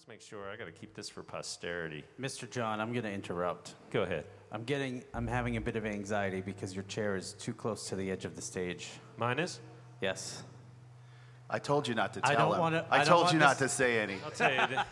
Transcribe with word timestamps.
let's 0.00 0.08
make 0.08 0.26
sure. 0.26 0.48
I 0.48 0.56
got 0.56 0.64
to 0.64 0.72
keep 0.72 0.94
this 0.94 1.10
for 1.10 1.22
posterity. 1.22 2.04
Mr. 2.18 2.48
John, 2.48 2.80
I'm 2.80 2.92
going 2.92 3.04
to 3.04 3.12
interrupt. 3.12 3.74
Go 3.90 4.02
ahead. 4.02 4.24
I'm 4.50 4.64
getting, 4.64 5.04
I'm 5.12 5.26
having 5.26 5.58
a 5.58 5.60
bit 5.60 5.76
of 5.76 5.84
anxiety 5.84 6.40
because 6.40 6.74
your 6.74 6.84
chair 6.84 7.16
is 7.16 7.34
too 7.34 7.52
close 7.52 7.86
to 7.90 7.96
the 7.96 8.10
edge 8.10 8.24
of 8.24 8.34
the 8.34 8.40
stage. 8.40 8.88
Mine 9.18 9.38
is? 9.38 9.60
Yes. 10.00 10.42
I 11.50 11.58
told 11.58 11.86
you 11.86 11.94
not 11.94 12.14
to 12.14 12.20
tell 12.22 12.30
I 12.30 12.34
tell 12.34 12.46
don't 12.46 12.54
him. 12.54 12.60
wanna- 12.60 12.86
I, 12.90 12.94
I 12.94 12.98
don't 12.98 13.06
told 13.08 13.22
want 13.24 13.34
you 13.34 13.40
not 13.40 13.58
to 13.58 13.64
this- 13.64 13.72
say 13.74 14.00
any. 14.00 14.16
I'll 14.24 14.30
tell 14.30 14.50
you. 14.52 14.58
The, 14.74 14.86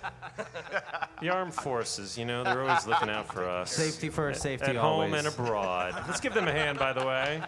the 1.23 1.29
armed 1.31 1.55
forces, 1.55 2.19
you 2.19 2.27
know, 2.27 2.45
they're 2.45 2.63
always 2.69 2.87
looking 2.87 3.09
out 3.09 3.33
for 3.33 3.49
us. 3.49 3.73
Safety 3.73 4.11
first, 4.11 4.43
safety 4.43 4.67
At 4.73 4.77
home 4.77 5.05
always. 5.15 5.15
and 5.25 5.27
abroad. 5.27 5.95
Let's 6.07 6.21
give 6.21 6.35
them 6.35 6.49
a 6.49 6.53
hand, 6.53 6.79
by 6.79 6.93
the 6.93 7.07
way. 7.07 7.41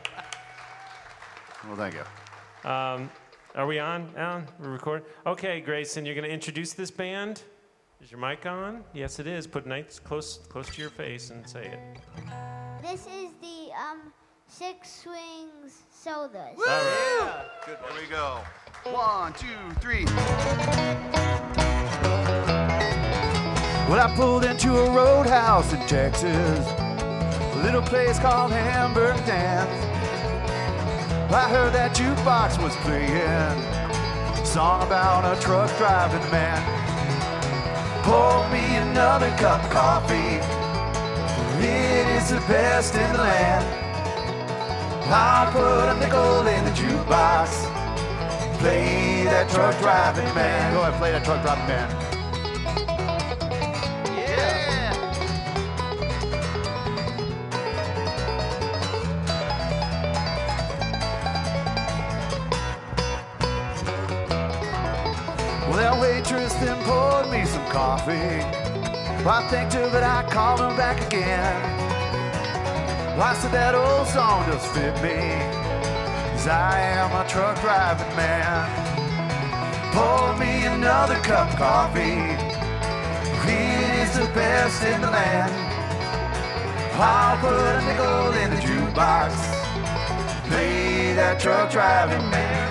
Well, 1.67 1.77
thank 1.77 1.95
you. 1.95 2.71
Um, 2.71 3.11
are 3.55 3.67
we 3.67 3.79
on, 3.79 4.09
Alan? 4.17 4.47
We're 4.61 4.71
recording? 4.71 5.07
Okay, 5.27 5.61
Grayson, 5.61 6.07
you're 6.07 6.15
going 6.15 6.27
to 6.27 6.33
introduce 6.33 6.73
this 6.73 6.91
band? 6.91 7.43
Is 8.03 8.11
your 8.11 8.21
mic 8.21 8.47
on? 8.47 8.85
Yes, 8.95 9.19
it 9.19 9.27
is. 9.27 9.47
Put 9.47 9.67
nice 9.67 9.99
close 9.99 10.39
close 10.49 10.69
to 10.71 10.81
your 10.81 10.91
face 10.91 11.31
and 11.31 11.47
say 11.47 11.67
it. 11.67 11.79
This 12.81 13.07
is 13.07 13.33
the 13.43 13.73
um, 13.79 14.13
Six 14.47 15.03
Swings 15.03 15.83
Sodas. 15.91 16.35
All 16.35 16.67
right. 16.67 17.45
Good. 17.67 17.77
Here 17.77 18.03
we 18.03 18.09
go. 18.09 18.41
One, 18.85 19.35
two, 19.35 19.49
three. 19.81 20.07
Well, 23.91 24.01
I 24.01 24.15
pulled 24.17 24.45
into 24.45 24.79
a 24.79 24.91
roadhouse 24.93 25.73
in 25.75 25.81
Texas, 25.87 26.25
a 26.31 27.61
little 27.63 27.83
place 27.83 28.19
called 28.19 28.53
Hamburger 28.53 29.21
Dan's. 29.27 29.90
I 31.33 31.49
heard 31.49 31.73
that 31.75 31.95
jukebox 31.95 32.61
was 32.61 32.75
playing 32.83 33.81
song 34.45 34.83
about 34.83 35.23
a 35.23 35.41
truck 35.41 35.71
driving 35.79 36.29
man. 36.33 36.59
Pour 38.03 38.49
me 38.51 38.77
another 38.91 39.31
cup 39.39 39.63
of 39.63 39.71
coffee. 39.71 40.43
It 41.65 42.09
is 42.19 42.31
the 42.31 42.41
best 42.49 42.97
in 42.97 43.13
the 43.13 43.19
land. 43.19 43.65
I'll 45.07 45.53
put 45.53 45.89
a 45.89 46.01
nickel 46.01 46.49
in 46.49 46.65
the 46.65 46.73
jukebox. 46.73 47.63
Play 48.59 49.23
that 49.27 49.49
truck 49.51 49.79
driving 49.79 50.35
man. 50.35 50.75
Go 50.75 50.81
ahead, 50.81 50.95
play 50.95 51.13
that 51.13 51.25
truck 51.25 51.43
driving 51.43 51.69
man. 51.69 52.20
Well, 65.71 65.79
that 65.79 66.01
waitress 66.01 66.53
then 66.55 66.83
poured 66.83 67.31
me 67.31 67.47
some 67.47 67.65
coffee. 67.71 68.43
I 69.23 69.47
thanked 69.51 69.75
her, 69.75 69.89
but 69.89 70.03
I 70.03 70.29
called 70.29 70.59
her 70.59 70.77
back 70.77 71.01
again. 71.07 71.55
I 73.17 73.35
said 73.35 73.53
that 73.53 73.77
old 73.77 74.09
song 74.09 74.51
does 74.51 74.67
fit 74.75 74.97
me. 75.01 75.31
Cause 76.33 76.49
I 76.49 76.77
am 76.99 77.13
a 77.15 77.29
truck 77.29 77.55
driving 77.61 78.17
man. 78.17 78.67
Pour 79.95 80.37
me 80.43 80.67
another 80.67 81.15
cup 81.23 81.53
of 81.53 81.57
coffee. 81.57 82.19
Is 83.47 84.19
the 84.19 84.27
best 84.35 84.83
in 84.83 85.01
the 85.01 85.11
land. 85.11 85.53
I'll 86.99 87.39
put 87.39 87.53
a 87.53 87.81
nickel 87.87 88.33
in 88.43 88.51
the 88.51 88.61
jukebox. 88.67 89.31
Play 90.49 91.15
that 91.15 91.39
truck 91.39 91.71
driving 91.71 92.29
man. 92.29 92.70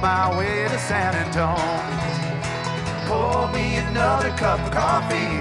My 0.00 0.34
way 0.38 0.66
to 0.68 0.78
San 0.78 1.14
Antone. 1.14 1.90
Pour 3.06 3.48
me 3.52 3.76
another 3.76 4.30
cup 4.30 4.58
of 4.60 4.72
coffee. 4.72 5.36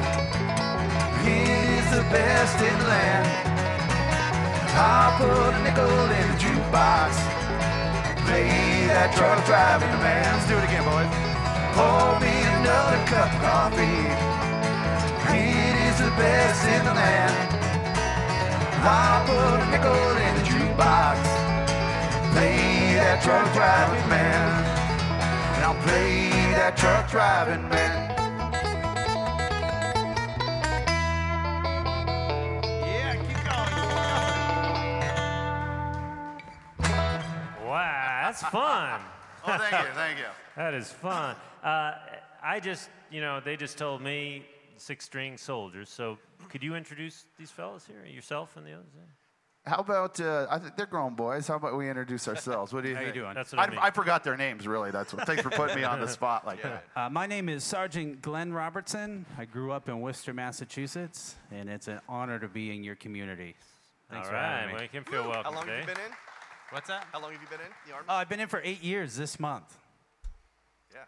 It 1.24 1.48
is 1.80 1.88
the 1.96 2.04
best 2.12 2.60
in 2.60 2.76
the 2.80 2.88
land. 2.88 3.28
I'll 4.76 5.16
put 5.18 5.56
a 5.56 5.64
nickel 5.64 5.88
in 5.88 6.26
the 6.32 6.38
jukebox. 6.44 7.12
Play 8.28 8.88
that 8.92 9.16
truck 9.16 9.40
driving 9.46 9.96
man. 10.04 10.28
Let's 10.28 10.48
do 10.48 10.58
it 10.58 10.66
again, 10.68 10.84
boys. 10.84 11.08
Pour 11.76 12.20
me 12.20 12.36
another 12.60 13.00
cup 13.08 13.32
of 13.32 13.40
coffee. 13.40 14.08
It 15.40 15.76
is 15.88 15.98
the 16.04 16.12
best 16.20 16.68
in 16.68 16.84
the 16.84 16.96
land. 17.00 17.36
I'll 18.84 19.24
put 19.24 19.64
a 19.64 19.68
nickel 19.72 20.16
in 20.20 20.32
the 20.36 20.46
jukebox. 20.52 21.16
Play 22.34 22.69
that 23.20 23.26
truck 23.26 23.54
driving 23.54 24.10
man. 24.10 24.66
And 25.56 25.64
I'll 25.66 25.82
play 25.84 26.30
that 26.54 26.78
truck 26.78 27.10
driving 27.10 27.68
man. 27.70 28.10
Yeah, 32.86 33.16
keep 33.16 33.46
Wow, 37.66 38.22
that's 38.24 38.44
fun. 38.44 39.02
Oh, 39.48 39.58
thank 39.58 39.72
you, 39.88 39.94
thank 39.94 40.20
you. 40.20 40.26
That 40.58 40.74
is 40.74 40.92
fun. 40.92 41.34
Uh, 41.64 41.94
I 42.44 42.60
just, 42.60 42.90
you 43.10 43.22
know, 43.22 43.40
they 43.40 43.56
just 43.56 43.78
told 43.78 44.02
me 44.02 44.46
six 44.76 45.06
string 45.06 45.38
soldiers. 45.38 45.90
So 45.90 46.18
could 46.50 46.62
you 46.62 46.76
introduce 46.76 47.26
these 47.38 47.50
fellas 47.50 47.86
here, 47.88 48.06
yourself 48.06 48.58
and 48.58 48.68
the 48.68 48.74
others? 48.74 48.90
How 49.66 49.78
about 49.80 50.20
uh, 50.20 50.48
I 50.50 50.58
think 50.58 50.76
they're 50.78 50.86
grown 50.86 51.16
boys? 51.16 51.48
How 51.48 51.56
about 51.56 51.78
we 51.78 51.90
introduce 51.90 52.28
ourselves? 52.28 52.74
What 52.74 52.84
do 52.84 52.90
you 52.90 52.96
How 52.96 53.02
you 53.02 53.08
think? 53.08 53.16
doing? 53.24 53.34
That's 53.36 53.52
what 53.52 53.60
I 53.60 53.70
mean. 53.70 53.80
I, 53.80 53.92
forgot 53.92 54.24
their 54.24 54.38
names. 54.38 54.66
Really, 54.68 54.90
that's 54.90 55.14
what. 55.14 55.28
Thanks 55.28 55.44
for 55.44 55.50
putting 55.50 55.76
me 55.76 55.84
on 55.84 56.00
the 56.00 56.08
spot 56.18 56.46
like 56.46 56.64
that. 56.64 56.86
Uh, 56.96 57.10
my 57.10 57.28
name 57.28 57.50
is 57.50 57.64
Sergeant 57.64 58.22
Glenn 58.22 58.52
Robertson. 58.54 59.26
I 59.38 59.46
grew 59.46 59.72
up 59.72 59.88
in 59.90 60.00
Worcester, 60.02 60.34
Massachusetts, 60.34 61.36
and 61.52 61.70
it's 61.70 61.88
an 61.88 62.00
honor 62.08 62.40
to 62.40 62.48
be 62.48 62.76
in 62.76 62.84
your 62.84 62.96
community. 62.96 63.56
Thanks 64.10 64.28
All 64.28 64.34
for 64.34 64.40
having 64.40 64.68
me. 64.70 64.74
well, 64.74 64.84
you 64.84 64.90
can 64.90 65.04
feel 65.04 65.24
welcome 65.30 65.44
How 65.44 65.52
long 65.52 65.66
today. 65.66 65.80
have 65.82 65.90
you 65.90 65.94
been 65.96 66.04
in? 66.06 66.12
What's 66.72 66.88
that? 66.88 67.06
How 67.12 67.22
long 67.22 67.32
have 67.34 67.42
you 67.42 67.48
been 67.50 67.60
in 67.60 67.72
the 67.86 67.94
army? 67.94 68.06
Oh, 68.10 68.16
I've 68.16 68.30
been 68.30 68.40
in 68.40 68.48
for 68.48 68.62
eight 68.64 68.82
years 68.82 69.16
this 69.18 69.40
month. 69.40 69.78
yeah. 70.92 71.00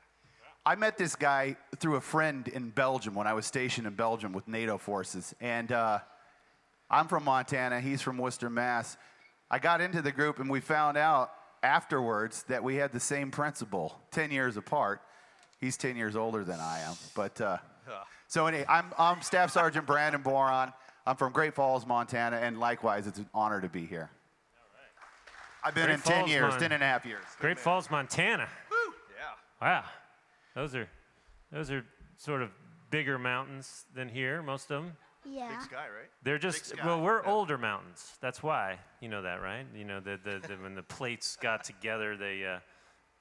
I 0.66 0.76
met 0.76 0.98
this 0.98 1.16
guy 1.16 1.56
through 1.78 1.96
a 1.96 2.02
friend 2.02 2.48
in 2.48 2.70
Belgium 2.70 3.16
when 3.16 3.26
I 3.28 3.34
was 3.34 3.46
stationed 3.48 3.88
in 3.88 3.96
Belgium 3.96 4.34
with 4.34 4.48
NATO 4.48 4.78
forces. 4.78 5.34
And 5.42 5.72
uh, 5.72 6.00
I'm 6.92 7.08
from 7.08 7.24
Montana, 7.24 7.80
he's 7.80 8.02
from 8.02 8.18
Worcester, 8.18 8.50
Mass. 8.50 8.98
I 9.50 9.60
got 9.60 9.80
into 9.80 10.02
the 10.02 10.12
group 10.12 10.40
and 10.40 10.50
we 10.50 10.60
found 10.60 10.98
out 10.98 11.32
afterwards 11.64 12.44
that 12.50 12.64
we 12.64 12.76
had 12.76 12.92
the 12.92 13.00
same 13.00 13.32
principal, 13.32 13.98
10 14.12 14.30
years 14.30 14.58
apart. 14.58 15.02
He's 15.60 15.78
10 15.78 15.96
years 15.96 16.16
older 16.16 16.44
than 16.44 16.60
I 16.60 16.82
am. 16.82 16.96
But 17.16 17.40
uh, 17.40 17.58
so, 18.28 18.46
anyway, 18.46 18.66
I'm, 18.68 18.94
I'm 18.98 19.22
Staff 19.22 19.52
Sergeant 19.52 19.86
Brandon 19.86 20.22
Boron. 20.22 20.74
I'm 21.06 21.16
from 21.16 21.32
Great 21.32 21.54
Falls, 21.54 21.86
Montana, 21.86 22.38
and 22.38 22.60
likewise, 22.60 23.08
it's 23.08 23.20
an 23.20 23.30
honor 23.34 23.62
to 23.62 23.70
be 23.70 23.86
here. 23.86 24.10
I've 25.64 25.76
been 25.76 25.86
Great 25.86 25.96
in 25.96 26.02
10 26.02 26.28
years, 26.28 26.52
Mon- 26.52 26.60
10 26.60 26.72
and 26.72 26.84
a 26.84 26.86
half 26.86 27.06
years. 27.06 27.24
Great 27.40 27.60
Falls, 27.60 27.90
Montana. 27.92 28.48
Yeah. 29.18 29.26
Wow, 29.62 29.84
those 30.56 30.76
are 30.76 30.90
those 31.52 31.70
are 31.70 31.86
sort 32.18 32.42
of 32.42 32.50
bigger 32.90 33.20
mountains 33.20 33.86
than 33.94 34.10
here. 34.10 34.42
Most 34.42 34.72
of 34.72 34.84
them. 34.84 34.98
Yeah. 35.30 35.50
Big 35.50 35.62
sky, 35.62 35.86
right? 35.86 36.10
They're 36.24 36.40
just 36.40 36.68
sky, 36.68 36.86
well, 36.86 37.02
we're 37.02 37.22
yeah. 37.24 37.32
older 37.32 37.58
mountains. 37.58 38.18
That's 38.22 38.42
why 38.42 38.80
you 39.00 39.10
know 39.10 39.22
that, 39.22 39.42
right? 39.42 39.66
You 39.76 39.86
know 39.86 40.00
the, 40.00 40.20
the, 40.24 40.40
the 40.48 40.54
when 40.56 40.76
the 40.76 40.84
plates 40.84 41.36
got 41.36 41.64
together, 41.72 42.18
they 42.18 42.46
uh, 42.46 42.60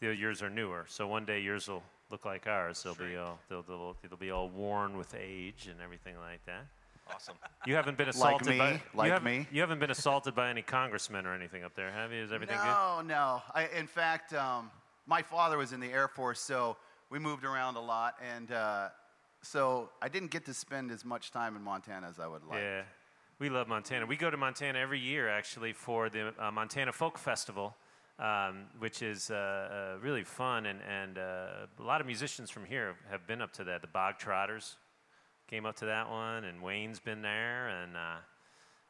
the 0.00 0.14
yours 0.14 0.42
are 0.42 0.50
newer. 0.50 0.86
So 0.88 1.06
one 1.06 1.24
day 1.24 1.40
yours 1.40 1.68
will 1.68 1.82
look 2.10 2.24
like 2.24 2.46
ours. 2.46 2.82
They'll 2.82 2.94
be 2.94 3.16
all 3.16 3.38
they'll, 3.48 3.62
they'll 3.62 3.96
they'll 4.08 4.18
be 4.18 4.30
all 4.30 4.48
worn 4.48 4.96
with 4.96 5.14
age 5.14 5.68
and 5.70 5.80
everything 5.80 6.16
like 6.18 6.44
that. 6.46 6.66
Awesome. 7.12 7.34
You 7.66 7.74
haven't 7.74 7.98
been 7.98 8.08
assaulted 8.08 8.48
me, 8.48 8.58
by 8.58 8.80
like 8.94 9.12
you 9.12 9.24
me. 9.24 9.46
You 9.50 9.60
haven't 9.60 9.80
been 9.80 9.90
assaulted 9.90 10.34
by 10.34 10.48
any 10.48 10.62
congressmen 10.62 11.26
or 11.26 11.34
anything 11.34 11.64
up 11.64 11.74
there, 11.74 11.90
have 11.90 12.12
you? 12.12 12.22
Is 12.22 12.32
everything 12.32 12.56
good? 12.56 12.64
no, 12.64 13.02
no. 13.02 13.42
In 13.76 13.86
fact, 13.86 14.32
um, 14.32 14.70
my 15.06 15.22
father 15.22 15.58
was 15.58 15.72
in 15.72 15.80
the 15.80 15.90
Air 15.90 16.08
Force, 16.08 16.40
so 16.40 16.76
we 17.10 17.18
moved 17.18 17.44
around 17.44 17.76
a 17.76 17.80
lot, 17.80 18.14
and 18.34 18.52
uh, 18.52 18.88
so 19.42 19.90
I 20.02 20.08
didn't 20.08 20.30
get 20.30 20.44
to 20.46 20.54
spend 20.54 20.90
as 20.90 21.04
much 21.04 21.30
time 21.30 21.56
in 21.56 21.62
Montana 21.62 22.08
as 22.08 22.18
I 22.18 22.26
would 22.26 22.44
like. 22.44 22.60
Yeah, 22.60 22.82
we 23.38 23.48
love 23.48 23.68
Montana. 23.68 24.06
We 24.06 24.16
go 24.16 24.30
to 24.30 24.36
Montana 24.36 24.78
every 24.78 25.00
year 25.00 25.28
actually 25.28 25.72
for 25.72 26.08
the 26.08 26.32
uh, 26.38 26.50
Montana 26.50 26.92
Folk 26.92 27.18
Festival, 27.18 27.76
um, 28.18 28.66
which 28.78 29.02
is 29.02 29.30
uh, 29.30 29.34
uh, 29.34 29.98
really 30.00 30.24
fun, 30.24 30.66
and, 30.66 30.80
and 30.88 31.18
uh, 31.18 31.66
a 31.78 31.82
lot 31.82 32.00
of 32.00 32.06
musicians 32.06 32.50
from 32.50 32.64
here 32.64 32.96
have 33.10 33.26
been 33.26 33.40
up 33.40 33.52
to 33.54 33.64
that. 33.64 33.80
The 33.80 33.88
Bog 33.88 34.18
Trotters 34.18 34.76
came 35.48 35.66
up 35.66 35.76
to 35.76 35.86
that 35.86 36.08
one, 36.08 36.44
and 36.44 36.62
Wayne's 36.62 37.00
been 37.00 37.22
there, 37.22 37.68
and 37.68 37.96
uh, 37.96 38.16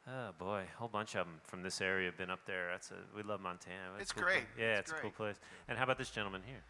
Oh 0.07 0.31
boy, 0.39 0.63
a 0.73 0.77
whole 0.79 0.87
bunch 0.87 1.15
of 1.15 1.27
them 1.27 1.39
from 1.43 1.61
this 1.61 1.79
area 1.79 2.07
have 2.07 2.17
been 2.17 2.31
up 2.31 2.45
there. 2.45 2.69
That's 2.71 2.91
a, 2.91 2.95
we 3.15 3.21
love 3.21 3.39
Montana. 3.39 3.99
It's 3.99 4.11
cool 4.11 4.23
great. 4.23 4.33
place. 4.33 4.45
Yeah, 4.57 4.79
It's 4.79 4.91
it's, 4.91 4.99
a 4.99 5.01
cool 5.01 5.11
place. 5.11 5.35
And 5.67 5.77
how 5.77 5.83
about 5.83 5.97
this 5.99 6.09
gentleman 6.09 6.41
here? 6.45 6.63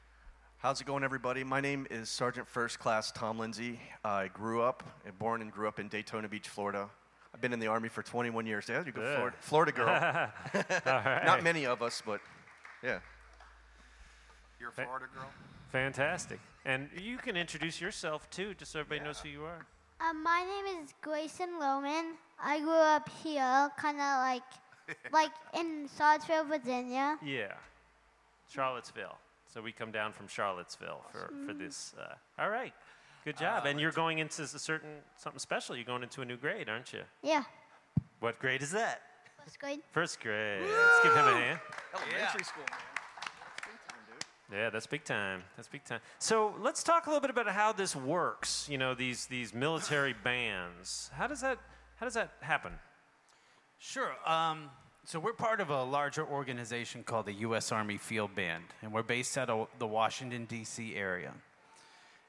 How's 0.61 0.79
it 0.79 0.85
going, 0.85 1.03
everybody? 1.03 1.43
My 1.43 1.59
name 1.59 1.87
is 1.89 2.07
Sergeant 2.07 2.47
First 2.47 2.77
Class 2.77 3.11
Tom 3.11 3.39
Lindsay. 3.39 3.79
I 4.05 4.27
grew 4.27 4.61
up, 4.61 4.83
born 5.17 5.41
and 5.41 5.51
grew 5.51 5.67
up 5.67 5.79
in 5.79 5.87
Daytona 5.87 6.29
Beach, 6.29 6.47
Florida. 6.47 6.87
I've 7.33 7.41
been 7.41 7.51
in 7.51 7.59
the 7.59 7.65
Army 7.65 7.89
for 7.89 8.03
21 8.03 8.45
years. 8.45 8.67
Yeah, 8.69 8.85
you 8.85 8.91
go, 8.91 9.01
Good. 9.01 9.33
Florida, 9.39 9.71
Florida 9.71 9.71
girl. 9.71 10.85
Not 11.25 11.41
many 11.41 11.65
of 11.65 11.81
us, 11.81 12.03
but 12.05 12.21
yeah. 12.83 12.99
You're 14.59 14.69
a 14.69 14.71
Florida 14.71 15.07
girl? 15.15 15.31
Fantastic. 15.71 16.39
And 16.63 16.89
you 16.95 17.17
can 17.17 17.35
introduce 17.35 17.81
yourself 17.81 18.29
too, 18.29 18.53
just 18.53 18.71
so 18.71 18.81
everybody 18.81 19.03
knows 19.03 19.19
who 19.19 19.29
you 19.29 19.43
are. 19.43 19.65
Um, 20.07 20.21
my 20.21 20.45
name 20.45 20.83
is 20.83 20.93
Grayson 21.01 21.59
Loman. 21.59 22.17
I 22.39 22.59
grew 22.59 22.69
up 22.69 23.09
here, 23.23 23.71
kind 23.77 23.97
of 23.97 24.19
like, 24.19 24.43
like 25.11 25.31
in 25.57 25.89
Charlottesville, 25.97 26.43
Virginia. 26.43 27.17
Yeah, 27.25 27.53
Charlottesville. 28.47 29.17
So 29.53 29.61
we 29.61 29.71
come 29.71 29.91
down 29.91 30.13
from 30.13 30.27
Charlottesville 30.27 31.03
for, 31.11 31.31
for 31.45 31.53
this. 31.53 31.93
Uh, 31.99 32.13
all 32.41 32.49
right, 32.49 32.73
good 33.25 33.37
job. 33.37 33.65
and 33.65 33.79
you're 33.79 33.91
going 33.91 34.19
into 34.19 34.43
a 34.43 34.47
certain 34.47 34.89
something 35.17 35.39
special. 35.39 35.75
You're 35.75 35.83
going 35.85 36.03
into 36.03 36.21
a 36.21 36.25
new 36.25 36.37
grade, 36.37 36.69
aren't 36.69 36.93
you? 36.93 37.01
Yeah, 37.21 37.43
What 38.21 38.39
grade 38.39 38.61
is 38.61 38.71
that? 38.71 39.01
first 39.43 39.59
grade. 39.59 39.79
First 39.91 40.19
grade. 40.21 40.61
Let's 40.61 41.03
give 41.03 41.13
him 41.13 41.25
a 41.25 41.31
hand. 41.33 41.59
Elementary 41.95 42.43
school, 42.45 42.63
man. 42.69 42.79
Yeah, 44.53 44.69
that's 44.69 44.85
big 44.85 45.03
time. 45.05 45.43
That's 45.55 45.67
big 45.69 45.83
time. 45.85 46.01
So 46.19 46.53
let's 46.59 46.83
talk 46.83 47.07
a 47.07 47.09
little 47.09 47.21
bit 47.21 47.29
about 47.29 47.47
how 47.47 47.71
this 47.71 47.95
works. 47.95 48.67
You 48.69 48.77
know, 48.77 48.93
these 48.93 49.25
these 49.25 49.53
military 49.53 50.13
bands. 50.13 51.09
How 51.13 51.27
does 51.27 51.41
that 51.41 51.57
how 51.97 52.05
does 52.05 52.13
that 52.15 52.31
happen? 52.41 52.73
Sure. 53.79 54.11
Um, 54.25 54.69
so 55.05 55.19
we're 55.19 55.33
part 55.33 55.59
of 55.59 55.69
a 55.69 55.83
larger 55.83 56.25
organization 56.25 57.03
called 57.03 57.25
the 57.25 57.33
U.S. 57.33 57.71
Army 57.71 57.97
Field 57.97 58.35
Band, 58.35 58.63
and 58.81 58.93
we're 58.93 59.01
based 59.03 59.37
out 59.37 59.49
of 59.49 59.67
the 59.79 59.87
Washington 59.87 60.45
D.C. 60.45 60.95
area. 60.95 61.33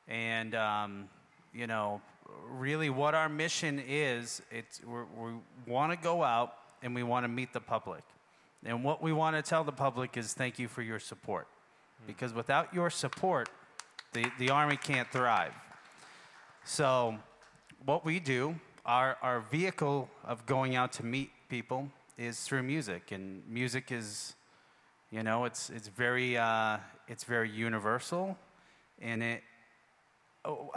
And 0.09 0.55
um, 0.55 1.09
you 1.53 1.67
know, 1.67 2.01
really, 2.49 2.89
what 2.89 3.15
our 3.15 3.29
mission 3.29 3.83
is, 3.87 4.41
it's 4.51 4.81
we 4.85 5.33
want 5.67 5.93
to 5.93 5.99
go 6.03 6.23
out 6.23 6.55
and 6.83 6.95
we 6.95 7.03
want 7.03 7.25
to 7.25 7.29
meet 7.29 7.53
the 7.53 7.61
public, 7.61 8.03
and 8.65 8.83
what 8.83 9.03
we 9.03 9.13
want 9.13 9.37
to 9.37 9.43
tell 9.43 9.65
the 9.65 9.73
public 9.73 10.17
is 10.17 10.33
thank 10.33 10.59
you 10.59 10.67
for 10.67 10.83
your 10.83 10.99
support, 10.99 11.47
because 12.07 12.33
without 12.33 12.73
your 12.73 12.89
support, 12.89 13.51
the 14.15 14.25
the 14.39 14.49
Army 14.49 14.79
can't 14.79 15.11
thrive. 15.13 15.53
So, 16.65 17.17
what 17.85 18.05
we 18.05 18.19
do, 18.19 18.55
our, 18.87 19.19
our 19.21 19.41
vehicle 19.41 20.09
of 20.25 20.47
going 20.47 20.75
out 20.75 20.93
to 20.95 21.05
meet 21.05 21.31
people 21.49 21.91
is 22.19 22.41
through 22.41 22.63
music, 22.63 23.13
and 23.13 23.43
music 23.49 23.91
is, 23.91 24.35
you 25.11 25.23
know, 25.23 25.45
it's 25.45 25.71
it's 25.71 25.89
very 25.89 26.37
uh, 26.37 26.79
it's 27.09 27.25
very 27.25 27.51
universal, 27.51 28.37
and 29.01 29.23
it. 29.23 29.43
Oh, 30.45 30.71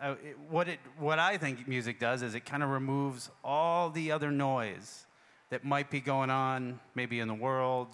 uh, 0.00 0.14
it, 0.24 0.36
what 0.50 0.68
it 0.68 0.78
what 0.98 1.18
I 1.18 1.38
think 1.38 1.66
music 1.66 1.98
does 1.98 2.22
is 2.22 2.34
it 2.34 2.44
kind 2.44 2.62
of 2.62 2.68
removes 2.68 3.30
all 3.42 3.90
the 3.90 4.12
other 4.12 4.30
noise 4.30 5.06
that 5.50 5.64
might 5.64 5.90
be 5.90 6.00
going 6.00 6.30
on 6.30 6.80
maybe 6.94 7.20
in 7.20 7.28
the 7.28 7.34
world 7.34 7.88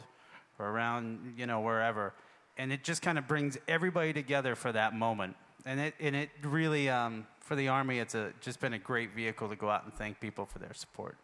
or 0.58 0.66
around 0.66 1.34
you 1.36 1.46
know 1.46 1.60
wherever 1.60 2.12
and 2.56 2.72
it 2.72 2.82
just 2.82 3.02
kind 3.02 3.18
of 3.18 3.26
brings 3.26 3.56
everybody 3.68 4.12
together 4.12 4.54
for 4.54 4.72
that 4.72 4.94
moment 4.94 5.36
and 5.64 5.80
it 5.80 5.94
and 6.00 6.16
it 6.16 6.30
really 6.42 6.88
um, 6.88 7.26
for 7.40 7.54
the 7.54 7.68
army 7.68 7.98
it's 7.98 8.14
a 8.14 8.32
just 8.40 8.60
been 8.60 8.72
a 8.72 8.78
great 8.78 9.14
vehicle 9.14 9.48
to 9.48 9.56
go 9.56 9.70
out 9.70 9.84
and 9.84 9.94
thank 9.94 10.18
people 10.20 10.44
for 10.44 10.58
their 10.58 10.74
support 10.74 11.16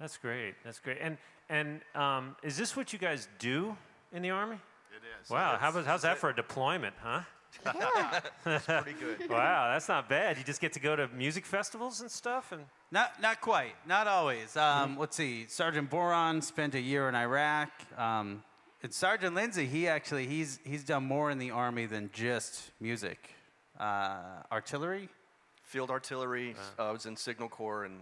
That's 0.00 0.16
great. 0.16 0.54
That's 0.64 0.80
great. 0.80 0.98
And 1.00 1.18
and 1.48 1.80
um, 1.94 2.36
is 2.42 2.56
this 2.56 2.76
what 2.76 2.92
you 2.92 2.98
guys 2.98 3.28
do 3.38 3.76
in 4.12 4.22
the 4.22 4.30
army? 4.30 4.56
It 4.94 5.02
is. 5.22 5.30
Wow. 5.30 5.56
How 5.60 5.70
about, 5.70 5.84
how's 5.86 6.02
that 6.02 6.18
for 6.18 6.30
a 6.30 6.34
deployment, 6.34 6.94
huh? 7.02 7.20
Yeah. 7.64 8.20
Pretty 8.82 8.98
good. 8.98 9.28
Wow, 9.30 9.70
that's 9.72 9.88
not 9.88 10.08
bad. 10.08 10.38
You 10.38 10.44
just 10.44 10.60
get 10.60 10.72
to 10.74 10.80
go 10.80 10.96
to 10.96 11.08
music 11.08 11.44
festivals 11.44 12.00
and 12.00 12.10
stuff, 12.10 12.52
and 12.52 12.64
Not, 12.90 13.20
not 13.20 13.40
quite. 13.40 13.74
Not 13.86 14.06
always. 14.06 14.56
Um, 14.56 14.98
let's 14.98 15.16
see. 15.16 15.46
Sergeant 15.48 15.90
Boron 15.90 16.40
spent 16.40 16.74
a 16.74 16.80
year 16.80 17.08
in 17.08 17.14
Iraq. 17.14 17.70
Um, 17.98 18.42
and 18.82 18.92
Sergeant 18.92 19.34
Lindsay, 19.34 19.66
he 19.66 19.86
actually 19.86 20.26
he's 20.26 20.58
he's 20.64 20.82
done 20.84 21.04
more 21.04 21.30
in 21.30 21.38
the 21.38 21.50
army 21.50 21.86
than 21.86 22.10
just 22.12 22.70
music. 22.80 23.34
Uh, 23.78 24.42
artillery. 24.50 25.08
Field 25.62 25.90
artillery. 25.90 26.54
uh, 26.78 26.88
I 26.88 26.90
was 26.90 27.06
in 27.06 27.16
Signal 27.16 27.48
Corps, 27.48 27.84
and 27.84 28.00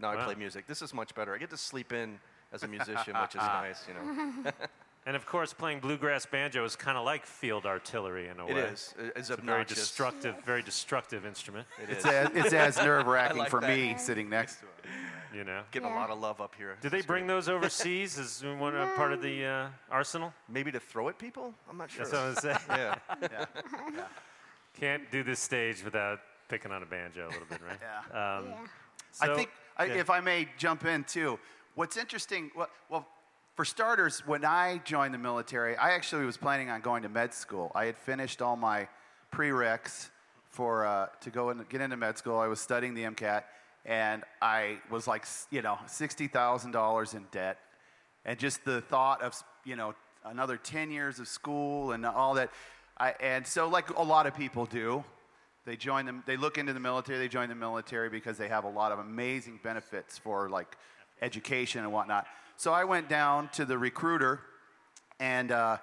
now 0.00 0.10
I 0.10 0.24
play 0.24 0.34
music. 0.34 0.66
This 0.66 0.82
is 0.82 0.92
much 0.94 1.14
better. 1.14 1.34
I 1.34 1.38
get 1.38 1.50
to 1.50 1.56
sleep 1.56 1.92
in 1.92 2.18
as 2.52 2.62
a 2.62 2.68
musician, 2.68 3.14
which 3.20 3.34
is 3.34 3.40
nice. 3.62 3.86
You 3.88 3.94
know, 3.94 4.52
and 5.06 5.16
of 5.16 5.26
course, 5.26 5.52
playing 5.52 5.80
bluegrass 5.80 6.26
banjo 6.26 6.64
is 6.64 6.76
kind 6.76 6.96
of 6.98 7.04
like 7.04 7.26
field 7.26 7.66
artillery 7.66 8.28
in 8.28 8.38
a 8.40 8.46
it 8.46 8.54
way. 8.54 8.60
is. 8.60 8.94
It- 8.98 9.04
It's 9.16 9.30
It's 9.30 9.30
a 9.30 9.42
very 9.42 9.64
destructive, 9.64 10.34
very 10.44 10.62
destructive 10.62 11.26
instrument. 11.26 11.66
It 11.82 11.90
It's 11.90 12.04
is. 12.04 12.10
as, 12.10 12.30
it's 12.34 12.52
as 12.52 12.76
nerve 12.84 13.06
wracking 13.06 13.38
like 13.38 13.50
for 13.50 13.60
that. 13.60 13.68
me 13.76 13.94
sitting 13.98 14.28
next 14.30 14.56
to 14.60 14.64
it. 14.66 14.70
You 15.36 15.44
know. 15.44 15.60
Getting 15.72 15.90
a 15.90 15.94
lot 15.94 16.08
of 16.08 16.18
love 16.20 16.40
up 16.40 16.54
here. 16.56 16.76
Do 16.80 16.88
they 16.88 17.02
bring 17.02 17.26
great. 17.26 17.34
those 17.34 17.48
overseas 17.50 18.18
as 18.18 18.42
one 18.58 18.74
uh, 18.74 18.88
part 18.96 19.12
of 19.12 19.20
the 19.20 19.44
uh, 19.44 19.66
arsenal? 19.90 20.32
Maybe 20.48 20.72
to 20.72 20.80
throw 20.80 21.10
at 21.10 21.18
people? 21.18 21.52
I'm 21.68 21.76
not 21.76 21.90
sure. 21.90 22.06
That's 22.06 22.12
what 22.14 22.22
I'm 22.22 22.34
saying. 22.36 22.58
yeah. 22.70 22.94
yeah. 23.20 23.44
yeah. 23.94 24.04
Can't 24.80 25.10
do 25.10 25.22
this 25.22 25.40
stage 25.40 25.82
without 25.84 26.20
picking 26.48 26.72
on 26.72 26.82
a 26.82 26.86
banjo 26.86 27.26
a 27.26 27.30
little 27.30 27.46
bit, 27.50 27.60
right? 27.68 27.78
Yeah. 27.82 28.36
Um, 28.38 28.46
yeah. 28.48 28.56
I 29.20 29.34
think, 29.34 29.50
I, 29.78 29.84
yeah. 29.86 29.94
if 29.94 30.10
I 30.10 30.20
may 30.20 30.48
jump 30.58 30.84
in 30.84 31.04
too, 31.04 31.38
what's 31.74 31.96
interesting, 31.96 32.50
well, 32.56 32.68
well, 32.90 33.06
for 33.54 33.64
starters, 33.64 34.26
when 34.26 34.44
I 34.44 34.80
joined 34.84 35.14
the 35.14 35.18
military, 35.18 35.76
I 35.76 35.92
actually 35.92 36.24
was 36.24 36.36
planning 36.36 36.70
on 36.70 36.80
going 36.80 37.02
to 37.02 37.08
med 37.08 37.34
school. 37.34 37.72
I 37.74 37.86
had 37.86 37.96
finished 37.96 38.40
all 38.40 38.56
my 38.56 38.88
prereqs 39.32 40.10
for 40.48 40.86
uh, 40.86 41.08
to 41.20 41.30
go 41.30 41.50
and 41.50 41.68
get 41.68 41.80
into 41.80 41.96
med 41.96 42.18
school. 42.18 42.38
I 42.38 42.46
was 42.46 42.60
studying 42.60 42.94
the 42.94 43.02
MCAT, 43.02 43.42
and 43.84 44.22
I 44.40 44.78
was 44.90 45.06
like, 45.06 45.24
you 45.50 45.62
know, 45.62 45.78
sixty 45.86 46.28
thousand 46.28 46.70
dollars 46.70 47.14
in 47.14 47.26
debt, 47.32 47.58
and 48.24 48.38
just 48.38 48.64
the 48.64 48.80
thought 48.80 49.22
of, 49.22 49.34
you 49.64 49.76
know, 49.76 49.94
another 50.24 50.56
ten 50.56 50.90
years 50.90 51.18
of 51.18 51.26
school 51.26 51.92
and 51.92 52.06
all 52.06 52.34
that. 52.34 52.50
I, 52.96 53.14
and 53.20 53.46
so, 53.46 53.68
like 53.68 53.90
a 53.90 54.02
lot 54.02 54.26
of 54.26 54.36
people 54.36 54.66
do, 54.66 55.04
they 55.68 55.76
join 55.76 56.06
them. 56.06 56.22
They 56.26 56.38
look 56.38 56.56
into 56.56 56.72
the 56.72 56.80
military. 56.80 57.18
They 57.18 57.28
join 57.28 57.50
the 57.50 57.54
military 57.54 58.08
because 58.08 58.38
they 58.38 58.48
have 58.48 58.64
a 58.64 58.70
lot 58.70 58.90
of 58.90 58.98
amazing 58.98 59.60
benefits 59.62 60.16
for 60.16 60.48
like 60.48 60.76
education 61.20 61.82
and 61.82 61.92
whatnot. 61.92 62.26
So 62.56 62.72
I 62.72 62.84
went 62.84 63.08
down 63.08 63.50
to 63.50 63.66
the 63.66 63.76
recruiter, 63.76 64.40
and 65.20 65.52
uh, 65.52 65.76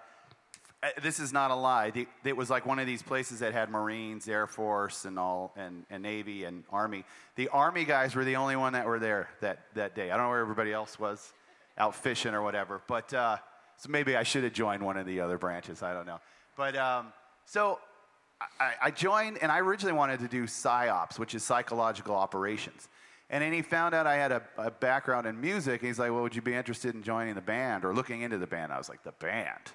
this 1.03 1.19
is 1.19 1.31
not 1.31 1.51
a 1.51 1.55
lie. 1.55 1.91
The, 1.91 2.07
it 2.23 2.35
was 2.35 2.49
like 2.49 2.65
one 2.65 2.79
of 2.79 2.87
these 2.87 3.03
places 3.03 3.39
that 3.39 3.53
had 3.53 3.69
Marines, 3.69 4.27
Air 4.27 4.47
Force, 4.47 5.05
and 5.05 5.19
all, 5.19 5.53
and, 5.55 5.85
and 5.91 6.01
Navy 6.01 6.45
and 6.45 6.63
Army. 6.71 7.05
The 7.35 7.47
Army 7.49 7.85
guys 7.85 8.15
were 8.15 8.25
the 8.25 8.37
only 8.37 8.55
one 8.55 8.73
that 8.73 8.87
were 8.87 8.99
there 8.99 9.29
that, 9.41 9.59
that 9.75 9.95
day. 9.95 10.09
I 10.09 10.17
don't 10.17 10.25
know 10.25 10.31
where 10.31 10.41
everybody 10.41 10.73
else 10.73 10.97
was, 10.97 11.31
out 11.77 11.93
fishing 11.93 12.33
or 12.33 12.41
whatever. 12.41 12.81
But 12.87 13.13
uh, 13.13 13.37
so 13.77 13.89
maybe 13.89 14.15
I 14.15 14.23
should 14.23 14.43
have 14.45 14.53
joined 14.53 14.81
one 14.81 14.97
of 14.97 15.05
the 15.05 15.21
other 15.21 15.37
branches. 15.37 15.83
I 15.83 15.93
don't 15.93 16.07
know. 16.07 16.19
But 16.57 16.75
um, 16.75 17.13
so 17.45 17.79
I, 18.59 18.73
I 18.83 18.91
joined, 18.91 19.37
and 19.41 19.51
I 19.51 19.59
originally 19.59 19.95
wanted 19.95 20.19
to 20.19 20.27
do 20.27 20.43
PSYOPs, 20.43 21.17
which 21.17 21.35
is 21.35 21.43
psychological 21.43 22.15
operations. 22.15 22.89
And 23.29 23.43
then 23.43 23.53
he 23.53 23.61
found 23.61 23.95
out 23.95 24.05
I 24.05 24.15
had 24.15 24.31
a, 24.31 24.43
a 24.57 24.69
background 24.69 25.25
in 25.25 25.39
music. 25.39 25.81
And 25.81 25.87
he's 25.87 25.97
like, 25.97 26.11
Well, 26.11 26.21
would 26.21 26.35
you 26.35 26.41
be 26.41 26.53
interested 26.53 26.93
in 26.93 27.01
joining 27.01 27.35
the 27.35 27.41
band 27.41 27.83
or 27.83 27.93
looking 27.93 28.21
into 28.21 28.37
the 28.37 28.47
band? 28.47 28.71
I 28.71 28.77
was 28.77 28.89
like, 28.89 29.03
The 29.03 29.13
band? 29.13 29.71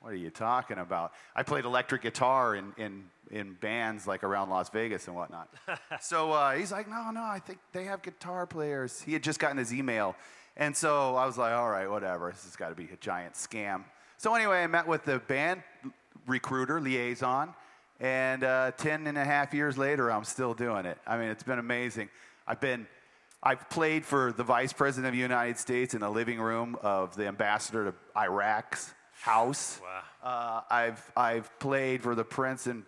What 0.00 0.12
are 0.12 0.16
you 0.16 0.30
talking 0.30 0.78
about? 0.78 1.12
I 1.36 1.42
played 1.42 1.64
electric 1.64 2.02
guitar 2.02 2.56
in, 2.56 2.72
in, 2.78 3.04
in 3.30 3.52
bands 3.54 4.06
like 4.06 4.24
around 4.24 4.48
Las 4.48 4.70
Vegas 4.70 5.06
and 5.06 5.14
whatnot. 5.14 5.48
so 6.00 6.32
uh, 6.32 6.54
he's 6.54 6.72
like, 6.72 6.88
No, 6.88 7.10
no, 7.10 7.22
I 7.22 7.38
think 7.38 7.60
they 7.72 7.84
have 7.84 8.02
guitar 8.02 8.46
players. 8.46 9.00
He 9.00 9.12
had 9.12 9.22
just 9.22 9.38
gotten 9.38 9.58
his 9.58 9.72
email. 9.72 10.16
And 10.56 10.76
so 10.76 11.14
I 11.14 11.26
was 11.26 11.38
like, 11.38 11.52
All 11.52 11.70
right, 11.70 11.88
whatever. 11.88 12.30
This 12.32 12.44
has 12.44 12.56
got 12.56 12.70
to 12.70 12.74
be 12.74 12.88
a 12.92 12.96
giant 12.96 13.34
scam. 13.34 13.84
So 14.16 14.34
anyway, 14.34 14.62
I 14.62 14.66
met 14.66 14.86
with 14.86 15.04
the 15.04 15.18
band 15.20 15.62
recruiter, 16.30 16.80
liaison. 16.80 17.54
And 18.00 18.44
uh, 18.44 18.70
10 18.78 19.06
and 19.06 19.18
a 19.18 19.24
half 19.24 19.52
years 19.52 19.76
later, 19.76 20.10
I'm 20.10 20.24
still 20.24 20.54
doing 20.54 20.86
it. 20.86 20.96
I 21.06 21.18
mean, 21.18 21.28
it's 21.28 21.42
been 21.42 21.58
amazing. 21.58 22.08
I've 22.46 22.60
been, 22.60 22.86
I've 23.42 23.68
played 23.68 24.06
for 24.06 24.32
the 24.32 24.42
Vice 24.42 24.72
President 24.72 25.08
of 25.08 25.12
the 25.12 25.20
United 25.20 25.58
States 25.58 25.92
in 25.92 26.00
the 26.00 26.08
living 26.08 26.40
room 26.40 26.78
of 26.82 27.14
the 27.14 27.26
ambassador 27.26 27.92
to 27.92 28.18
Iraq's 28.18 28.94
house. 29.12 29.80
Wow. 29.82 30.00
Uh, 30.22 30.60
I've, 30.70 31.12
I've 31.14 31.58
played 31.58 32.02
for 32.02 32.14
the 32.14 32.24
Prince 32.24 32.66
and, 32.66 32.84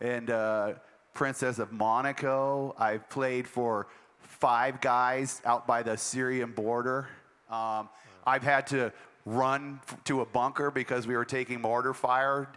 and 0.00 0.30
uh, 0.30 0.74
Princess 1.12 1.58
of 1.58 1.72
Monaco. 1.72 2.76
I've 2.78 3.08
played 3.10 3.48
for 3.48 3.88
five 4.20 4.80
guys 4.80 5.42
out 5.44 5.66
by 5.66 5.82
the 5.82 5.96
Syrian 5.96 6.52
border. 6.52 7.08
Um, 7.50 7.88
I've 8.24 8.44
had 8.44 8.68
to 8.68 8.92
run 9.24 9.80
to 10.04 10.20
a 10.20 10.26
bunker 10.26 10.70
because 10.70 11.06
we 11.06 11.16
were 11.16 11.24
taking 11.24 11.60
mortar 11.60 11.94
fire 11.94 12.48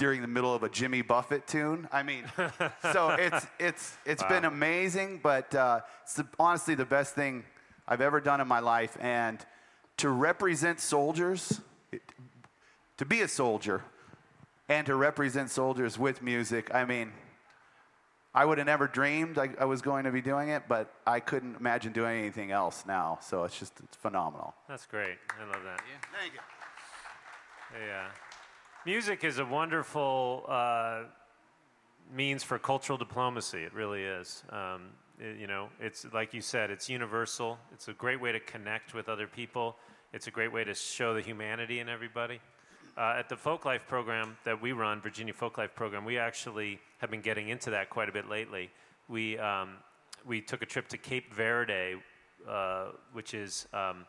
during 0.00 0.22
the 0.22 0.28
middle 0.28 0.54
of 0.54 0.62
a 0.62 0.68
Jimmy 0.70 1.02
Buffett 1.02 1.46
tune. 1.46 1.86
I 1.92 2.02
mean, 2.02 2.24
so 2.92 3.10
it's 3.10 3.46
it's 3.60 3.96
it's 4.06 4.22
been 4.24 4.46
amazing, 4.46 5.20
but 5.22 5.54
uh, 5.54 5.80
it's 6.02 6.14
the, 6.14 6.26
honestly 6.38 6.74
the 6.74 6.86
best 6.86 7.14
thing 7.14 7.44
I've 7.86 8.00
ever 8.00 8.18
done 8.18 8.40
in 8.40 8.48
my 8.48 8.60
life. 8.60 8.96
And 8.98 9.44
to 9.98 10.08
represent 10.08 10.80
soldiers, 10.80 11.60
to 12.96 13.04
be 13.04 13.20
a 13.20 13.28
soldier, 13.28 13.84
and 14.70 14.86
to 14.86 14.94
represent 14.94 15.50
soldiers 15.50 15.98
with 15.98 16.22
music, 16.22 16.74
I 16.74 16.86
mean, 16.86 17.12
I 18.34 18.46
would 18.46 18.56
have 18.56 18.66
never 18.66 18.86
dreamed 18.86 19.36
I, 19.36 19.50
I, 19.60 19.66
was 19.66 19.82
going 19.82 20.04
to 20.04 20.12
be 20.12 20.22
doing 20.22 20.48
it, 20.48 20.62
but 20.66 20.94
I 21.06 21.20
couldn't 21.20 21.56
imagine 21.56 21.92
doing 21.92 22.18
anything 22.20 22.52
else 22.52 22.84
now. 22.86 23.18
So 23.20 23.44
it's 23.44 23.58
just 23.58 23.74
it's 23.84 23.98
phenomenal. 23.98 24.54
That's 24.66 24.86
great. 24.86 25.18
I 25.38 25.44
love 25.44 25.62
that. 25.62 25.82
Yeah. 25.84 26.18
Thank 26.18 26.32
you. 26.32 26.40
Yeah. 27.86 28.06
Music 28.86 29.24
is 29.24 29.38
a 29.38 29.44
wonderful 29.44 30.46
uh, 30.48 31.02
means 32.16 32.42
for 32.42 32.58
cultural 32.58 32.96
diplomacy. 32.96 33.58
It 33.58 33.74
really 33.74 34.02
is. 34.02 34.42
Um, 34.48 34.92
it, 35.18 35.36
you 35.38 35.46
know, 35.46 35.68
it's 35.78 36.06
like 36.14 36.32
you 36.32 36.40
said, 36.40 36.70
it's 36.70 36.88
universal. 36.88 37.58
It's 37.74 37.88
a 37.88 37.92
great 37.92 38.18
way 38.18 38.32
to 38.32 38.40
connect 38.40 38.94
with 38.94 39.10
other 39.10 39.26
people. 39.26 39.76
It's 40.14 40.28
a 40.28 40.30
great 40.30 40.50
way 40.50 40.64
to 40.64 40.72
show 40.72 41.12
the 41.12 41.20
humanity 41.20 41.80
in 41.80 41.90
everybody. 41.90 42.40
Uh, 42.96 43.16
at 43.18 43.28
the 43.28 43.36
Folk 43.36 43.66
Life 43.66 43.86
program 43.86 44.38
that 44.44 44.62
we 44.62 44.72
run, 44.72 45.02
Virginia 45.02 45.34
Folk 45.34 45.58
Life 45.58 45.74
program, 45.74 46.06
we 46.06 46.16
actually 46.16 46.80
have 46.98 47.10
been 47.10 47.20
getting 47.20 47.50
into 47.50 47.68
that 47.68 47.90
quite 47.90 48.08
a 48.08 48.12
bit 48.12 48.30
lately. 48.30 48.70
We, 49.08 49.38
um, 49.38 49.74
we 50.24 50.40
took 50.40 50.62
a 50.62 50.66
trip 50.66 50.88
to 50.88 50.96
Cape 50.96 51.34
Verde, 51.34 51.96
uh, 52.48 52.86
which 53.12 53.34
is 53.34 53.68
um, 53.74 54.06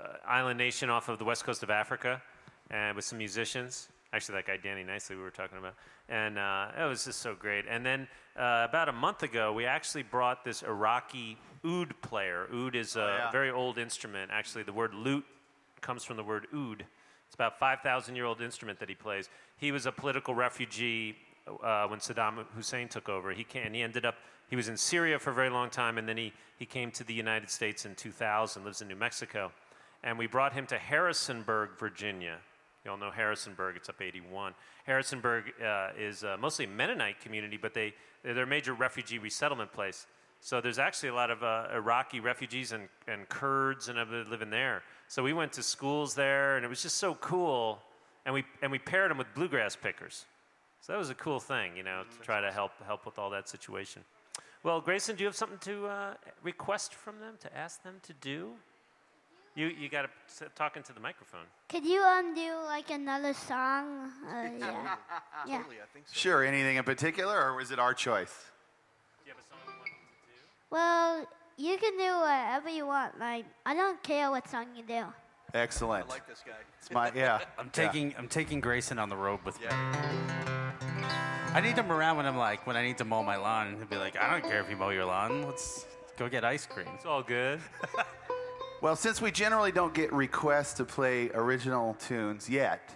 uh, 0.00 0.16
island 0.26 0.56
nation 0.56 0.88
off 0.88 1.10
of 1.10 1.18
the 1.18 1.26
west 1.26 1.44
coast 1.44 1.62
of 1.62 1.68
Africa, 1.68 2.22
and 2.70 2.96
with 2.96 3.04
some 3.04 3.18
musicians. 3.18 3.88
Actually, 4.12 4.36
that 4.36 4.46
guy 4.46 4.56
Danny 4.56 4.84
Knicely 4.84 5.10
we 5.10 5.22
were 5.22 5.30
talking 5.30 5.58
about, 5.58 5.74
and 6.08 6.38
uh, 6.38 6.68
it 6.78 6.84
was 6.84 7.04
just 7.04 7.20
so 7.20 7.34
great. 7.34 7.64
And 7.68 7.84
then 7.84 8.08
uh, 8.36 8.66
about 8.68 8.88
a 8.88 8.92
month 8.92 9.22
ago, 9.22 9.52
we 9.52 9.66
actually 9.66 10.04
brought 10.04 10.44
this 10.44 10.62
Iraqi 10.62 11.36
oud 11.64 11.94
player. 12.02 12.46
Oud 12.52 12.76
is 12.76 12.96
a 12.96 13.02
oh, 13.02 13.06
yeah. 13.06 13.30
very 13.30 13.50
old 13.50 13.78
instrument. 13.78 14.30
Actually, 14.32 14.62
the 14.62 14.72
word 14.72 14.94
lute 14.94 15.24
comes 15.80 16.04
from 16.04 16.16
the 16.16 16.24
word 16.24 16.46
oud. 16.54 16.84
It's 17.26 17.34
about 17.34 17.58
5,000 17.58 18.14
year 18.14 18.24
old 18.24 18.40
instrument 18.40 18.78
that 18.78 18.88
he 18.88 18.94
plays. 18.94 19.28
He 19.58 19.72
was 19.72 19.86
a 19.86 19.92
political 19.92 20.34
refugee 20.34 21.16
uh, 21.62 21.86
when 21.88 21.98
Saddam 21.98 22.44
Hussein 22.54 22.88
took 22.88 23.08
over. 23.08 23.32
He 23.32 23.42
came, 23.42 23.72
he 23.74 23.82
ended 23.82 24.06
up 24.06 24.14
he 24.48 24.56
was 24.56 24.68
in 24.68 24.76
Syria 24.76 25.18
for 25.18 25.30
a 25.30 25.34
very 25.34 25.50
long 25.50 25.70
time, 25.70 25.98
and 25.98 26.08
then 26.08 26.16
he, 26.16 26.32
he 26.58 26.66
came 26.66 26.90
to 26.92 27.04
the 27.04 27.14
United 27.14 27.50
States 27.50 27.84
in 27.84 27.94
2000, 27.94 28.64
lives 28.64 28.80
in 28.80 28.88
New 28.88 28.96
Mexico. 28.96 29.50
And 30.04 30.16
we 30.18 30.26
brought 30.26 30.52
him 30.52 30.66
to 30.68 30.78
Harrisonburg, 30.78 31.70
Virginia. 31.78 32.38
You 32.86 32.92
all 32.92 32.98
know 32.98 33.10
Harrisonburg, 33.10 33.74
it's 33.74 33.88
up 33.88 34.00
81. 34.00 34.54
Harrisonburg 34.84 35.52
uh, 35.60 35.88
is 35.98 36.22
uh, 36.22 36.36
mostly 36.38 36.66
a 36.66 36.68
Mennonite 36.68 37.18
community, 37.20 37.56
but 37.56 37.74
they, 37.74 37.92
they're 38.22 38.44
a 38.44 38.46
major 38.46 38.74
refugee 38.74 39.18
resettlement 39.18 39.72
place. 39.72 40.06
So 40.40 40.60
there's 40.60 40.78
actually 40.78 41.08
a 41.08 41.14
lot 41.14 41.32
of 41.32 41.42
uh, 41.42 41.66
Iraqi 41.74 42.20
refugees 42.20 42.70
and, 42.70 42.88
and 43.08 43.28
Kurds 43.28 43.88
and 43.88 43.98
everybody 43.98 44.30
living 44.30 44.50
there. 44.50 44.84
So 45.08 45.24
we 45.24 45.32
went 45.32 45.52
to 45.54 45.64
schools 45.64 46.14
there, 46.14 46.54
and 46.54 46.64
it 46.64 46.68
was 46.68 46.80
just 46.80 46.98
so 46.98 47.16
cool. 47.16 47.80
And 48.24 48.32
we, 48.32 48.44
and 48.62 48.70
we 48.70 48.78
paired 48.78 49.10
them 49.10 49.18
with 49.18 49.34
bluegrass 49.34 49.74
pickers. 49.74 50.24
So 50.80 50.92
that 50.92 50.98
was 51.00 51.10
a 51.10 51.14
cool 51.16 51.40
thing, 51.40 51.76
you 51.76 51.82
know, 51.82 52.04
to 52.08 52.24
try 52.24 52.40
to 52.40 52.52
help, 52.52 52.70
help 52.86 53.04
with 53.04 53.18
all 53.18 53.30
that 53.30 53.48
situation. 53.48 54.04
Well, 54.62 54.80
Grayson, 54.80 55.16
do 55.16 55.24
you 55.24 55.26
have 55.26 55.34
something 55.34 55.58
to 55.58 55.86
uh, 55.88 56.14
request 56.40 56.94
from 56.94 57.18
them, 57.18 57.34
to 57.40 57.56
ask 57.56 57.82
them 57.82 57.96
to 58.04 58.12
do? 58.12 58.52
You 59.56 59.68
you 59.68 59.88
got 59.88 60.02
to 60.38 60.48
talk 60.54 60.76
into 60.76 60.92
the 60.92 61.00
microphone. 61.00 61.46
Could 61.70 61.86
you 61.86 62.02
um 62.02 62.34
do 62.34 62.52
like 62.66 62.90
another 62.90 63.32
song? 63.32 64.12
Uh, 64.28 64.50
yeah. 64.58 64.96
yeah. 65.46 65.56
Totally, 65.56 65.76
I 65.76 65.88
think 65.94 66.06
so. 66.06 66.12
Sure. 66.12 66.44
Anything 66.44 66.76
in 66.76 66.84
particular, 66.84 67.42
or 67.42 67.56
was 67.56 67.70
it 67.70 67.78
our 67.78 67.94
choice? 67.94 68.34
Do 69.24 69.30
you 69.30 69.32
have 69.32 69.42
a 69.42 69.48
song 69.48 69.58
you 69.66 69.72
want 69.78 69.88
to 69.88 70.26
do? 70.28 70.44
Well, 70.70 71.26
you 71.56 71.78
can 71.78 71.96
do 71.96 72.20
whatever 72.20 72.68
you 72.68 72.86
want. 72.86 73.18
Like 73.18 73.46
I 73.64 73.74
don't 73.74 74.00
care 74.02 74.30
what 74.30 74.46
song 74.46 74.66
you 74.76 74.82
do. 74.82 75.06
Excellent. 75.54 76.04
I 76.04 76.08
like 76.10 76.28
this 76.28 76.42
guy. 76.46 76.52
It's 76.78 76.90
my 76.90 77.10
yeah. 77.14 77.38
I'm 77.58 77.70
taking 77.70 78.10
yeah. 78.10 78.18
I'm 78.18 78.28
taking 78.28 78.60
Grayson 78.60 78.98
on 78.98 79.08
the 79.08 79.16
road 79.16 79.40
with 79.42 79.58
yeah. 79.62 79.70
me. 79.70 79.98
I 81.54 81.62
need 81.62 81.78
him 81.78 81.90
around 81.90 82.18
when 82.18 82.26
I'm 82.26 82.36
like 82.36 82.66
when 82.66 82.76
I 82.76 82.82
need 82.82 82.98
to 82.98 83.06
mow 83.06 83.22
my 83.22 83.36
lawn. 83.36 83.76
He'll 83.78 83.86
be 83.86 83.96
like, 83.96 84.18
I 84.18 84.30
don't 84.30 84.44
care 84.44 84.60
if 84.60 84.68
you 84.68 84.76
mow 84.76 84.90
your 84.90 85.06
lawn. 85.06 85.46
Let's 85.46 85.86
go 86.18 86.28
get 86.28 86.44
ice 86.44 86.66
cream. 86.66 86.88
It's 86.94 87.06
all 87.06 87.22
good. 87.22 87.58
Well, 88.82 88.94
since 88.94 89.22
we 89.22 89.30
generally 89.30 89.72
don't 89.72 89.94
get 89.94 90.12
requests 90.12 90.74
to 90.74 90.84
play 90.84 91.30
original 91.32 91.94
tunes 91.94 92.48
yet, 92.48 92.94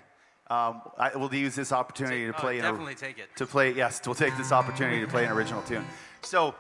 um, 0.49 0.83
I 0.99 1.17
will 1.17 1.33
use 1.35 1.55
this 1.55 1.73
opportunity 1.73 2.27
take, 2.27 2.35
to 2.35 2.41
play. 2.41 2.59
Oh, 2.59 2.63
definitely 2.63 2.93
a, 2.93 2.97
take 2.97 3.19
it. 3.19 3.29
To 3.37 3.47
play, 3.47 3.73
yes, 3.73 4.01
we'll 4.05 4.15
take 4.15 4.37
this 4.37 4.53
opportunity 4.53 5.01
to 5.01 5.07
play 5.07 5.25
an 5.25 5.33
original 5.33 5.63
tune. 5.63 5.87
So, 6.23 6.55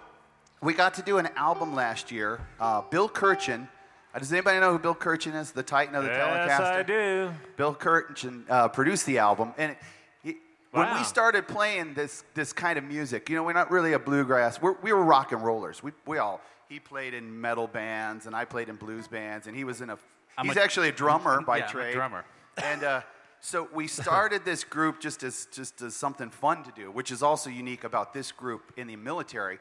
we 0.62 0.74
got 0.74 0.94
to 0.94 1.02
do 1.02 1.18
an 1.18 1.28
album 1.36 1.74
last 1.74 2.10
year. 2.10 2.40
Uh, 2.58 2.82
Bill 2.82 3.08
Kirchen. 3.08 3.68
Uh, 4.14 4.18
does 4.18 4.32
anybody 4.32 4.60
know 4.60 4.72
who 4.72 4.78
Bill 4.78 4.94
Kirchen 4.94 5.34
is? 5.34 5.52
The 5.52 5.62
Titan 5.62 5.94
of 5.94 6.04
the 6.04 6.10
yes, 6.10 6.20
Telecaster. 6.20 6.48
Yes, 6.48 6.60
I 6.60 6.82
do. 6.82 7.30
Bill 7.56 7.74
Kirchen 7.74 8.44
uh, 8.48 8.68
produced 8.68 9.06
the 9.06 9.18
album, 9.18 9.54
and 9.56 9.76
wow. 10.24 10.32
when 10.70 10.98
we 10.98 11.04
started 11.04 11.48
playing 11.48 11.94
this 11.94 12.24
this 12.34 12.52
kind 12.52 12.78
of 12.78 12.84
music, 12.84 13.28
you 13.28 13.36
know, 13.36 13.42
we're 13.42 13.52
not 13.52 13.70
really 13.70 13.92
a 13.92 13.98
bluegrass. 13.98 14.60
We're, 14.60 14.76
we 14.82 14.92
were 14.92 15.04
rock 15.04 15.32
and 15.32 15.42
rollers. 15.42 15.82
We 15.82 15.92
we 16.06 16.18
all 16.18 16.40
he 16.70 16.78
played 16.78 17.14
in 17.14 17.38
metal 17.38 17.66
bands, 17.66 18.26
and 18.26 18.34
I 18.34 18.44
played 18.44 18.68
in 18.68 18.76
blues 18.76 19.08
bands, 19.08 19.48
and 19.48 19.56
he 19.56 19.64
was 19.64 19.80
in 19.80 19.90
a. 19.90 19.98
I'm 20.38 20.46
he's 20.46 20.56
a, 20.56 20.62
actually 20.62 20.88
a 20.88 20.92
drummer 20.92 21.40
by 21.46 21.58
yeah, 21.58 21.66
trade. 21.66 21.92
drummer. 21.92 22.24
And 22.62 22.84
uh, 22.84 23.00
so 23.40 23.68
we 23.74 23.86
started 23.88 24.44
this 24.44 24.62
group 24.64 25.00
just 25.00 25.22
as 25.24 25.48
just 25.52 25.82
as 25.82 25.94
something 25.94 26.30
fun 26.30 26.62
to 26.62 26.70
do, 26.70 26.90
which 26.90 27.10
is 27.10 27.22
also 27.22 27.50
unique 27.50 27.84
about 27.84 28.14
this 28.14 28.32
group 28.32 28.72
in 28.76 28.86
the 28.86 28.96
military. 28.96 29.58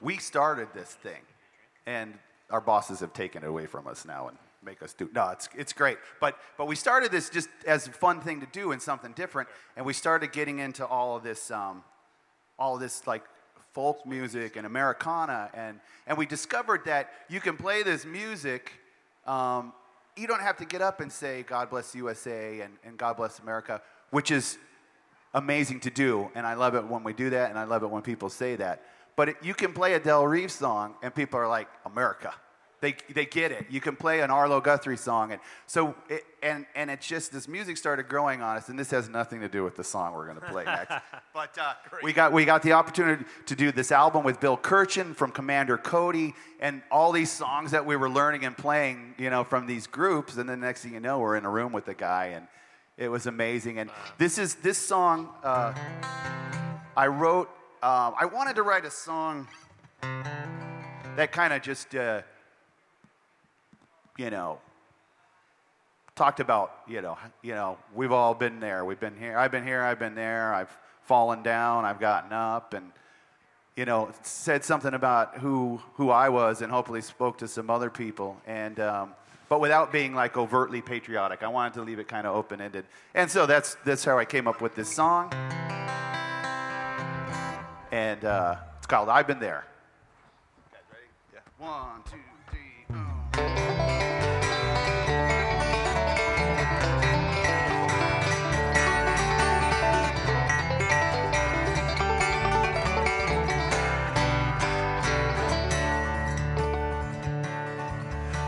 We 0.00 0.16
started 0.16 0.68
this 0.72 0.94
thing, 0.94 1.22
and 1.86 2.16
our 2.50 2.60
bosses 2.60 3.00
have 3.00 3.12
taken 3.12 3.42
it 3.42 3.48
away 3.48 3.66
from 3.66 3.88
us 3.88 4.04
now 4.04 4.28
and 4.28 4.38
make 4.64 4.80
us 4.80 4.94
do. 4.94 5.10
No, 5.12 5.30
it's 5.30 5.48
it's 5.56 5.72
great. 5.72 5.98
But 6.20 6.38
but 6.56 6.68
we 6.68 6.76
started 6.76 7.10
this 7.10 7.30
just 7.30 7.48
as 7.66 7.88
a 7.88 7.90
fun 7.90 8.20
thing 8.20 8.38
to 8.40 8.46
do 8.52 8.70
and 8.70 8.80
something 8.80 9.12
different, 9.12 9.48
and 9.76 9.84
we 9.84 9.92
started 9.92 10.32
getting 10.32 10.60
into 10.60 10.86
all 10.86 11.16
of 11.16 11.24
this. 11.24 11.50
Um, 11.50 11.82
all 12.58 12.74
of 12.76 12.80
this 12.80 13.06
like 13.08 13.24
folk 13.72 14.06
music 14.06 14.56
and 14.56 14.66
Americana. 14.66 15.50
And, 15.54 15.80
and 16.06 16.16
we 16.18 16.26
discovered 16.26 16.84
that 16.84 17.10
you 17.28 17.40
can 17.40 17.56
play 17.56 17.82
this 17.82 18.04
music. 18.04 18.72
Um, 19.26 19.72
you 20.16 20.26
don't 20.26 20.42
have 20.42 20.58
to 20.58 20.64
get 20.64 20.82
up 20.82 21.00
and 21.00 21.10
say, 21.10 21.42
God 21.42 21.70
bless 21.70 21.94
USA 21.94 22.60
and, 22.60 22.74
and 22.84 22.98
God 22.98 23.16
bless 23.16 23.38
America, 23.38 23.80
which 24.10 24.30
is 24.30 24.58
amazing 25.34 25.80
to 25.80 25.90
do. 25.90 26.30
And 26.34 26.46
I 26.46 26.54
love 26.54 26.74
it 26.74 26.86
when 26.86 27.02
we 27.02 27.12
do 27.12 27.30
that, 27.30 27.50
and 27.50 27.58
I 27.58 27.64
love 27.64 27.82
it 27.82 27.90
when 27.90 28.02
people 28.02 28.28
say 28.28 28.56
that. 28.56 28.82
But 29.16 29.30
it, 29.30 29.36
you 29.42 29.54
can 29.54 29.72
play 29.72 29.94
a 29.94 30.00
Del 30.00 30.26
Reeves 30.26 30.54
song, 30.54 30.94
and 31.02 31.14
people 31.14 31.38
are 31.38 31.48
like, 31.48 31.68
America. 31.86 32.34
They, 32.82 32.96
they 33.14 33.26
get 33.26 33.52
it. 33.52 33.66
You 33.70 33.80
can 33.80 33.94
play 33.94 34.22
an 34.22 34.32
Arlo 34.32 34.60
Guthrie 34.60 34.96
song. 34.96 35.30
And 35.30 35.40
so, 35.68 35.94
it, 36.08 36.24
and, 36.42 36.66
and 36.74 36.90
it's 36.90 37.06
just, 37.06 37.32
this 37.32 37.46
music 37.46 37.76
started 37.76 38.08
growing 38.08 38.42
on 38.42 38.56
us, 38.56 38.68
and 38.68 38.76
this 38.76 38.90
has 38.90 39.08
nothing 39.08 39.40
to 39.40 39.48
do 39.48 39.62
with 39.62 39.76
the 39.76 39.84
song 39.84 40.14
we're 40.14 40.26
going 40.26 40.40
to 40.40 40.46
play 40.46 40.64
next. 40.64 40.92
but 41.32 41.56
uh, 41.56 41.74
we, 42.02 42.12
got, 42.12 42.32
we 42.32 42.44
got 42.44 42.60
the 42.64 42.72
opportunity 42.72 43.24
to 43.46 43.54
do 43.54 43.70
this 43.70 43.92
album 43.92 44.24
with 44.24 44.40
Bill 44.40 44.56
Kirchen 44.56 45.14
from 45.14 45.30
Commander 45.30 45.78
Cody, 45.78 46.34
and 46.58 46.82
all 46.90 47.12
these 47.12 47.30
songs 47.30 47.70
that 47.70 47.86
we 47.86 47.94
were 47.94 48.10
learning 48.10 48.44
and 48.44 48.58
playing, 48.58 49.14
you 49.16 49.30
know, 49.30 49.44
from 49.44 49.68
these 49.68 49.86
groups. 49.86 50.36
And 50.36 50.48
then 50.48 50.58
the 50.58 50.66
next 50.66 50.82
thing 50.82 50.92
you 50.92 51.00
know, 51.00 51.20
we're 51.20 51.36
in 51.36 51.44
a 51.44 51.50
room 51.50 51.70
with 51.70 51.86
a 51.86 51.94
guy, 51.94 52.32
and 52.34 52.48
it 52.96 53.06
was 53.06 53.26
amazing. 53.26 53.78
And 53.78 53.90
this 54.18 54.38
is, 54.38 54.56
this 54.56 54.76
song, 54.76 55.28
uh, 55.44 55.72
I 56.96 57.06
wrote, 57.06 57.48
uh, 57.80 58.10
I 58.18 58.24
wanted 58.26 58.56
to 58.56 58.64
write 58.64 58.84
a 58.84 58.90
song 58.90 59.46
that 60.00 61.30
kind 61.30 61.52
of 61.52 61.62
just, 61.62 61.94
uh, 61.94 62.22
you 64.16 64.30
know, 64.30 64.58
talked 66.14 66.40
about, 66.40 66.82
you 66.86 67.00
know, 67.00 67.18
you 67.42 67.54
know, 67.54 67.78
we've 67.94 68.12
all 68.12 68.34
been 68.34 68.60
there. 68.60 68.84
We've 68.84 69.00
been 69.00 69.16
here. 69.16 69.38
I've 69.38 69.50
been 69.50 69.66
here. 69.66 69.82
I've 69.82 69.98
been 69.98 70.14
there. 70.14 70.54
I've 70.54 70.70
fallen 71.04 71.42
down. 71.42 71.84
I've 71.84 72.00
gotten 72.00 72.32
up, 72.32 72.74
and 72.74 72.92
you 73.76 73.84
know, 73.84 74.10
said 74.22 74.64
something 74.64 74.94
about 74.94 75.38
who 75.38 75.80
who 75.94 76.10
I 76.10 76.28
was, 76.28 76.62
and 76.62 76.70
hopefully 76.70 77.00
spoke 77.00 77.38
to 77.38 77.48
some 77.48 77.70
other 77.70 77.90
people. 77.90 78.36
And 78.46 78.78
um, 78.80 79.14
but 79.48 79.60
without 79.60 79.92
being 79.92 80.14
like 80.14 80.36
overtly 80.36 80.80
patriotic, 80.80 81.42
I 81.42 81.48
wanted 81.48 81.74
to 81.74 81.82
leave 81.82 81.98
it 81.98 82.08
kind 82.08 82.26
of 82.26 82.34
open 82.36 82.60
ended. 82.60 82.84
And 83.14 83.30
so 83.30 83.46
that's 83.46 83.76
that's 83.84 84.04
how 84.04 84.18
I 84.18 84.24
came 84.24 84.46
up 84.46 84.60
with 84.60 84.74
this 84.74 84.92
song. 84.92 85.32
And 87.90 88.24
uh, 88.24 88.56
it's 88.78 88.86
called 88.86 89.08
"I've 89.08 89.26
Been 89.26 89.40
There." 89.40 89.64
Yeah. 91.32 91.40
One, 91.58 92.02
two. 92.10 92.31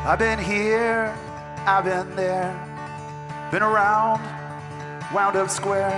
I've 0.06 0.18
been 0.18 0.38
here, 0.38 1.16
I've 1.64 1.86
been 1.86 2.14
there, 2.14 2.52
been 3.50 3.62
around, 3.62 4.20
wound 5.14 5.34
up 5.34 5.48
square, 5.48 5.90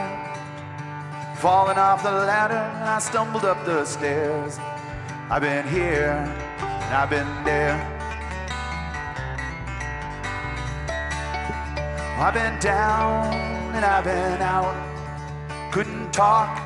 falling 1.38 1.76
off 1.76 2.04
the 2.04 2.12
ladder, 2.12 2.54
I 2.84 3.00
stumbled 3.00 3.44
up 3.44 3.64
the 3.64 3.84
stairs. 3.84 4.60
I've 5.28 5.42
been 5.42 5.66
here, 5.66 6.12
and 6.60 6.94
I've 6.94 7.10
been 7.10 7.26
there. 7.44 7.74
I've 12.16 12.32
been 12.32 12.56
down 12.60 13.34
and 13.74 13.84
I've 13.84 14.04
been 14.04 14.40
out. 14.40 15.72
Couldn't 15.72 16.12
talk, 16.12 16.56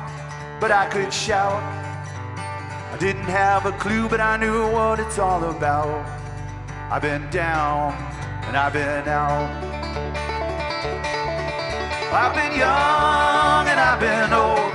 but 0.59 0.71
I 0.71 0.87
could 0.89 1.11
shout. 1.11 1.63
I 2.37 2.97
didn't 2.99 3.23
have 3.23 3.65
a 3.65 3.71
clue, 3.71 4.07
but 4.07 4.21
I 4.21 4.37
knew 4.37 4.69
what 4.69 4.99
it's 4.99 5.17
all 5.17 5.43
about. 5.43 6.20
I've 6.91 7.01
been 7.01 7.29
down 7.29 7.93
and 8.47 8.57
I've 8.57 8.73
been 8.73 9.07
out. 9.07 9.49
I've 12.11 12.35
been 12.35 12.51
young 12.59 13.65
and 13.71 13.79
I've 13.79 13.99
been 14.01 14.33
old. 14.33 14.73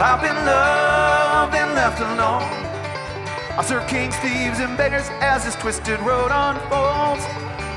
I've 0.00 0.22
been 0.22 0.36
loved 0.46 1.54
and 1.54 1.74
left 1.74 2.00
alone. 2.00 2.48
I 3.58 3.62
serve 3.62 3.86
kings, 3.86 4.16
thieves, 4.16 4.58
and 4.60 4.74
beggars 4.78 5.10
as 5.20 5.44
this 5.44 5.54
twisted 5.56 6.00
road 6.00 6.30
unfolds. 6.32 7.26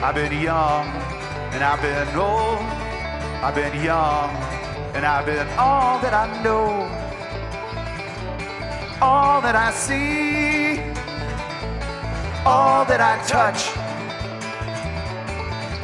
I've 0.02 0.16
been 0.16 0.32
young 0.42 0.88
and 1.52 1.62
I've 1.62 1.82
been 1.82 2.08
old. 2.16 2.64
I've 3.44 3.54
been 3.54 3.84
young 3.84 4.30
and 4.96 5.06
I've 5.06 5.26
been 5.26 5.48
all 5.58 6.00
that 6.00 6.14
I 6.14 6.42
know, 6.42 6.88
all 9.02 9.42
that 9.42 9.58
I 9.58 9.72
see, 9.72 10.61
all 12.52 12.84
that 12.84 13.00
I 13.00 13.16
touch, 13.38 13.62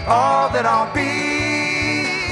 all 0.05 0.49
that 0.49 0.65
I'll 0.65 0.93
be. 0.93 2.27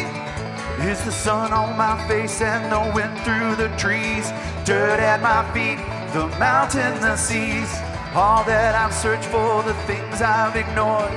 Is 0.92 1.04
the 1.06 1.12
sun 1.12 1.54
on 1.54 1.77
my 1.77 1.96
face 2.08 2.42
and 2.42 2.70
the 2.70 2.84
wind 2.94 3.18
through 3.22 3.56
the 3.56 3.70
trees, 3.77 4.30
dirt 4.65 5.00
at 5.00 5.22
my 5.22 5.42
feet, 5.54 5.80
the 6.13 6.27
mountain, 6.38 6.94
the 7.00 7.15
seas. 7.15 7.72
All 8.13 8.44
that 8.44 8.75
I've 8.75 8.94
searched 8.94 9.25
for, 9.25 9.63
the 9.63 9.74
things 9.89 10.22
I've 10.22 10.56
ignored. 10.56 11.12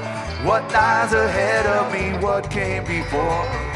What 0.47 0.63
lies 0.73 1.13
ahead 1.13 1.67
of 1.67 1.93
me, 1.93 2.17
what 2.25 2.51
came 2.51 2.85
before. 2.85 3.68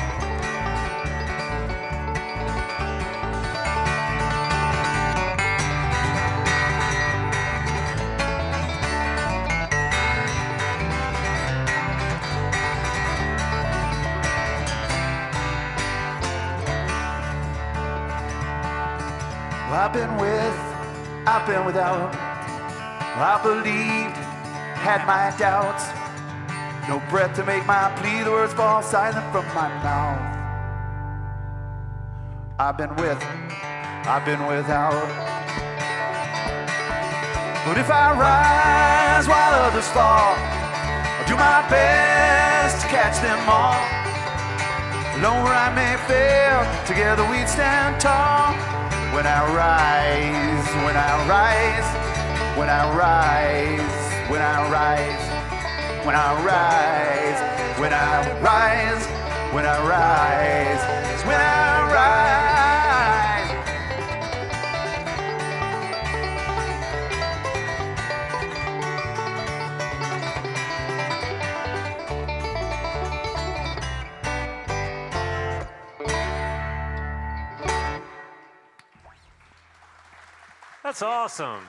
Without. 21.72 22.12
I 23.16 23.40
believed, 23.42 24.16
had 24.76 25.06
my 25.06 25.32
doubts. 25.38 25.88
No 26.86 27.00
breath 27.08 27.34
to 27.36 27.44
make 27.46 27.64
my 27.66 27.88
plea, 27.96 28.24
the 28.24 28.30
words 28.30 28.52
fall 28.52 28.82
silent 28.82 29.24
from 29.32 29.46
my 29.56 29.72
mouth. 29.80 30.20
I've 32.58 32.76
been 32.76 32.94
with, 32.96 33.16
I've 34.04 34.24
been 34.26 34.44
without. 34.46 35.08
But 37.64 37.78
if 37.78 37.88
I 37.88 38.12
rise 38.20 39.26
while 39.26 39.54
others 39.64 39.88
fall, 39.88 40.36
I'll 40.36 41.26
do 41.26 41.36
my 41.36 41.64
best 41.72 42.82
to 42.82 42.86
catch 42.88 43.16
them 43.24 43.40
all. 43.48 43.80
Alone 45.16 45.44
where 45.44 45.56
I 45.56 45.72
may 45.72 45.96
fail, 46.04 46.60
together 46.84 47.24
we'd 47.30 47.48
stand 47.48 47.98
tall. 47.98 48.71
When 49.12 49.26
I 49.26 49.44
rise, 49.54 50.68
when 50.86 50.96
I 50.96 51.28
rise, 51.28 51.88
when 52.56 52.70
I 52.70 52.96
rise, 52.96 54.30
when 54.30 54.40
I 54.40 54.70
rise, 54.70 56.06
when 56.06 56.14
I 56.14 56.32
rise, 56.42 57.78
when 57.78 57.92
I 57.92 58.40
rise, 58.40 59.06
when 59.52 59.66
I 59.66 59.86
rise, 59.86 60.91
That's 80.92 81.00
awesome. 81.00 81.60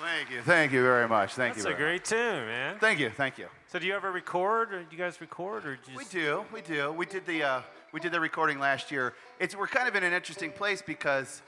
Thank 0.00 0.32
you. 0.32 0.42
Thank 0.42 0.72
you 0.72 0.82
very 0.82 1.08
much. 1.08 1.34
Thank 1.34 1.54
That's 1.54 1.64
you. 1.64 1.70
That's 1.70 1.80
a 1.80 1.84
great 1.84 2.04
tune, 2.04 2.46
man. 2.46 2.76
Thank 2.80 2.98
you. 2.98 3.08
Thank 3.08 3.38
you. 3.38 3.46
So 3.68 3.78
do 3.78 3.86
you 3.86 3.94
ever 3.94 4.10
record, 4.10 4.74
or 4.74 4.82
do 4.82 4.86
you 4.90 4.98
guys 4.98 5.20
record, 5.20 5.64
or 5.64 5.76
just 5.76 5.96
We 5.96 6.04
do. 6.06 6.44
We 6.52 6.60
do. 6.60 6.90
We 6.90 7.06
did 7.06 7.24
the 7.24 7.44
uh, 7.44 7.60
we 7.92 8.00
did 8.00 8.10
the 8.10 8.18
recording 8.18 8.58
last 8.58 8.90
year. 8.90 9.14
It's 9.38 9.56
we're 9.56 9.68
kind 9.68 9.86
of 9.86 9.94
in 9.94 10.02
an 10.02 10.12
interesting 10.12 10.50
place 10.50 10.82
because, 10.82 11.40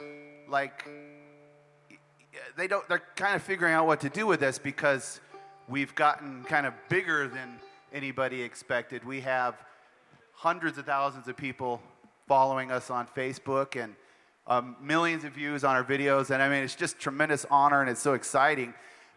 like, 0.48 0.88
they 2.56 2.68
don't. 2.68 2.88
They're 2.88 3.02
kind 3.16 3.34
of 3.34 3.42
figuring 3.42 3.74
out 3.74 3.88
what 3.88 3.98
to 4.02 4.08
do 4.08 4.28
with 4.28 4.38
this 4.38 4.56
because 4.60 5.20
we've 5.68 5.96
gotten 5.96 6.44
kind 6.44 6.64
of 6.64 6.74
bigger 6.88 7.26
than 7.26 7.58
anybody 7.92 8.40
expected. 8.40 9.04
We 9.04 9.22
have 9.22 9.56
hundreds 10.32 10.78
of 10.78 10.86
thousands 10.86 11.26
of 11.26 11.36
people 11.36 11.82
following 12.28 12.70
us 12.70 12.88
on 12.88 13.08
Facebook 13.16 13.74
and 13.82 13.96
um, 14.46 14.76
millions 14.80 15.24
of 15.24 15.32
views 15.32 15.64
on 15.64 15.74
our 15.76 15.84
videos. 15.84 16.30
And 16.30 16.42
I 16.42 16.48
mean, 16.48 16.62
it's 16.62 16.74
just 16.74 16.98
tremendous 16.98 17.44
honor 17.50 17.80
and 17.80 17.90
it's 17.90 18.00
so 18.00 18.14
exciting. 18.14 18.74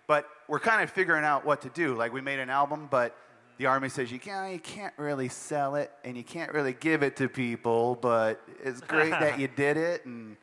But 0.07 0.27
we're 0.47 0.59
kind 0.59 0.81
of 0.81 0.89
figuring 0.89 1.23
out 1.23 1.45
what 1.45 1.61
to 1.61 1.69
do. 1.69 1.95
Like 1.95 2.11
we 2.13 2.21
made 2.21 2.39
an 2.39 2.49
album, 2.49 2.87
but 2.89 3.15
the 3.57 3.67
army 3.67 3.89
says 3.89 4.11
you 4.11 4.19
can't, 4.19 4.51
you 4.51 4.59
can't 4.59 4.93
really 4.97 5.29
sell 5.29 5.75
it 5.75 5.91
and 6.03 6.17
you 6.17 6.23
can't 6.23 6.51
really 6.53 6.73
give 6.73 7.03
it 7.03 7.15
to 7.17 7.27
people. 7.29 7.95
But 8.01 8.41
it's 8.63 8.81
great 8.81 9.11
that 9.11 9.39
you 9.39 9.47
did 9.47 9.77
it, 9.77 10.05
and 10.05 10.37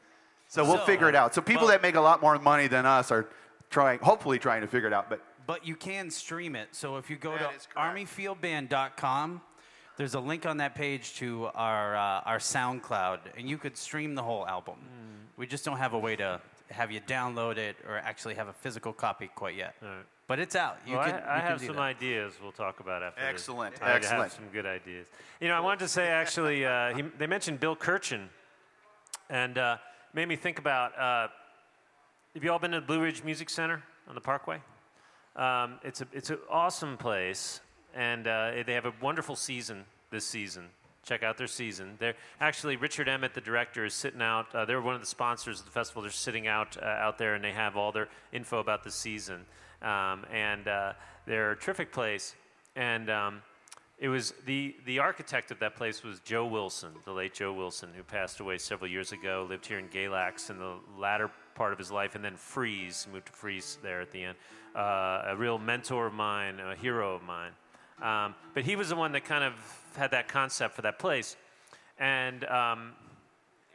so 0.48 0.62
we'll 0.64 0.76
So, 0.78 0.84
figure 0.84 1.08
it 1.08 1.14
out. 1.16 1.34
So 1.34 1.40
people 1.42 1.62
but- 1.66 1.72
that 1.72 1.82
make 1.82 1.96
a 1.96 2.00
lot 2.00 2.20
more 2.22 2.38
money 2.38 2.68
than 2.68 2.86
us 2.86 3.10
are 3.10 3.26
trying, 3.70 3.98
hopefully, 4.00 4.38
trying 4.38 4.60
to 4.60 4.68
figure 4.68 4.86
it 4.86 4.92
out. 4.92 5.08
But 5.10 5.20
But 5.46 5.66
you 5.66 5.74
can 5.76 6.10
stream 6.10 6.54
it. 6.54 6.68
So 6.72 6.96
if 6.98 7.10
you 7.10 7.16
go 7.16 7.32
That 7.36 7.58
to 7.60 7.68
armyfieldband.com, 7.76 9.40
there's 9.96 10.14
a 10.14 10.20
link 10.20 10.46
on 10.46 10.58
that 10.58 10.74
page 10.74 11.14
to 11.16 11.48
our 11.54 11.96
uh, 11.96 12.20
our 12.24 12.38
SoundCloud, 12.38 13.20
and 13.36 13.48
you 13.48 13.58
could 13.58 13.76
stream 13.76 14.14
the 14.14 14.22
whole 14.22 14.46
album. 14.46 14.76
Hmm. 14.76 15.40
We 15.40 15.46
just 15.46 15.64
don't 15.64 15.78
have 15.78 15.92
a 15.92 15.98
way 15.98 16.16
to 16.16 16.40
have 16.70 16.90
you 16.90 17.00
download 17.00 17.58
it 17.58 17.76
or 17.88 17.96
actually 17.98 18.34
have 18.34 18.48
a 18.48 18.52
physical 18.52 18.92
copy 18.92 19.30
quite 19.34 19.56
yet. 19.56 19.74
All 19.82 19.88
right. 19.88 20.04
But 20.28 20.40
it's 20.40 20.56
out. 20.56 20.78
You 20.84 20.96
well, 20.96 21.04
can, 21.04 21.14
I, 21.14 21.18
you 21.18 21.24
I 21.24 21.38
can 21.40 21.48
have 21.48 21.60
do 21.60 21.66
some 21.66 21.76
that. 21.76 21.82
ideas 21.82 22.32
we'll 22.42 22.52
talk 22.52 22.80
about 22.80 23.02
after 23.02 23.20
this. 23.20 23.30
Excellent, 23.30 23.80
I 23.80 23.90
have 23.90 23.96
excellent. 23.96 24.32
some 24.32 24.48
good 24.52 24.66
ideas. 24.66 25.06
You 25.40 25.48
know, 25.48 25.54
I 25.54 25.60
wanted 25.60 25.80
to 25.80 25.88
say 25.88 26.08
actually, 26.08 26.64
uh, 26.64 26.94
he, 26.94 27.02
they 27.02 27.26
mentioned 27.26 27.60
Bill 27.60 27.76
Kirchen, 27.76 28.28
and 29.30 29.56
uh, 29.56 29.76
made 30.14 30.26
me 30.26 30.36
think 30.36 30.58
about. 30.58 30.98
Uh, 30.98 31.28
have 32.34 32.44
you 32.44 32.52
all 32.52 32.58
been 32.58 32.72
to 32.72 32.80
the 32.80 32.86
Blue 32.86 33.00
Ridge 33.00 33.22
Music 33.24 33.48
Center 33.48 33.82
on 34.08 34.14
the 34.14 34.20
Parkway? 34.20 34.60
Um, 35.36 35.78
it's 35.84 36.00
a 36.00 36.06
it's 36.12 36.30
an 36.30 36.38
awesome 36.50 36.96
place, 36.96 37.60
and 37.96 38.28
uh, 38.28 38.50
they 38.66 38.74
have 38.74 38.86
a 38.86 38.92
wonderful 39.00 39.34
season 39.34 39.84
this 40.10 40.24
season. 40.24 40.66
Check 41.02 41.22
out 41.22 41.38
their 41.38 41.46
season. 41.46 41.96
They're 41.98 42.16
actually 42.40 42.76
Richard 42.76 43.08
Emmett, 43.08 43.32
the 43.32 43.40
director, 43.40 43.84
is 43.84 43.94
sitting 43.94 44.20
out. 44.20 44.52
Uh, 44.54 44.64
they're 44.64 44.80
one 44.80 44.94
of 44.94 45.00
the 45.00 45.06
sponsors 45.06 45.60
of 45.60 45.64
the 45.64 45.72
festival. 45.72 46.02
They're 46.02 46.10
sitting 46.10 46.46
out 46.48 46.76
uh, 46.80 46.84
out 46.84 47.16
there, 47.16 47.34
and 47.34 47.44
they 47.44 47.52
have 47.52 47.76
all 47.76 47.92
their 47.92 48.08
info 48.32 48.58
about 48.58 48.84
the 48.84 48.90
season. 48.90 49.46
Um, 49.82 50.24
and 50.32 50.66
uh, 50.66 50.92
they're 51.26 51.52
a 51.52 51.56
terrific 51.56 51.92
place. 51.92 52.34
And 52.74 53.08
um, 53.08 53.42
it 53.98 54.08
was 54.08 54.34
the 54.44 54.74
the 54.84 54.98
architect 54.98 55.50
of 55.50 55.58
that 55.60 55.76
place 55.76 56.02
was 56.02 56.20
Joe 56.20 56.44
Wilson, 56.44 56.90
the 57.04 57.12
late 57.12 57.32
Joe 57.32 57.52
Wilson, 57.52 57.90
who 57.96 58.02
passed 58.02 58.40
away 58.40 58.58
several 58.58 58.90
years 58.90 59.12
ago. 59.12 59.46
Lived 59.48 59.64
here 59.64 59.78
in 59.78 59.88
Galax 59.88 60.50
in 60.50 60.58
the 60.58 60.74
latter 60.98 61.30
part 61.54 61.72
of 61.72 61.78
his 61.78 61.90
life, 61.90 62.14
and 62.14 62.24
then 62.24 62.36
Fries 62.36 63.06
moved 63.10 63.26
to 63.26 63.32
Fries 63.32 63.78
there 63.82 64.00
at 64.00 64.10
the 64.10 64.24
end. 64.24 64.36
Uh, 64.74 65.22
a 65.28 65.36
real 65.36 65.56
mentor 65.56 66.08
of 66.08 66.12
mine, 66.12 66.60
a 66.60 66.74
hero 66.74 67.14
of 67.14 67.22
mine. 67.22 67.52
Um, 68.02 68.34
but 68.54 68.64
he 68.64 68.76
was 68.76 68.88
the 68.90 68.96
one 68.96 69.12
that 69.12 69.24
kind 69.24 69.42
of 69.44 69.54
had 69.96 70.10
that 70.10 70.28
concept 70.28 70.74
for 70.74 70.82
that 70.82 70.98
place, 70.98 71.36
and 71.98 72.44
um, 72.44 72.92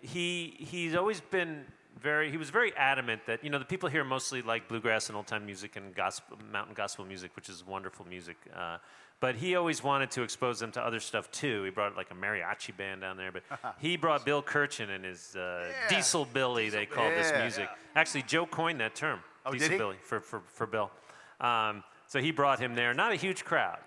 he 0.01 0.55
he's 0.59 0.95
always 0.95 1.21
been 1.21 1.65
very 1.99 2.31
he 2.31 2.37
was 2.37 2.49
very 2.49 2.75
adamant 2.77 3.21
that 3.27 3.43
you 3.43 3.49
know 3.49 3.59
the 3.59 3.65
people 3.65 3.87
here 3.89 4.03
mostly 4.03 4.41
like 4.41 4.67
bluegrass 4.67 5.09
and 5.09 5.15
old 5.15 5.27
time 5.27 5.45
music 5.45 5.75
and 5.75 5.93
gospel 5.93 6.37
mountain 6.51 6.73
gospel 6.73 7.05
music 7.05 7.31
which 7.35 7.49
is 7.49 7.65
wonderful 7.65 8.07
music 8.07 8.37
uh, 8.55 8.77
but 9.19 9.35
he 9.35 9.55
always 9.55 9.83
wanted 9.83 10.09
to 10.09 10.23
expose 10.23 10.59
them 10.59 10.71
to 10.71 10.81
other 10.81 10.99
stuff 10.99 11.29
too. 11.31 11.63
He 11.63 11.69
brought 11.69 11.95
like 11.95 12.09
a 12.09 12.15
mariachi 12.15 12.75
band 12.75 13.01
down 13.01 13.17
there 13.17 13.31
but 13.31 13.43
he 13.79 13.97
brought 13.97 14.25
bill 14.25 14.41
kirchen 14.41 14.89
and 14.89 15.03
his 15.05 15.35
uh, 15.35 15.65
Yeah. 15.69 15.89
diesel 15.89 16.25
billy 16.25 16.69
they 16.69 16.85
called 16.87 17.13
this 17.13 17.29
Yeah. 17.31 17.41
music. 17.41 17.69
actually 17.95 18.23
joe 18.23 18.45
coined 18.47 18.79
that 18.79 18.95
term 18.95 19.19
Oh, 19.45 19.51
diesel 19.51 19.77
billy 19.77 19.97
for, 20.01 20.19
for, 20.19 20.41
for 20.47 20.65
bill. 20.67 20.91
Um, 21.39 21.83
so 22.07 22.19
he 22.19 22.31
brought 22.31 22.59
him 22.59 22.75
there. 22.75 22.93
Not 22.93 23.11
a 23.11 23.15
huge 23.15 23.43
crowd 23.43 23.79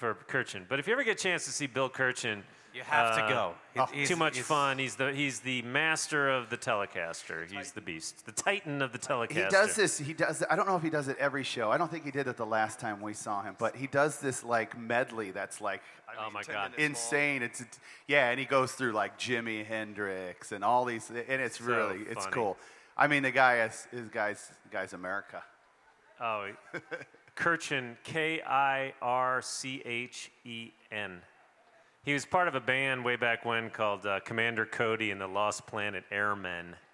for 0.00 0.14
Kirchen. 0.26 0.64
But 0.68 0.78
if 0.80 0.86
you 0.86 0.94
ever 0.94 1.04
get 1.04 1.20
a 1.20 1.22
chance 1.22 1.44
to 1.44 1.52
see 1.52 1.66
Bill 1.66 1.90
Kirchen, 1.90 2.42
You 2.72 2.82
have 2.82 3.16
to 3.16 3.24
uh, 3.24 3.28
go. 3.28 3.54
He- 3.92 3.96
he's- 3.98 4.08
too 4.08 4.16
much 4.16 4.34
he's- 4.36 4.46
fun. 4.46 4.78
He's 4.78 4.94
the 4.96 5.12
he's 5.12 5.40
the 5.40 5.60
master 5.62 6.30
of 6.30 6.48
the 6.50 6.56
Telecaster. 6.56 7.48
He's 7.50 7.72
the 7.72 7.80
beast, 7.80 8.24
the 8.24 8.32
Titan 8.32 8.80
of 8.80 8.92
the 8.92 8.98
Telecaster. 8.98 9.44
He 9.44 9.50
does 9.50 9.74
this. 9.76 9.98
He 9.98 10.14
does. 10.14 10.42
I 10.48 10.56
don't 10.56 10.66
know 10.66 10.76
if 10.76 10.82
he 10.82 10.88
does 10.90 11.08
it 11.08 11.16
every 11.18 11.44
show. 11.44 11.70
I 11.70 11.76
don't 11.78 11.90
think 11.90 12.04
he 12.04 12.10
did 12.10 12.26
it 12.28 12.36
the 12.36 12.46
last 12.46 12.80
time 12.80 13.00
we 13.02 13.12
saw 13.12 13.42
him, 13.42 13.56
but 13.58 13.76
he 13.76 13.86
does 13.88 14.20
this 14.20 14.42
like 14.42 14.78
medley 14.78 15.32
that's 15.32 15.60
like 15.60 15.82
Oh 16.18 16.30
my 16.30 16.42
God! 16.44 16.72
insane. 16.78 17.42
It's, 17.42 17.60
it's 17.60 17.78
yeah, 18.08 18.30
and 18.30 18.38
he 18.40 18.46
goes 18.46 18.72
through 18.72 18.92
like 18.92 19.18
Jimi 19.18 19.64
Hendrix 19.66 20.50
and 20.52 20.64
all 20.64 20.84
these, 20.84 21.10
and 21.10 21.42
it's 21.42 21.58
So 21.58 21.64
really 21.64 22.00
it's 22.08 22.24
funny. 22.24 22.32
cool. 22.34 22.56
I 22.96 23.06
mean, 23.08 23.22
the 23.22 23.30
guy 23.32 23.62
is, 23.64 23.86
is 23.92 24.08
guys 24.08 24.50
guys 24.72 24.92
America. 24.92 25.42
Oh, 26.20 26.48
Kirchen, 27.40 27.96
K 28.04 28.42
I 28.46 28.92
R 29.00 29.40
C 29.40 29.80
H 29.86 30.30
E 30.44 30.72
N. 30.92 31.22
He 32.04 32.12
was 32.12 32.26
part 32.26 32.48
of 32.48 32.54
a 32.54 32.60
band 32.60 33.02
way 33.02 33.16
back 33.16 33.44
when 33.46 33.70
called 33.70 34.04
uh, 34.04 34.20
Commander 34.20 34.66
Cody 34.66 35.10
and 35.10 35.18
the 35.20 35.26
Lost 35.26 35.66
Planet 35.66 36.04
Airmen. 36.10 36.76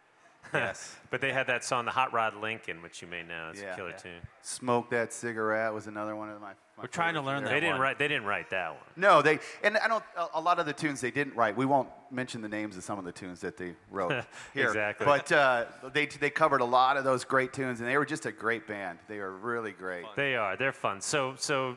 Yes. 0.54 0.94
But 1.10 1.20
they 1.20 1.32
had 1.32 1.48
that 1.48 1.64
song, 1.64 1.86
The 1.86 1.90
Hot 1.90 2.12
Rod 2.12 2.36
Lincoln, 2.36 2.80
which 2.80 3.02
you 3.02 3.08
may 3.08 3.24
know. 3.24 3.48
It's 3.50 3.60
Yeah. 3.60 3.72
a 3.72 3.76
killer 3.76 3.90
Yeah. 3.90 3.96
tune. 3.96 4.20
Smoke 4.42 4.88
that 4.90 5.12
cigarette 5.12 5.74
was 5.74 5.88
another 5.88 6.14
one 6.14 6.30
of 6.30 6.40
my. 6.40 6.52
My 6.76 6.82
We're 6.82 6.88
trying 6.88 7.14
to 7.14 7.20
learn 7.20 7.44
that 7.44 7.50
They 7.50 7.60
didn't 7.60 7.74
one. 7.74 7.80
write. 7.80 7.98
They 7.98 8.08
didn't 8.08 8.26
write 8.26 8.50
that 8.50 8.70
one. 8.70 8.80
No, 8.96 9.22
they 9.22 9.38
and 9.62 9.76
I 9.78 9.88
don't. 9.88 10.04
A, 10.16 10.26
a 10.34 10.40
lot 10.40 10.58
of 10.58 10.66
the 10.66 10.72
tunes 10.72 11.00
they 11.00 11.10
didn't 11.10 11.34
write. 11.34 11.56
We 11.56 11.64
won't 11.66 11.88
mention 12.10 12.42
the 12.42 12.48
names 12.48 12.76
of 12.76 12.84
some 12.84 12.98
of 12.98 13.04
the 13.04 13.12
tunes 13.12 13.40
that 13.40 13.56
they 13.56 13.74
wrote 13.90 14.12
here. 14.54 14.66
Exactly. 14.66 15.04
But 15.06 15.32
uh, 15.32 15.64
they 15.92 16.06
they 16.06 16.30
covered 16.30 16.60
a 16.60 16.64
lot 16.66 16.96
of 16.96 17.04
those 17.04 17.24
great 17.24 17.52
tunes, 17.52 17.80
and 17.80 17.88
they 17.88 17.96
were 17.96 18.04
just 18.06 18.26
a 18.26 18.32
great 18.32 18.66
band. 18.66 18.98
They 19.08 19.18
were 19.18 19.36
really 19.36 19.72
great. 19.72 20.04
They 20.16 20.36
are. 20.36 20.56
They're 20.56 20.72
fun. 20.72 21.00
So, 21.00 21.34
so, 21.36 21.76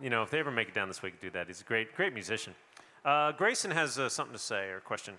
you 0.00 0.10
know, 0.10 0.22
if 0.22 0.30
they 0.30 0.38
ever 0.40 0.50
make 0.50 0.68
it 0.68 0.74
down 0.74 0.88
this 0.88 1.02
week, 1.02 1.20
do 1.20 1.30
that. 1.30 1.46
He's 1.46 1.60
a 1.60 1.64
great, 1.64 1.94
great 1.96 2.12
musician. 2.12 2.54
Uh, 3.04 3.32
Grayson 3.32 3.70
has 3.70 3.98
uh, 3.98 4.08
something 4.08 4.34
to 4.34 4.42
say 4.42 4.68
or 4.68 4.78
a 4.78 4.80
question. 4.80 5.14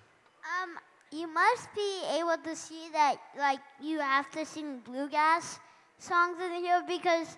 Um, 0.62 0.76
you 1.10 1.26
must 1.32 1.68
be 1.74 2.02
able 2.16 2.36
to 2.44 2.54
see 2.54 2.88
that, 2.92 3.16
like, 3.36 3.58
you 3.82 3.98
have 3.98 4.30
to 4.30 4.46
sing 4.46 4.78
bluegrass 4.84 5.58
songs 5.98 6.36
in 6.40 6.52
here 6.62 6.82
because, 6.86 7.36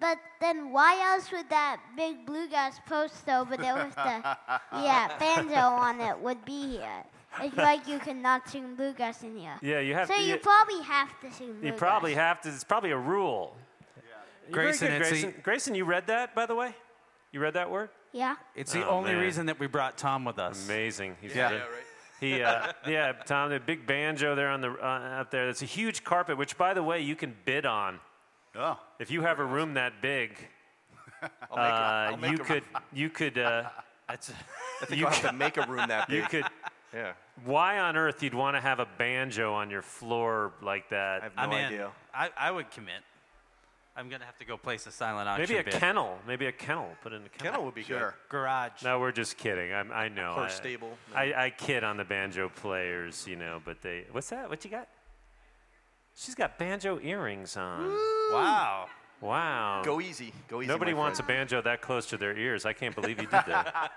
but 0.00 0.18
then 0.40 0.72
why 0.72 1.00
else 1.12 1.30
would 1.32 1.48
that 1.50 1.80
big 1.96 2.26
bluegrass 2.26 2.78
post 2.86 3.28
over 3.28 3.56
there 3.56 3.74
with 3.74 3.94
the, 3.94 4.36
yeah, 4.72 5.08
banjo 5.18 5.54
on 5.54 6.00
it 6.00 6.18
would 6.18 6.44
be 6.44 6.78
here? 6.78 7.04
It's 7.40 7.56
like 7.56 7.86
you 7.86 7.98
cannot 7.98 8.48
sing 8.48 8.74
bluegrass 8.76 9.22
in 9.22 9.36
here. 9.36 9.54
Yeah, 9.62 9.80
you 9.80 9.94
have 9.94 10.08
So 10.08 10.14
to. 10.14 10.20
you 10.22 10.34
you, 10.34 10.36
probably 10.38 10.82
have 10.82 11.20
to 11.20 11.30
sing 11.32 11.48
Bluegrass. 11.52 11.64
you 11.72 11.72
probably 11.78 12.14
have 12.14 12.40
to. 12.42 12.48
It's 12.48 12.64
probably 12.64 12.92
a 12.92 12.96
rule. 12.98 13.56
You're 14.48 14.52
Grayson, 14.52 14.88
good, 14.88 14.98
Grayson. 15.02 15.32
the- 15.32 15.40
Grayson, 15.42 15.74
you 15.74 15.84
read 15.84 16.06
that, 16.06 16.34
by 16.34 16.46
the 16.46 16.54
way? 16.54 16.74
You 17.32 17.40
read 17.40 17.54
that 17.54 17.70
word? 17.70 17.90
Yeah. 18.12 18.36
It's 18.54 18.72
the 18.72 18.86
Oh, 18.86 18.90
only 18.90 19.12
man. 19.12 19.20
reason 19.20 19.46
that 19.46 19.58
we 19.60 19.66
brought 19.66 19.98
Tom 19.98 20.24
with 20.24 20.38
us. 20.38 20.64
Amazing. 20.66 21.16
He's 21.20 21.34
Yeah. 21.34 21.50
good. 21.50 21.62
He, 22.20 22.42
uh, 22.42 22.72
yeah, 22.86 23.12
Tom, 23.12 23.50
the 23.50 23.60
big 23.60 23.86
banjo 23.86 24.34
there 24.34 24.48
on 24.48 24.62
the 24.62 24.70
uh, 24.70 25.20
up 25.20 25.30
there. 25.30 25.44
That's 25.46 25.60
a 25.60 25.66
huge 25.66 26.04
carpet, 26.04 26.38
which, 26.38 26.56
by 26.56 26.72
the 26.72 26.82
way, 26.82 27.00
you 27.02 27.16
can 27.16 27.36
bid 27.44 27.66
on. 27.66 28.00
Oh, 28.58 28.78
If 28.98 29.10
you 29.10 29.22
have 29.22 29.38
a 29.38 29.44
room 29.44 29.74
that 29.74 30.00
big, 30.00 30.36
I'll 31.52 32.16
make, 32.16 32.30
uh, 32.30 32.32
you 32.32 32.36
a, 32.36 32.44
could, 32.46 32.62
you 32.92 33.10
could, 33.10 33.38
uh, 33.38 33.64
That's, 34.08 34.30
I 34.82 34.86
think 34.86 35.02
I'll 35.04 35.10
have 35.10 35.30
to 35.30 35.32
make 35.32 35.56
a 35.56 35.66
room 35.66 35.88
that 35.88 36.08
big. 36.08 36.16
you 36.16 36.22
big. 36.22 36.30
could. 36.44 36.44
yeah. 36.94 37.12
Why 37.44 37.80
on 37.80 37.96
earth 37.96 38.22
you'd 38.22 38.34
want 38.34 38.56
to 38.56 38.60
have 38.60 38.78
a 38.80 38.86
banjo 38.98 39.52
on 39.52 39.68
your 39.70 39.82
floor 39.82 40.52
like 40.62 40.88
that? 40.90 41.22
I 41.22 41.24
have 41.24 41.36
no 41.36 41.42
I'm 41.42 41.52
in. 41.52 41.64
idea. 41.66 41.90
I, 42.14 42.30
I 42.38 42.50
would 42.50 42.70
commit. 42.70 43.02
I'm 43.98 44.10
gonna 44.10 44.26
have 44.26 44.36
to 44.38 44.44
go 44.44 44.58
place 44.58 44.86
a 44.86 44.90
silent 44.90 45.26
auction 45.26 45.42
Maybe 45.56 45.58
a 45.58 45.64
bid. 45.72 45.80
kennel. 45.80 46.18
Maybe 46.26 46.46
a 46.46 46.52
kennel. 46.52 46.88
Put 47.02 47.14
in 47.14 47.22
a 47.24 47.28
kennel. 47.30 47.52
Kennel 47.52 47.64
would 47.64 47.74
be 47.74 47.82
sure. 47.82 48.14
garage. 48.28 48.82
No, 48.84 49.00
we're 49.00 49.10
just 49.10 49.38
kidding. 49.38 49.72
I'm, 49.72 49.90
I 49.90 50.08
know. 50.08 50.34
Horse 50.34 50.52
I- 50.52 50.54
stable. 50.56 50.98
I, 51.14 51.32
I 51.32 51.50
kid 51.50 51.82
on 51.82 51.96
the 51.96 52.04
banjo 52.04 52.50
players, 52.50 53.26
you 53.26 53.36
know, 53.36 53.62
but 53.64 53.80
they. 53.80 54.04
What's 54.12 54.28
that? 54.30 54.50
What 54.50 54.62
you 54.66 54.70
got? 54.70 54.88
She's 56.18 56.34
got 56.34 56.58
banjo 56.58 56.98
earrings 57.02 57.56
on. 57.58 57.90
Wow. 58.32 58.86
Wow. 59.20 59.82
Go 59.84 60.00
easy. 60.00 60.32
Go 60.48 60.62
easy. 60.62 60.68
Nobody 60.68 60.92
my 60.94 60.98
wants 60.98 61.20
a 61.20 61.22
banjo 61.22 61.60
that 61.62 61.82
close 61.82 62.06
to 62.06 62.16
their 62.16 62.34
ears. 62.36 62.64
I 62.64 62.72
can't 62.72 62.94
believe 62.94 63.18
you 63.18 63.24
did 63.26 63.30
that. 63.32 63.92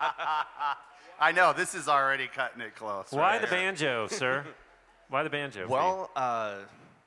I 1.22 1.32
know 1.32 1.54
this 1.54 1.76
is 1.76 1.88
already 1.88 2.28
cutting 2.28 2.62
it 2.62 2.76
close. 2.76 3.08
Why 3.12 3.22
right 3.22 3.42
the 3.42 3.48
here. 3.48 3.58
banjo, 3.58 4.08
sir? 4.08 4.46
Why 5.10 5.24
the 5.24 5.30
banjo? 5.30 5.66
Well, 5.68 6.12
uh, 6.16 6.56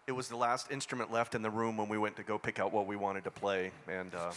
it 0.06 0.12
was 0.12 0.28
the 0.28 0.36
last 0.36 0.70
instrument 0.72 1.12
left 1.12 1.34
in 1.34 1.42
the 1.42 1.50
room 1.50 1.76
when 1.76 1.88
we 1.88 1.98
went 1.98 2.16
to 2.16 2.22
go 2.22 2.38
pick 2.38 2.58
out 2.58 2.72
what 2.72 2.86
we 2.86 2.96
wanted 2.96 3.24
to 3.24 3.30
play, 3.30 3.70
and 3.88 4.14
uh, 4.14 4.32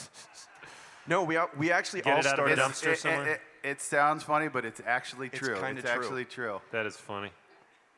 no, 1.07 1.23
we 1.23 1.37
we 1.57 1.71
actually 1.71 2.01
Get 2.01 2.13
all 2.13 2.19
it 2.19 2.25
out 2.27 2.39
of 2.39 2.45
the 2.49 2.55
started. 2.55 2.59
dumpster 2.59 2.87
It, 2.87 2.91
it, 2.91 2.99
somewhere? 2.99 3.31
it, 3.33 3.41
it 3.63 3.81
sounds 3.81 4.23
funny, 4.23 4.49
but 4.49 4.65
it's 4.65 4.81
actually 4.85 5.27
It's 5.27 5.39
true. 5.39 5.55
kinda 5.55 5.81
it's 5.81 5.89
true. 5.89 6.01
actually 6.01 6.25
true. 6.25 6.61
that 6.71 6.85
is 6.85 6.95
funny. 6.95 7.31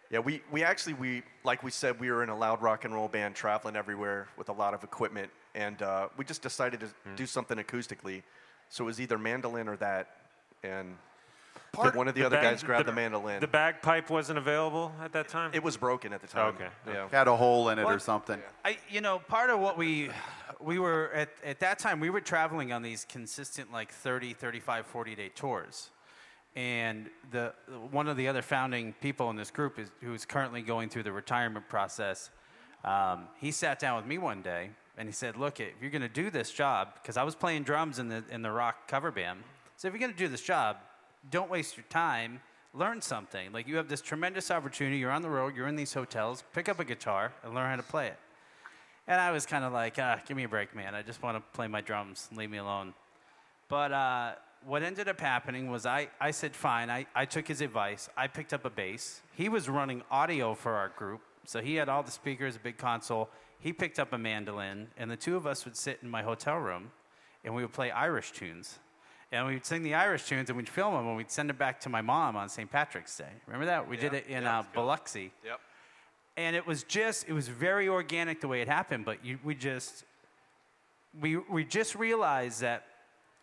Yeah, 0.10 0.20
we, 0.20 0.41
we 0.52 0.63
actually 0.63 0.93
we 0.93 1.24
like 1.43 1.63
we 1.63 1.72
said 1.72 2.00
we 2.00 2.10
were 2.12 2.24
in 2.24 2.30
a 2.30 2.38
loud 2.38 2.62
rock 2.62 2.86
and 2.86 2.93
roll 2.93 3.08
band 3.10 3.36
traveling 3.36 3.76
everywhere 3.76 4.28
with 4.38 4.48
a 4.50 4.54
lot 4.54 4.74
of 4.74 4.84
equipment, 4.84 5.30
and 5.54 5.82
uh, 5.82 6.08
we 6.17 6.24
just 6.26 6.41
decided 6.41 6.80
to 6.80 6.86
Hmm. 6.88 7.15
do 7.15 7.26
something 7.26 7.58
acoustically. 7.58 8.24
So 8.70 8.84
it 8.84 8.88
was 8.88 9.02
either 9.02 9.17
mandolin 9.17 9.67
or 9.67 9.76
that, 9.78 10.08
and 10.63 10.98
Part- 11.74 11.96
one 11.96 12.08
of 12.08 12.15
the, 12.15 12.22
the 12.22 12.26
other 12.28 12.38
bag- 12.38 12.43
guys 12.56 12.63
grabbed 12.63 12.88
the- 12.88 12.91
the, 12.91 12.96
mandolin. 12.96 13.41
The 13.41 13.48
bagpipe 13.48 14.10
wasn't 14.10 14.38
available 14.38 14.93
at 15.02 15.12
that 15.13 15.28
time. 15.28 15.52
it 15.54 15.62
was 15.63 15.76
broken 15.78 16.13
at 16.13 16.22
the 16.22 16.28
time. 16.28 16.56
Okay. 16.56 16.67
Yeah. 16.88 17.08
Had 17.10 17.28
a 17.28 17.36
hole 17.36 17.70
in 17.70 17.78
it 17.80 17.84
or 17.84 17.86
What? 17.93 18.02
something. 18.02 18.41
I, 18.63 18.78
you 18.89 19.02
know, 19.02 19.20
part 19.20 19.50
of 19.50 19.60
what 19.60 19.78
we, 19.78 20.10
we 20.62 20.80
were 20.80 21.12
at, 21.13 21.30
at 21.46 21.60
that 21.60 21.80
time, 21.80 22.00
we 22.00 22.10
were 22.10 22.22
traveling 22.22 22.72
on 22.72 22.82
these 22.82 23.06
consistent 23.06 23.72
like 23.74 23.91
30, 23.91 24.34
35, 24.34 24.86
40 24.86 25.15
day 25.15 25.30
tours. 25.30 25.89
And 26.58 27.12
the, 27.30 27.54
one 27.91 28.08
of 28.08 28.17
the 28.17 28.28
other 28.28 28.41
founding 28.41 28.93
people 29.00 29.30
in 29.30 29.36
this 29.36 29.52
group 29.52 29.78
is, 29.78 29.91
who 30.02 30.15
is 30.15 30.26
currently 30.26 30.63
going 30.63 30.89
through 30.89 31.04
the 31.04 31.12
retirement 31.12 31.70
process. 31.70 32.32
Um, 32.84 33.28
he 33.39 33.52
sat 33.52 33.78
down 33.78 33.96
with 33.96 34.08
me 34.08 34.17
one 34.17 34.41
day 34.41 34.72
and 34.98 35.08
he 35.08 35.13
said, 35.13 35.38
look, 35.38 35.60
if 35.60 35.74
you're 35.80 35.91
going 35.91 36.02
to 36.02 36.10
do 36.10 36.32
this 36.32 36.52
job, 36.52 36.96
because 36.96 37.15
I 37.15 37.22
was 37.22 37.36
playing 37.36 37.62
drums 37.62 38.00
in 38.00 38.10
the, 38.10 38.24
in 38.32 38.41
the 38.41 38.50
rock 38.50 38.88
cover 38.88 39.12
band. 39.12 39.43
So 39.76 39.88
if 39.88 39.93
you're 39.93 40.00
going 40.00 40.13
to 40.13 40.17
do 40.17 40.28
this 40.28 40.41
job, 40.41 40.78
don't 41.30 41.52
waste 41.52 41.78
your 41.78 41.86
time. 41.89 42.41
Learn 42.74 43.04
something. 43.04 43.52
Like 43.52 43.67
you 43.67 43.76
have 43.76 43.88
this 43.88 44.02
tremendous 44.02 44.50
opportunity. 44.50 44.98
You're 44.98 45.12
on 45.12 45.22
the 45.22 45.30
road. 45.30 45.56
You're 45.56 45.67
in 45.67 45.76
these 45.76 45.93
hotels. 45.93 46.43
Pick 46.56 46.70
up 46.70 46.80
a 46.80 46.86
guitar 46.86 47.34
and 47.43 47.54
learn 47.54 47.70
how 47.70 47.76
to 47.76 47.84
play 47.84 48.08
it. 48.08 48.17
And 49.08 49.22
I 49.22 49.30
was 49.30 49.46
kind 49.46 49.63
of 49.63 49.74
like, 49.74 49.98
ah, 50.00 50.22
give 50.28 50.36
me 50.36 50.43
a 50.43 50.50
break, 50.50 50.76
man. 50.76 50.96
I 50.96 51.04
just 51.04 51.22
want 51.22 51.38
to 51.38 51.56
play 51.56 51.67
my 51.67 51.82
drums. 51.82 52.30
Leave 52.36 52.50
me 52.50 52.58
alone. 52.58 52.96
But 53.70 53.91
uh, 53.91 54.32
what 54.65 54.84
ended 54.84 55.08
up 55.08 55.20
happening 55.20 55.70
was 55.70 55.86
I, 55.86 56.10
I 56.20 56.32
said, 56.32 56.56
fine. 56.56 56.89
I, 56.89 57.06
I 57.15 57.26
took 57.26 57.48
his 57.48 57.62
advice. 57.62 58.10
I 58.17 58.28
picked 58.28 58.54
up 58.54 58.65
a 58.65 58.70
bass. 58.70 59.22
He 59.36 59.50
was 59.50 59.70
running 59.70 60.02
audio 60.12 60.54
for 60.54 60.74
our 60.74 60.89
group. 60.89 61.22
So 61.46 61.62
he 61.62 61.76
had 61.76 61.88
all 61.89 62.04
the 62.04 62.12
speakers, 62.12 62.56
a 62.56 62.60
big 62.60 62.78
console. 62.78 63.30
He 63.60 63.72
picked 63.74 64.00
up 64.00 64.13
a 64.13 64.17
mandolin. 64.17 64.88
And 64.98 65.10
the 65.10 65.15
two 65.15 65.36
of 65.36 65.48
us 65.48 65.63
would 65.65 65.78
sit 65.78 66.00
in 66.04 66.10
my 66.10 66.22
hotel 66.24 66.58
room 66.58 66.91
and 67.43 67.56
we 67.56 67.62
would 67.62 67.72
play 67.74 67.91
Irish 67.91 68.32
tunes. 68.32 68.80
And 69.32 69.46
we'd 69.48 69.65
sing 69.65 69.84
the 69.84 69.93
Irish 69.93 70.26
tunes 70.26 70.50
and 70.50 70.58
we'd 70.58 70.70
film 70.70 70.93
them 70.93 71.08
and 71.08 71.17
we'd 71.17 71.32
send 71.32 71.50
it 71.50 71.58
back 71.58 71.80
to 71.82 71.89
my 71.89 72.02
mom 72.02 72.36
on 72.36 72.50
St. 72.50 72.70
Patrick's 72.72 73.17
Day. 73.17 73.32
Remember 73.46 73.65
that? 73.67 73.88
We 73.88 73.98
did 73.98 74.13
it 74.13 74.28
in 74.28 74.46
uh, 74.46 74.63
Biloxi 74.74 75.32
Yep. 75.46 75.60
and 76.38 76.56
it 76.56 76.65
was 76.65 76.84
just 76.84 77.28
it 77.28 77.34
was 77.34 77.48
very 77.48 77.88
organic 77.89 78.41
the 78.41 78.48
way 78.48 78.62
it 78.62 78.67
happened 78.67 79.04
but 79.06 79.24
you, 79.26 79.38
we 79.43 79.54
just 79.56 80.06
we, 81.20 81.38
we 81.38 81.63
just 81.65 81.96
realized 81.96 82.62
that 82.62 82.84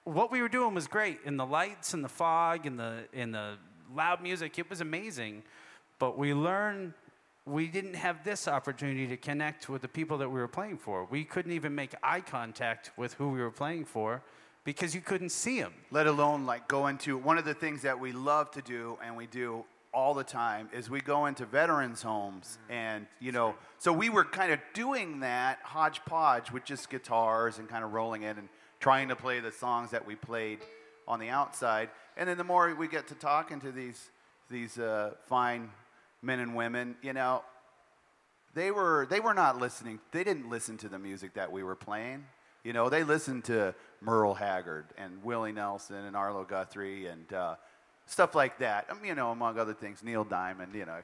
what 0.04 0.30
we 0.30 0.40
were 0.40 0.48
doing 0.48 0.74
was 0.74 0.86
great. 0.86 1.20
And 1.24 1.38
the 1.38 1.46
lights 1.46 1.94
and 1.94 2.04
the 2.04 2.08
fog 2.08 2.66
and 2.66 2.78
the 2.78 3.04
and 3.12 3.34
the 3.34 3.56
loud 3.94 4.22
music 4.22 4.58
it 4.58 4.68
was 4.70 4.80
amazing. 4.80 5.42
But 5.98 6.18
we 6.18 6.34
learned 6.34 6.94
we 7.46 7.68
didn't 7.68 7.94
have 7.94 8.24
this 8.24 8.48
opportunity 8.48 9.06
to 9.06 9.16
connect 9.16 9.68
with 9.68 9.82
the 9.82 9.88
people 9.88 10.16
that 10.18 10.28
we 10.28 10.40
were 10.40 10.48
playing 10.48 10.78
for. 10.78 11.06
We 11.10 11.24
couldn't 11.24 11.52
even 11.52 11.74
make 11.74 11.94
eye 12.02 12.20
contact 12.20 12.90
with 12.96 13.14
who 13.14 13.28
we 13.28 13.40
were 13.40 13.50
playing 13.50 13.84
for 13.84 14.22
because 14.64 14.94
you 14.94 15.02
couldn't 15.02 15.28
see 15.28 15.60
them 15.60 15.74
let 15.90 16.06
alone 16.06 16.46
like 16.46 16.66
go 16.68 16.86
into 16.86 17.18
one 17.18 17.38
of 17.38 17.44
the 17.44 17.54
things 17.54 17.82
that 17.82 17.98
we 17.98 18.12
love 18.12 18.50
to 18.50 18.62
do 18.62 18.98
and 19.04 19.14
we 19.14 19.26
do 19.26 19.64
all 19.92 20.14
the 20.14 20.24
time 20.24 20.68
is 20.72 20.90
we 20.90 21.00
go 21.00 21.26
into 21.26 21.44
veterans 21.44 22.02
homes 22.02 22.58
mm-hmm. 22.62 22.72
and 22.72 23.06
you 23.20 23.30
know 23.30 23.54
so 23.78 23.92
we 23.92 24.08
were 24.08 24.24
kind 24.24 24.52
of 24.52 24.58
doing 24.72 25.20
that 25.20 25.58
hodgepodge 25.62 26.50
with 26.50 26.64
just 26.64 26.90
guitars 26.90 27.58
and 27.58 27.68
kind 27.68 27.84
of 27.84 27.92
rolling 27.92 28.22
it 28.22 28.36
and 28.36 28.48
trying 28.80 29.08
to 29.08 29.16
play 29.16 29.40
the 29.40 29.52
songs 29.52 29.90
that 29.90 30.06
we 30.06 30.14
played 30.14 30.58
on 31.06 31.18
the 31.18 31.28
outside. 31.28 31.90
And 32.16 32.28
then 32.28 32.38
the 32.38 32.44
more 32.44 32.74
we 32.74 32.88
get 32.88 33.08
to 33.08 33.14
talking 33.14 33.60
to 33.60 33.72
these 33.72 34.10
these 34.50 34.78
uh, 34.78 35.12
fine 35.26 35.70
men 36.20 36.38
and 36.38 36.54
women 36.54 36.96
you 37.02 37.12
know 37.12 37.42
they 38.54 38.70
were 38.70 39.06
they 39.10 39.20
were 39.20 39.34
not 39.34 39.58
listening. 39.58 39.98
They 40.12 40.24
didn't 40.24 40.48
listen 40.48 40.76
to 40.78 40.88
the 40.88 40.98
music 40.98 41.34
that 41.34 41.50
we 41.50 41.62
were 41.62 41.74
playing. 41.74 42.24
You 42.62 42.72
know 42.72 42.88
they 42.88 43.04
listened 43.04 43.44
to 43.44 43.74
merle 44.00 44.34
haggard 44.34 44.87
and 44.96 45.22
willie 45.24 45.52
nelson 45.52 45.96
and 45.96 46.16
arlo 46.16 46.44
guthrie 46.44 47.06
and 47.06 47.32
uh, 47.32 47.56
stuff 48.06 48.34
like 48.34 48.58
that. 48.58 48.87
Um, 48.90 49.04
you 49.04 49.14
know 49.14 49.30
among 49.30 49.58
other 49.58 49.74
things 49.74 50.02
neil 50.02 50.24
diamond 50.24 50.74
you 50.74 50.87
know. 50.87 51.00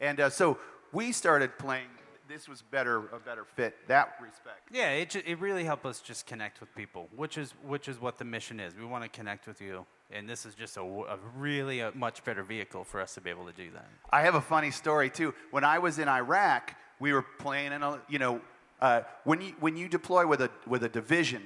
And 0.00 0.20
uh, 0.20 0.30
so 0.30 0.58
we 0.92 1.12
started 1.12 1.56
playing 1.58 1.88
this 2.30 2.48
was 2.48 2.62
better 2.62 2.98
a 3.12 3.18
better 3.18 3.44
fit 3.56 3.76
that 3.88 4.14
respect. 4.22 4.68
Yeah, 4.72 4.90
it, 4.90 5.10
ju- 5.10 5.22
it 5.26 5.40
really 5.40 5.64
helped 5.64 5.84
us 5.84 6.00
just 6.00 6.26
connect 6.26 6.60
with 6.60 6.72
people, 6.76 7.08
which 7.16 7.36
is 7.36 7.54
which 7.66 7.88
is 7.88 8.00
what 8.00 8.18
the 8.18 8.24
mission 8.24 8.60
is. 8.60 8.74
We 8.76 8.84
want 8.84 9.02
to 9.02 9.10
connect 9.10 9.48
with 9.48 9.60
you, 9.60 9.84
and 10.12 10.28
this 10.28 10.46
is 10.46 10.54
just 10.54 10.76
a, 10.76 10.80
w- 10.80 11.06
a 11.06 11.18
really 11.36 11.80
a 11.80 11.90
much 11.94 12.22
better 12.24 12.44
vehicle 12.44 12.84
for 12.84 13.00
us 13.00 13.14
to 13.14 13.20
be 13.20 13.30
able 13.30 13.46
to 13.46 13.52
do 13.52 13.70
that. 13.72 13.88
I 14.10 14.22
have 14.22 14.36
a 14.36 14.40
funny 14.40 14.70
story 14.70 15.10
too. 15.10 15.34
When 15.50 15.64
I 15.64 15.80
was 15.80 15.98
in 15.98 16.08
Iraq, 16.08 16.74
we 17.00 17.12
were 17.12 17.22
playing 17.22 17.72
in 17.72 17.82
a 17.82 18.00
you 18.08 18.20
know 18.20 18.40
uh, 18.80 19.02
when 19.24 19.40
you 19.40 19.52
when 19.58 19.76
you 19.76 19.88
deploy 19.88 20.24
with 20.26 20.40
a 20.40 20.50
with 20.68 20.84
a 20.84 20.88
division, 20.88 21.42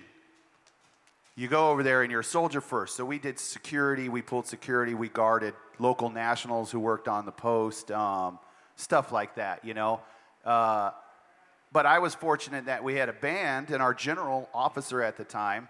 you 1.35 1.49
go 1.49 1.71
over 1.71 1.83
there 1.83 2.03
and 2.03 2.11
you're 2.11 2.21
a 2.21 2.25
soldier 2.25 2.61
first. 2.61 2.95
So 2.95 3.07
we 3.07 3.19
did 3.19 3.39
security, 3.39 4.11
we 4.11 4.21
pulled 4.21 4.47
security, 4.47 4.93
we 4.93 5.09
guarded 5.09 5.55
local 5.79 6.11
nationals 6.11 6.71
who 6.71 6.79
worked 6.79 7.09
on 7.09 7.25
the 7.25 7.33
post, 7.33 7.91
um, 7.91 8.39
stuff 8.77 9.13
like 9.13 9.37
that. 9.37 9.65
You 9.65 9.73
know. 9.73 10.01
Uh, 10.45 10.91
but 11.73 11.87
I 11.87 11.99
was 11.99 12.15
fortunate 12.15 12.67
that 12.67 12.85
we 12.85 12.95
had 12.95 13.09
a 13.09 13.13
band, 13.13 13.71
and 13.71 13.83
our 13.83 13.95
general 13.95 14.49
officer 14.55 15.03
at 15.03 15.17
the 15.17 15.25
time 15.25 15.69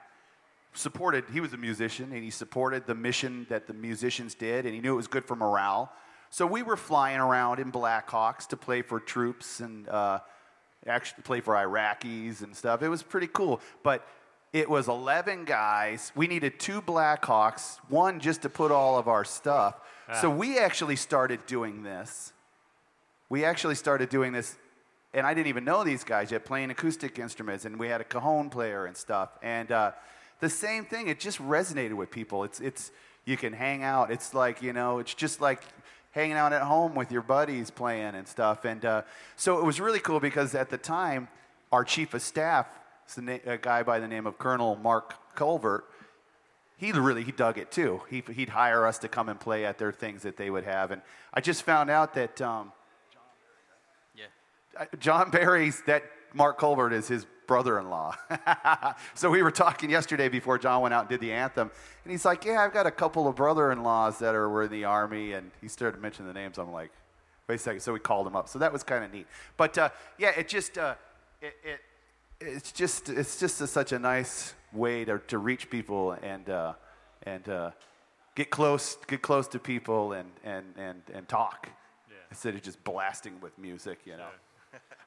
supported, 0.75 1.25
he 1.33 1.41
was 1.41 1.53
a 1.53 1.57
musician, 1.57 2.13
and 2.13 2.23
he 2.23 2.31
supported 2.31 2.87
the 2.87 2.95
mission 2.95 3.47
that 3.49 3.67
the 3.67 3.75
musicians 3.75 4.35
did, 4.35 4.67
and 4.67 4.75
he 4.75 4.81
knew 4.81 4.93
it 4.93 4.97
was 4.97 5.07
good 5.07 5.25
for 5.25 5.37
morale. 5.37 5.91
So 6.31 6.47
we 6.47 6.63
were 6.63 6.77
flying 6.77 7.21
around 7.21 7.61
in 7.61 7.71
Blackhawks 7.71 8.49
to 8.49 8.57
play 8.57 8.83
for 8.83 8.99
troops 8.99 9.61
and 9.61 9.89
uh, 9.89 10.19
actually 10.87 11.23
play 11.23 11.41
for 11.41 11.55
Iraqis 11.55 12.43
and 12.43 12.57
stuff. 12.57 12.83
It 12.83 12.89
was 12.89 13.03
pretty 13.03 13.29
cool. 13.29 13.61
But 13.85 14.05
it 14.53 14.69
was 14.69 14.89
11 14.89 15.45
guys. 15.45 16.13
We 16.15 16.27
needed 16.27 16.59
two 16.59 16.83
Blackhawks, 16.83 17.79
one 17.89 18.21
just 18.21 18.43
to 18.43 18.49
put 18.49 18.71
all 18.73 18.99
of 18.99 19.09
our 19.09 19.25
stuff. 19.25 19.77
So 20.21 20.29
we 20.29 20.59
actually 20.59 20.97
started 20.97 21.47
doing 21.47 21.83
this. 21.83 22.33
We 23.31 23.45
actually 23.45 23.75
started 23.75 24.11
doing 24.11 24.33
this 24.33 24.57
and 25.15 25.27
I 25.27 25.33
didn't 25.33 25.47
even 25.47 25.65
know 25.65 25.85
these 25.85 26.05
guys 26.05 26.31
yet, 26.33 26.45
playing 26.45 26.71
acoustic 26.71 27.19
instruments, 27.19 27.65
and 27.65 27.79
we 27.79 27.89
had 27.89 28.01
a 28.01 28.05
cajon 28.05 28.51
player 28.51 28.87
and 28.87 28.97
stuff. 28.97 29.31
And 29.43 29.71
uh, 29.71 29.93
the 30.41 30.51
same 30.51 30.85
thing, 30.85 31.09
it 31.09 31.21
just 31.21 31.39
resonated 31.39 31.95
with 31.95 32.11
people. 32.11 32.45
It's, 32.45 32.61
it's, 32.61 32.91
you 33.25 33.37
can 33.37 33.53
hang 33.53 33.83
out. 33.83 34.11
It's 34.11 34.35
like, 34.35 34.61
you 34.61 34.73
know, 34.73 34.99
it's 34.99 35.15
just 35.15 35.41
like 35.41 35.63
hanging 36.11 36.37
out 36.37 36.53
at 36.53 36.63
home 36.63 36.95
with 36.95 37.11
your 37.11 37.23
buddies 37.23 37.71
playing 37.71 38.15
and 38.15 38.27
stuff. 38.27 38.65
And 38.65 38.85
uh, 38.85 39.03
so 39.37 39.59
it 39.59 39.65
was 39.65 39.81
really 39.81 40.01
cool 40.01 40.21
because 40.21 40.55
at 40.55 40.69
the 40.69 40.79
time, 40.79 41.29
our 41.73 41.85
chief 41.85 42.13
of 42.15 42.23
staff, 42.23 42.67
a, 43.17 43.59
guy 43.59 43.83
by 43.83 43.99
the 43.99 44.09
name 44.09 44.27
of 44.27 44.39
Colonel 44.39 44.77
Mark 44.77 45.15
Culvert, 45.35 45.85
he 46.77 46.93
really 46.93 47.25
he 47.25 47.33
dug 47.33 47.57
it 47.57 47.71
too. 47.71 48.03
He, 48.11 48.23
he'd 48.33 48.51
hire 48.51 48.87
us 48.87 48.99
to 48.99 49.09
come 49.09 49.29
and 49.29 49.39
play 49.39 49.65
at 49.65 49.79
their 49.79 49.93
things 49.93 50.23
that 50.23 50.37
they 50.37 50.51
would 50.51 50.65
have. 50.65 50.91
And 50.91 51.03
I 51.33 51.41
just 51.41 51.63
found 51.63 51.89
out 51.89 52.15
that 52.15 52.41
um, 52.43 52.73
John 54.99 55.31
Barry's 55.31 55.83
that 55.87 56.05
Mark 56.33 56.59
Colbert 56.59 56.93
is 56.93 57.09
his 57.09 57.27
brother-in-law. 57.47 58.17
so 59.15 59.31
we 59.31 59.43
were 59.43 59.51
talking 59.51 59.91
yesterday 59.91 60.29
before 60.29 60.59
John 60.59 60.83
went 60.83 60.95
out 60.95 61.01
and 61.01 61.09
did 61.09 61.21
the 61.21 61.33
anthem, 61.33 61.71
and 62.05 62.11
he's 62.11 62.25
like, 62.25 62.45
"Yeah, 62.45 62.61
I've 62.61 62.73
got 62.73 62.87
a 62.87 62.91
couple 62.91 63.29
of 63.29 63.37
brother-in-laws 63.37 64.19
that 64.19 64.35
are 64.35 64.49
were 64.49 64.65
in 64.65 64.71
the 64.71 64.85
army," 64.85 65.33
and 65.33 65.51
he 65.61 65.69
started 65.69 66.01
mentioning 66.01 66.33
the 66.33 66.39
names. 66.39 66.59
I'm 66.59 66.73
like, 66.73 66.91
"Wait 67.49 67.57
a 67.57 67.59
second. 67.59 67.81
So 67.81 67.93
we 67.93 68.01
called 68.01 68.27
him 68.27 68.37
up. 68.37 68.49
So 68.49 68.59
that 68.59 68.73
was 68.73 68.83
kind 68.83 69.05
of 69.05 69.13
neat. 69.13 69.27
But 69.57 69.77
uh, 69.79 69.91
yeah, 70.19 70.31
it 70.31 70.49
just 70.49 70.79
uh, 70.79 70.95
it, 71.41 71.55
it 71.65 71.81
it's 72.41 72.73
just 72.73 73.09
it's 73.09 73.39
just 73.39 73.61
a, 73.61 73.67
such 73.67 73.93
a 73.93 73.99
nice 73.99 74.55
way 74.73 75.05
to, 75.05 75.19
to 75.29 75.39
reach 75.39 75.71
people 75.71 76.13
and 76.13 76.49
uh, 76.51 76.73
and 77.25 77.49
uh, 77.49 77.71
get 78.35 78.51
close 78.51 78.97
get 79.07 79.23
close 79.23 79.47
to 79.49 79.59
people 79.59 80.13
and 80.13 80.31
and 80.43 80.65
and, 80.77 81.03
and 81.13 81.29
talk 81.29 81.69
instead 82.31 82.55
of 82.55 82.63
just 82.63 82.83
blasting 82.83 83.41
with 83.41 83.57
music, 83.59 84.01
you 84.05 84.17
know. 84.17 84.27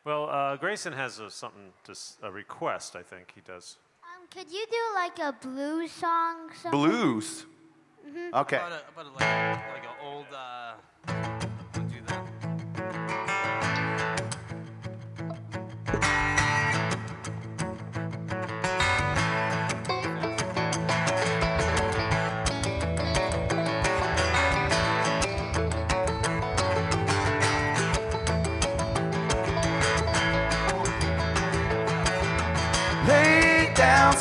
Well, 0.07 0.29
uh, 0.29 0.55
Grayson 0.55 0.93
has 0.93 1.19
a, 1.19 1.29
something, 1.29 1.73
to, 1.83 1.91
s- 1.91 2.15
a 2.23 2.31
request, 2.31 2.95
I 2.95 3.03
think 3.03 3.33
he 3.35 3.41
does. 3.41 3.75
Um, 4.03 4.25
could 4.31 4.49
you 4.49 4.65
do 4.71 4.77
like 4.95 5.19
a 5.19 5.33
blues 5.33 5.91
song? 5.91 6.49
something? 6.61 6.71
Blues. 6.79 7.45
Okay. 8.33 8.55
About 8.55 8.71
a, 8.71 8.81
about 8.93 9.05
a, 9.05 9.09
like, 9.09 9.19
like 9.19 9.83
an 9.83 9.97
old. 10.01 10.25
Uh, 10.33 10.75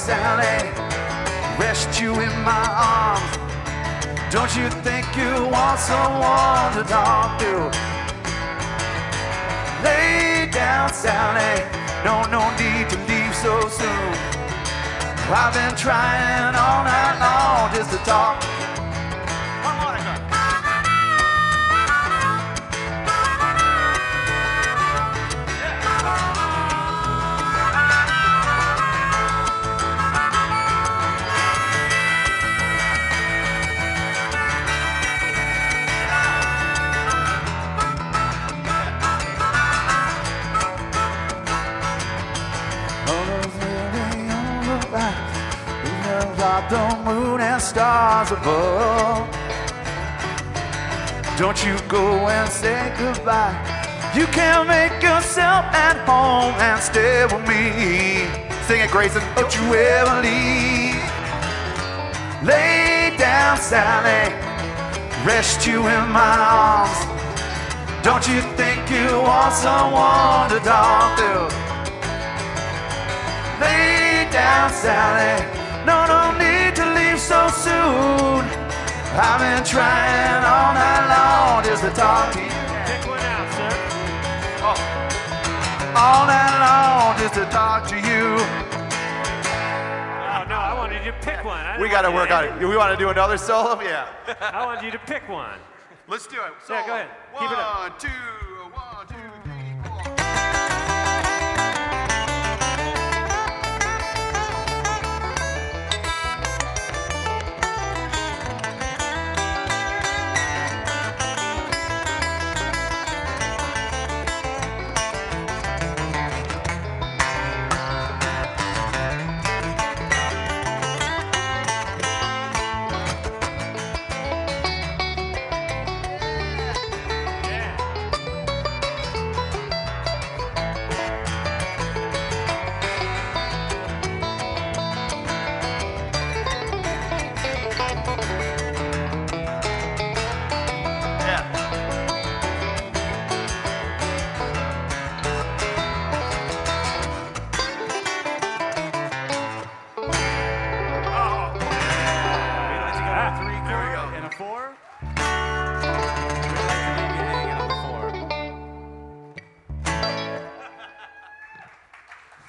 Sally, 0.07 0.71
rest 1.59 2.01
you 2.01 2.13
in 2.13 2.31
my 2.45 2.65
arms. 2.79 3.27
Don't 4.31 4.55
you 4.55 4.71
think 4.87 5.05
you 5.17 5.51
want 5.51 5.81
someone 5.81 6.71
to 6.79 6.85
talk 6.87 7.41
to? 7.41 7.53
Lay 9.83 10.49
down, 10.53 10.93
Sally, 10.93 11.59
no, 12.05 12.23
no 12.31 12.43
need 12.55 12.89
to 12.89 12.97
leave 13.11 13.35
so 13.35 13.69
soon. 13.69 14.13
I've 15.29 15.53
been 15.53 15.75
trying 15.75 16.55
all 16.55 16.85
night 16.85 17.19
long 17.19 17.75
just 17.75 17.91
to 17.91 17.99
talk. 18.09 18.56
Don't 51.39 51.65
you 51.67 51.77
go 51.87 52.29
and 52.29 52.51
say 52.51 52.95
goodbye. 52.99 53.55
You 54.17 54.27
can 54.29 54.67
make 54.67 55.03
yourself 55.03 55.67
at 55.73 55.97
home 56.09 56.55
and 56.59 56.81
stay 56.81 57.25
with 57.25 57.47
me. 57.47 58.27
Sing 58.67 58.81
it, 58.81 58.91
Grayson. 58.91 59.23
Don't 59.35 59.55
you 59.55 59.75
ever 59.75 60.23
leave. 60.23 60.97
Lay 62.43 63.15
down, 63.19 63.59
Sally. 63.59 64.33
Rest 65.27 65.67
you 65.67 65.87
in 65.87 66.09
my 66.09 66.37
arms. 66.39 66.99
Don't 68.03 68.27
you 68.27 68.41
think 68.57 68.89
you 68.91 69.21
want 69.21 69.53
someone 69.53 70.49
to 70.49 70.59
talk 70.65 71.19
to? 71.19 71.33
Lay 73.61 74.27
down, 74.33 74.71
Sally. 74.73 75.45
No, 75.85 76.07
no 76.07 76.46
so 77.27 77.49
soon. 77.49 78.47
I've 79.19 79.41
been 79.43 79.65
trying 79.65 80.45
all 80.47 80.73
night 80.79 81.07
long 81.11 81.65
just 81.65 81.83
to 81.83 81.91
talk 81.91 82.33
to 82.35 82.39
you. 82.39 82.47
Pick 82.87 83.03
one 83.05 83.19
out, 83.19 83.53
sir. 83.53 83.71
Oh. 84.63 84.79
All 85.99 86.27
night 86.31 86.55
long 86.63 87.19
just 87.19 87.35
to 87.35 87.45
talk 87.47 87.89
to 87.89 87.97
you. 87.97 88.39
Oh, 90.23 90.45
no, 90.49 90.55
I 90.55 90.75
wanted 90.79 91.05
you 91.05 91.11
to 91.11 91.19
pick 91.19 91.45
one. 91.45 91.81
We 91.81 91.89
got 91.89 92.03
to 92.03 92.13
work 92.13 92.31
on 92.31 92.45
it. 92.45 92.61
We 92.61 92.77
want 92.77 92.97
to 92.97 93.05
do 93.05 93.11
another 93.11 93.39
solo? 93.39 93.81
Yeah. 93.83 94.07
I 94.41 94.65
wanted 94.65 94.85
you 94.85 94.93
to 94.93 94.99
pick 95.01 95.29
one. 95.29 95.59
Let's 96.07 96.29
do 96.29 96.37
it. 96.37 96.53
Yeah, 96.71 96.87
go 96.87 96.93
ahead. 96.93 97.09
Keep 97.41 97.51
it 97.51 97.59
up. 97.59 97.91
One, 97.91 97.99
two, 97.99 98.07
one, 98.07 98.39
two, 98.41 98.46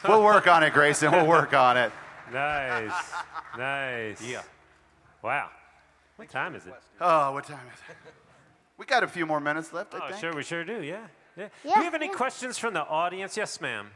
we'll 0.07 0.23
work 0.23 0.47
on 0.47 0.63
it, 0.63 0.73
Grayson. 0.73 1.11
We'll 1.11 1.27
work 1.27 1.53
on 1.53 1.77
it. 1.77 1.91
Nice. 2.29 2.91
Nice. 3.57 4.21
Yeah. 4.21 4.41
Wow. 5.23 5.49
What 6.17 6.29
time 6.29 6.55
is 6.55 6.67
it? 6.67 6.73
Oh, 6.99 7.31
what 7.31 7.45
time 7.45 7.65
is 7.73 7.79
it? 7.89 7.95
We 8.77 8.85
got 8.85 9.01
a 9.03 9.07
few 9.07 9.25
more 9.25 9.39
minutes 9.39 9.71
left, 9.71 9.95
I 9.95 9.99
Oh, 9.99 10.07
think. 10.09 10.19
sure, 10.19 10.35
we 10.35 10.43
sure 10.43 10.65
do. 10.65 10.83
Yeah. 10.83 11.07
Yeah. 11.37 11.47
do 11.63 11.69
you 11.69 11.83
have 11.83 11.93
any 11.93 12.07
yeah. 12.07 12.11
questions 12.11 12.57
from 12.57 12.73
the 12.73 12.85
audience? 12.85 13.37
Yes, 13.37 13.61
ma'am. 13.61 13.91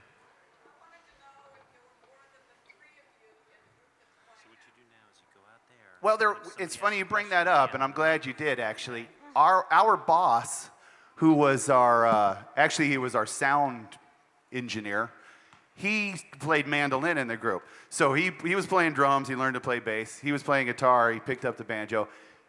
Well, 6.02 6.18
there, 6.18 6.36
it's 6.58 6.76
funny 6.76 6.98
you 6.98 7.06
bring 7.06 7.30
that 7.30 7.48
up, 7.48 7.74
and 7.74 7.84
I'm 7.84 7.92
glad 7.92 8.26
you 8.26 8.34
did, 8.34 8.60
actually. 8.60 9.08
Our, 9.36 9.66
our 9.70 9.98
boss, 9.98 10.70
who 11.16 11.34
was 11.34 11.70
our, 11.70 12.08
uh, 12.08 12.38
actually, 12.58 12.88
he 12.90 12.98
was 12.98 13.14
our 13.14 13.28
sound 13.28 13.88
engineer, 14.52 15.12
he 15.76 16.16
played 16.40 16.68
mandolin 16.68 17.18
in 17.18 17.28
the 17.28 17.38
group. 17.38 17.64
So 17.90 18.14
he, 18.14 18.32
he 18.44 18.56
was 18.56 18.66
playing 18.68 18.94
drums, 18.94 19.28
he 19.28 19.36
learned 19.36 19.56
to 19.56 19.60
play 19.60 19.80
bass, 19.80 20.20
he 20.20 20.32
was 20.32 20.44
playing 20.44 20.68
guitar, 20.68 21.12
he 21.12 21.20
picked 21.20 21.46
up 21.46 21.58
the 21.58 21.64
banjo. 21.64 22.08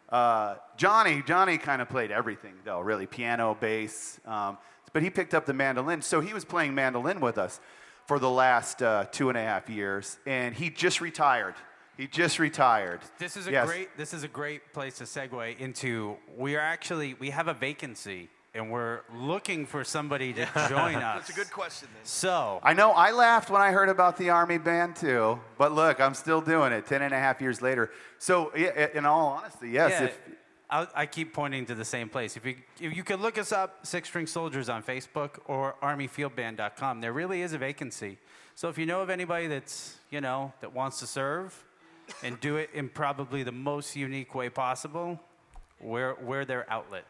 Uh, 0.09 0.55
Johnny, 0.77 1.23
Johnny 1.25 1.57
kind 1.57 1.81
of 1.81 1.89
played 1.89 2.11
everything, 2.11 2.53
though, 2.63 2.79
really 2.79 3.07
piano, 3.07 3.57
bass, 3.59 4.19
um, 4.25 4.57
but 4.93 5.01
he 5.01 5.09
picked 5.09 5.33
up 5.33 5.45
the 5.45 5.53
mandolin. 5.53 6.01
So 6.01 6.21
he 6.21 6.33
was 6.33 6.45
playing 6.45 6.75
mandolin 6.75 7.19
with 7.19 7.37
us 7.39 7.59
for 8.05 8.19
the 8.19 8.29
last 8.29 8.83
uh, 8.83 9.05
two 9.11 9.29
and 9.29 9.37
a 9.37 9.41
half 9.41 9.69
years, 9.69 10.19
and 10.27 10.53
he 10.53 10.69
just 10.69 11.01
retired. 11.01 11.55
He 11.97 12.07
just 12.07 12.37
retired. 12.37 13.01
This 13.17 13.37
is 13.37 13.47
a 13.47 13.51
Yes. 13.51 13.67
great. 13.67 13.97
This 13.97 14.13
is 14.13 14.23
a 14.23 14.27
great 14.27 14.73
place 14.73 14.97
to 14.97 15.03
segue 15.05 15.57
into. 15.59 16.17
We 16.35 16.55
are 16.55 16.59
actually 16.59 17.13
we 17.15 17.29
have 17.29 17.47
a 17.47 17.53
vacancy, 17.53 18.29
and 18.53 18.69
we're 18.69 19.01
looking 19.15 19.65
for 19.65 19.83
somebody 19.83 20.31
to 20.33 20.45
join 20.69 20.95
us. 20.95 21.27
That's 21.27 21.29
a 21.29 21.33
good 21.33 21.51
question. 21.51 21.87
Then. 21.93 22.05
So 22.05 22.59
I 22.63 22.73
know 22.73 22.91
I 22.91 23.11
laughed 23.11 23.49
when 23.49 23.61
I 23.61 23.71
heard 23.71 23.89
about 23.89 24.17
the 24.17 24.29
Army 24.29 24.57
band 24.57 24.95
too, 24.95 25.39
but 25.57 25.73
look, 25.73 25.99
I'm 25.99 26.13
still 26.13 26.41
doing 26.41 26.71
it 26.71 26.85
10 26.85 27.01
and 27.01 27.13
a 27.13 27.17
half 27.17 27.41
years 27.41 27.61
later. 27.61 27.91
So, 28.19 28.51
in 28.51 29.05
all 29.05 29.29
honesty, 29.29 29.69
yes. 29.69 29.91
yeah, 29.91 30.05
If, 30.05 30.19
I, 30.69 30.87
I 30.95 31.05
keep 31.05 31.33
pointing 31.33 31.65
to 31.67 31.75
the 31.75 31.85
same 31.85 32.09
place. 32.09 32.35
If 32.35 32.45
you 32.45 32.55
if 32.79 32.95
you 32.95 33.03
could 33.03 33.19
look 33.19 33.37
us 33.37 33.51
up, 33.51 33.85
Six 33.85 34.07
String 34.07 34.25
Soldiers 34.25 34.69
on 34.69 34.81
Facebook 34.81 35.39
or 35.45 35.75
ArmyFieldBand.com, 35.83 37.01
there 37.01 37.13
really 37.13 37.41
is 37.41 37.53
a 37.53 37.57
vacancy. 37.57 38.17
So 38.55 38.69
if 38.69 38.77
you 38.77 38.85
know 38.85 39.01
of 39.01 39.09
anybody 39.09 39.47
that's 39.47 39.97
you 40.09 40.21
know 40.21 40.53
that 40.61 40.73
wants 40.73 40.99
to 40.99 41.07
serve, 41.07 41.63
and 42.23 42.39
do 42.39 42.57
it 42.57 42.69
in 42.73 42.89
probably 42.89 43.43
the 43.43 43.51
most 43.51 43.95
unique 43.95 44.33
way 44.33 44.49
possible, 44.49 45.19
we're 45.79 46.15
we're 46.21 46.45
their 46.45 46.69
outlet. 46.71 47.05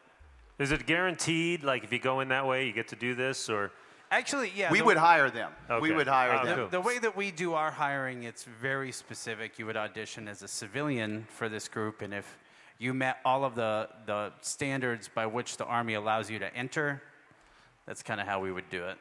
Is 0.59 0.71
it 0.71 0.85
guaranteed? 0.85 1.63
Like, 1.63 1.83
if 1.83 1.91
you 1.91 1.99
go 1.99 2.19
in 2.19 2.27
that 2.29 2.45
way, 2.45 2.65
you 2.67 2.73
get 2.73 2.87
to 2.89 2.95
do 2.95 3.15
this, 3.15 3.49
or 3.49 3.71
Actually, 4.11 4.51
yeah. 4.55 4.71
we 4.71 4.79
the- 4.79 4.85
would 4.85 4.97
hire 4.97 5.29
them. 5.29 5.51
We 5.69 5.75
Okay. 5.75 5.91
would 5.93 6.07
hire 6.07 6.39
Oh, 6.41 6.45
them. 6.45 6.55
cool. 6.57 6.67
The 6.67 6.81
way 6.81 6.99
that 6.99 7.15
we 7.15 7.31
do 7.31 7.53
our 7.55 7.71
hiring, 7.71 8.23
it's 8.23 8.43
very 8.43 8.91
specific. 8.91 9.57
You 9.57 9.65
would 9.65 9.77
audition 9.77 10.27
as 10.27 10.43
a 10.43 10.47
civilian 10.47 11.25
for 11.29 11.49
this 11.49 11.67
group, 11.67 12.01
and 12.03 12.13
if 12.13 12.37
you 12.77 12.93
met 12.93 13.19
all 13.25 13.43
of 13.43 13.55
the, 13.55 13.89
the 14.05 14.31
standards 14.41 15.07
by 15.07 15.25
which 15.25 15.57
the 15.57 15.65
Army 15.65 15.95
allows 15.95 16.29
you 16.29 16.37
to 16.39 16.53
enter, 16.55 17.01
that's 17.87 18.03
kind 18.03 18.21
of 18.21 18.27
how 18.27 18.39
we 18.39 18.51
would 18.51 18.69
do 18.69 18.83
it. 18.85 18.97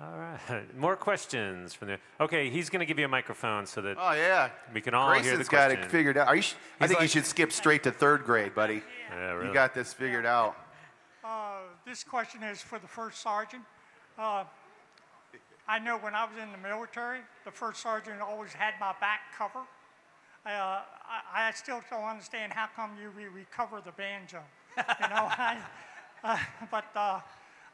all 0.00 0.18
right. 0.18 0.74
More 0.76 0.96
questions 0.96 1.72
from 1.72 1.88
the. 1.88 1.98
Okay, 2.20 2.50
he's 2.50 2.68
going 2.68 2.80
to 2.80 2.86
give 2.86 2.98
you 2.98 3.04
a 3.06 3.08
microphone 3.08 3.64
so 3.66 3.80
that 3.82 3.96
Oh, 3.98 4.12
yeah. 4.12 4.50
we 4.74 4.80
can 4.80 4.92
all 4.94 5.10
hear 5.12 5.22
the 5.22 5.44
Grayson's 5.44 5.48
got 5.48 5.70
it 5.70 5.84
figured 5.90 6.18
out. 6.18 6.26
Are 6.28 6.36
you, 6.36 6.42
sh- 6.42 6.54
I 6.80 6.84
He's 6.84 6.88
think 6.88 7.00
you 7.00 7.04
like- 7.04 7.10
should 7.10 7.24
skip 7.26 7.52
straight 7.52 7.82
to 7.84 7.92
third 7.92 8.24
grade, 8.24 8.54
buddy. 8.54 8.82
Yeah, 9.10 9.30
really. 9.32 9.48
You 9.48 9.54
got 9.54 9.72
this 9.74 9.94
figured 9.94 10.26
out. 10.26 10.56
Uh, 11.26 11.58
this 11.84 12.04
question 12.04 12.42
is 12.44 12.62
for 12.62 12.78
the 12.78 12.86
first 12.86 13.20
sergeant. 13.20 13.62
Uh, 14.16 14.44
I 15.66 15.80
know 15.80 15.98
when 15.98 16.14
I 16.14 16.24
was 16.24 16.34
in 16.40 16.52
the 16.52 16.58
military, 16.58 17.18
the 17.44 17.50
first 17.50 17.82
sergeant 17.82 18.20
always 18.20 18.52
had 18.52 18.74
my 18.78 18.94
back 19.00 19.20
cover. 19.36 19.60
Uh, 20.46 20.48
I, 20.48 21.48
I 21.48 21.50
still 21.52 21.80
don't 21.90 22.04
understand 22.04 22.52
how 22.52 22.68
come 22.76 22.92
you 23.02 23.10
re- 23.10 23.26
recover 23.26 23.80
the 23.84 23.90
banjo. 23.90 24.40
You 24.76 24.82
know, 24.84 24.86
I, 25.36 25.58
uh, 26.22 26.38
but 26.70 26.84
uh, 26.94 27.18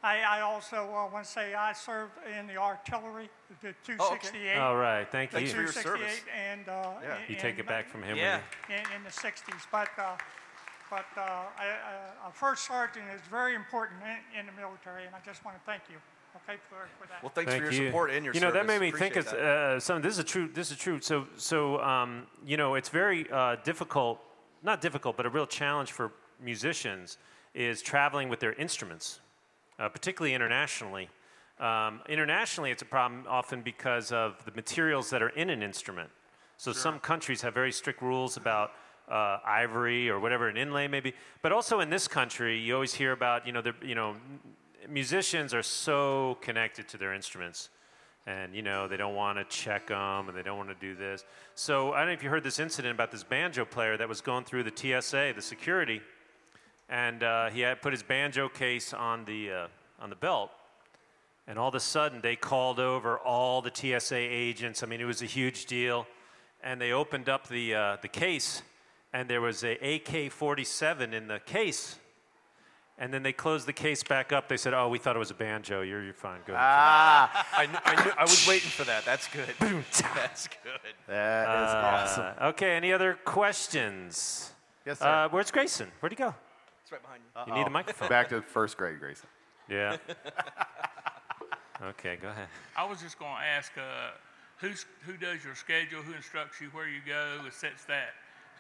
I, 0.03 0.23
I 0.23 0.41
also 0.41 0.77
uh, 0.89 1.13
want 1.13 1.27
to 1.27 1.31
say 1.31 1.53
I 1.53 1.75
served 1.75 2.13
in 2.39 2.47
the 2.47 2.57
artillery, 2.57 3.29
the 3.61 3.75
268. 3.85 3.99
Oh, 4.01 4.15
okay. 4.15 4.59
All 4.59 4.77
right, 4.77 5.07
thank 5.13 5.31
Thanks 5.31 5.51
you. 5.51 5.57
for 5.57 5.63
your 5.65 5.73
268 5.73 6.09
service. 6.09 6.25
and 6.35 6.69
uh, 6.71 6.93
Yeah. 7.03 7.19
You 7.29 7.37
take 7.37 7.59
it 7.59 7.67
back 7.67 7.87
from 7.91 8.03
him. 8.03 8.17
Yeah. 8.17 8.41
in, 8.71 8.77
in 8.97 9.05
the 9.05 9.11
60s. 9.11 9.67
But, 9.71 9.89
uh, 9.99 10.17
but 10.93 11.07
uh, 11.17 11.23
I, 11.23 11.65
I, 11.65 12.29
a 12.29 12.31
first 12.31 12.67
sergeant 12.67 13.07
is 13.15 13.23
very 13.31 13.55
important 13.55 14.01
in, 14.03 14.41
in 14.41 14.47
the 14.47 14.53
military, 14.53 15.07
and 15.07 15.15
I 15.15 15.21
just 15.25 15.43
want 15.43 15.57
to 15.57 15.63
thank 15.65 15.85
you, 15.89 15.97
okay, 16.37 16.61
for, 16.69 16.87
for 17.01 17.09
that. 17.09 17.23
Well, 17.23 17.33
thanks 17.35 17.51
Thank 17.51 17.65
for 17.65 17.73
your 17.73 17.83
you. 17.83 17.89
support 17.89 18.11
and 18.11 18.23
your 18.27 18.35
You 18.35 18.41
know 18.41 18.53
that 18.53 18.67
made 18.67 18.83
me 18.83 18.91
think 18.91 19.17
Appreciate 19.17 19.33
of 19.33 19.39
that. 19.39 19.77
uh, 19.77 19.81
something. 19.81 20.07
This 20.07 20.19
is 20.19 20.25
true. 20.27 20.51
This 20.53 20.71
is 20.71 20.77
true. 20.77 21.01
So 21.01 21.27
so 21.37 21.81
um, 21.81 22.27
you 22.45 22.59
know 22.59 22.75
it's 22.75 22.91
very 22.91 23.27
uh, 23.33 23.57
difficult. 23.65 24.21
Not 24.63 24.83
difficult, 24.83 25.17
but 25.17 25.25
a 25.25 25.31
real 25.31 25.47
challenge 25.47 25.93
for 25.93 26.13
musicians 26.39 27.17
is 27.55 27.81
traveling 27.81 28.29
with 28.29 28.41
their 28.41 28.53
instruments, 28.53 29.21
uh, 29.79 29.89
particularly 29.89 30.35
internationally. 30.35 31.09
Um, 31.59 32.01
internationally, 32.07 32.71
it's 32.71 32.83
a 32.83 32.91
problem 32.97 33.25
often 33.29 33.63
because 33.63 34.13
of 34.13 34.45
the 34.45 34.53
materials 34.53 35.09
that 35.11 35.23
are 35.23 35.31
in 35.31 35.49
an 35.49 35.63
instrument. 35.63 36.11
So 36.59 36.73
some 36.73 37.01
countries 37.01 37.41
have 37.41 37.55
very 37.55 37.73
strict 37.73 38.03
rules 38.03 38.37
about 38.37 38.73
uh, 39.09 39.39
ivory 39.45 40.09
or 40.09 40.21
whatever 40.21 40.49
an 40.49 40.57
inlay 40.57 40.89
maybe. 40.89 41.15
But 41.43 41.53
also 41.53 41.81
in 41.81 41.91
this 41.91 42.09
country, 42.09 42.59
you 42.59 42.75
always 42.75 42.95
hear 42.95 43.13
about 43.13 43.47
you 43.47 43.53
know 43.53 43.63
the 43.63 43.75
you 43.83 43.95
know 43.95 44.17
musicians 44.89 45.55
are 45.55 45.63
so 45.63 46.39
connected 46.41 46.89
to 46.89 46.99
their 46.99 47.15
instruments, 47.15 47.71
and 48.27 48.55
you 48.55 48.63
know 48.63 48.89
they 48.89 48.97
don't 48.97 49.15
want 49.15 49.39
to 49.39 49.45
check 49.45 49.89
them 49.89 50.29
and 50.29 50.37
they 50.37 50.43
don't 50.43 50.59
want 50.59 50.69
to 50.69 50.75
do 50.75 50.95
this. 50.95 51.25
So 51.55 51.93
I 51.93 51.99
don't 51.99 52.09
know 52.09 52.15
if 52.15 52.23
you 52.23 52.31
heard 52.31 52.45
this 52.45 52.59
incident 52.59 52.95
about 52.95 53.11
this 53.11 53.25
banjo 53.25 53.65
player 53.65 53.97
that 53.97 54.09
was 54.09 54.21
going 54.21 54.45
through 54.45 54.65
the 54.65 54.73
TSA, 54.75 55.33
the 55.35 55.43
security, 55.43 56.01
and 56.89 57.23
uh, 57.23 57.51
he 57.51 57.61
had 57.61 57.83
put 57.83 57.93
his 57.93 58.03
banjo 58.03 58.49
case 58.49 58.93
on 58.93 59.25
the 59.25 59.51
uh, 59.51 59.67
on 60.01 60.11
the 60.11 60.17
belt. 60.17 60.51
And 61.47 61.59
all 61.59 61.69
of 61.69 61.75
a 61.75 61.81
sudden, 61.81 62.21
they 62.21 62.37
called 62.37 62.79
over 62.79 63.19
all 63.19 63.63
the 63.63 63.71
TSA 63.73 64.17
agents. 64.17 64.83
I 64.83 64.87
mean, 64.87 65.01
it 65.01 65.05
was 65.05 65.23
a 65.23 65.27
huge 65.27 65.67
deal. 65.67 66.07
And 66.63 66.81
they 66.81 66.93
opened 66.93 67.29
up 67.29 67.49
the, 67.49 67.75
uh, 67.75 67.97
the 68.01 68.09
case, 68.09 68.63
and 69.13 69.29
there 69.29 69.41
was 69.41 69.63
a 69.65 69.73
AK-47 69.73 71.13
in 71.13 71.29
the 71.29 71.39
case. 71.41 71.99
And 72.99 73.13
then 73.13 73.23
they 73.23 73.33
closed 73.33 73.67
the 73.67 73.73
case 73.73 74.03
back 74.05 74.33
up. 74.33 74.49
They 74.49 74.57
said, 74.59 74.75
"Oh, 74.75 74.89
we 74.89 74.99
thought 74.99 75.17
it 75.17 75.19
was 75.19 75.31
a 75.31 75.35
banjo. 75.35 75.81
You're, 75.81 76.05
you're 76.05 76.13
fine. 76.13 76.41
Go 76.47 76.53
ahead." 76.53 76.65
Ah, 76.65 77.47
I, 77.57 77.67
kn- 77.67 77.81
I, 77.85 78.05
knew, 78.05 78.13
I 78.19 78.23
was 78.23 78.47
waiting 78.47 78.69
for 78.69 78.85
that. 78.85 79.05
That's 79.05 79.27
good. 79.29 79.49
That's 80.15 80.47
good. 80.47 80.95
that 81.09 81.49
is 81.49 81.75
awesome. 81.75 82.35
Uh, 82.39 82.49
okay. 82.49 82.73
Any 82.77 82.93
other 82.93 83.19
questions? 83.25 84.53
Yes, 84.87 84.99
sir. 84.99 85.09
Uh, 85.09 85.29
where's 85.31 85.51
Grayson? 85.51 85.91
Where'd 86.01 86.13
he 86.13 86.17
go? 86.17 86.35
It's 86.83 86.93
right 86.93 87.03
behind 87.03 87.23
you. 87.25 87.53
You 87.53 87.59
need 87.59 87.67
a 87.67 87.71
microphone. 87.71 88.09
Back 88.09 88.29
to 88.29 88.43
first 88.43 88.77
grade, 88.77 89.01
Grayson. 89.01 89.29
Yeah. 89.69 89.97
okay. 91.83 92.19
Go 92.21 92.29
ahead. 92.29 92.49
I 92.77 92.85
was 92.85 93.01
just 93.01 93.19
going 93.19 93.35
to 93.35 93.43
ask, 93.43 93.73
uh, 93.79 94.11
who's, 94.59 94.87
who 95.07 95.17
does 95.17 95.45
your 95.45 95.55
schedule? 95.55 96.03
Who 96.03 96.13
instructs 96.13 96.61
you 96.61 96.69
where 96.69 96.89
you 96.89 97.01
go? 97.07 97.39
Who 97.43 97.51
sets 97.51 97.85
that? 97.85 98.11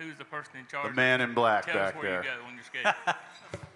Who's 0.02 0.16
the 0.16 0.24
person 0.24 0.56
in 0.58 0.66
charge? 0.66 0.88
The 0.88 0.94
man 0.94 1.20
in 1.20 1.34
black 1.34 1.66
Tell 1.66 1.78
us 1.78 1.92
back 1.92 2.02
where 2.02 2.10
there. 2.10 2.24
you 2.24 2.40
go 2.40 2.46
on 2.46 2.54
your 2.54 2.64
schedule. 2.64 3.14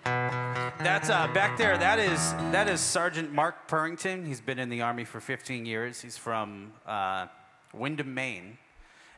That's 0.85 1.09
uh, 1.09 1.29
back 1.33 1.57
there. 1.57 1.79
That 1.79 1.99
is 1.99 2.33
that 2.53 2.69
is 2.69 2.81
Sergeant 2.81 3.33
Mark 3.33 3.69
Purrington. 3.69 4.27
He's 4.27 4.41
been 4.41 4.59
in 4.59 4.69
the 4.69 4.83
Army 4.83 5.05
for 5.05 5.21
15 5.21 5.67
years. 5.67 6.01
He's 6.01 6.17
from 6.17 6.73
uh, 6.87 7.27
Windham, 7.73 8.15
Maine, 8.15 8.59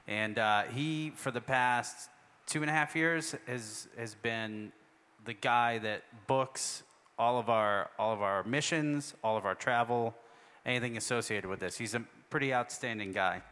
and 0.07 0.39
uh, 0.39 0.63
he, 0.65 1.13
for 1.15 1.31
the 1.31 1.41
past 1.41 2.11
two 2.47 2.63
and 2.63 2.71
a 2.71 2.73
half 2.73 2.95
years, 2.95 3.35
has 3.47 3.89
has 3.97 4.15
been 4.15 4.73
the 5.25 5.35
guy 5.35 5.79
that 5.79 6.05
books 6.27 6.83
all 7.19 7.39
of 7.39 7.49
our 7.49 7.91
all 7.99 8.13
of 8.13 8.23
our 8.23 8.45
missions, 8.45 9.15
all 9.23 9.37
of 9.37 9.45
our 9.45 9.55
travel, 9.55 10.15
anything 10.65 10.97
associated 10.97 11.49
with 11.49 11.61
this. 11.61 11.79
He's 11.79 11.95
a 11.95 12.03
pretty 12.31 12.53
outstanding 12.53 13.13
guy, 13.13 13.43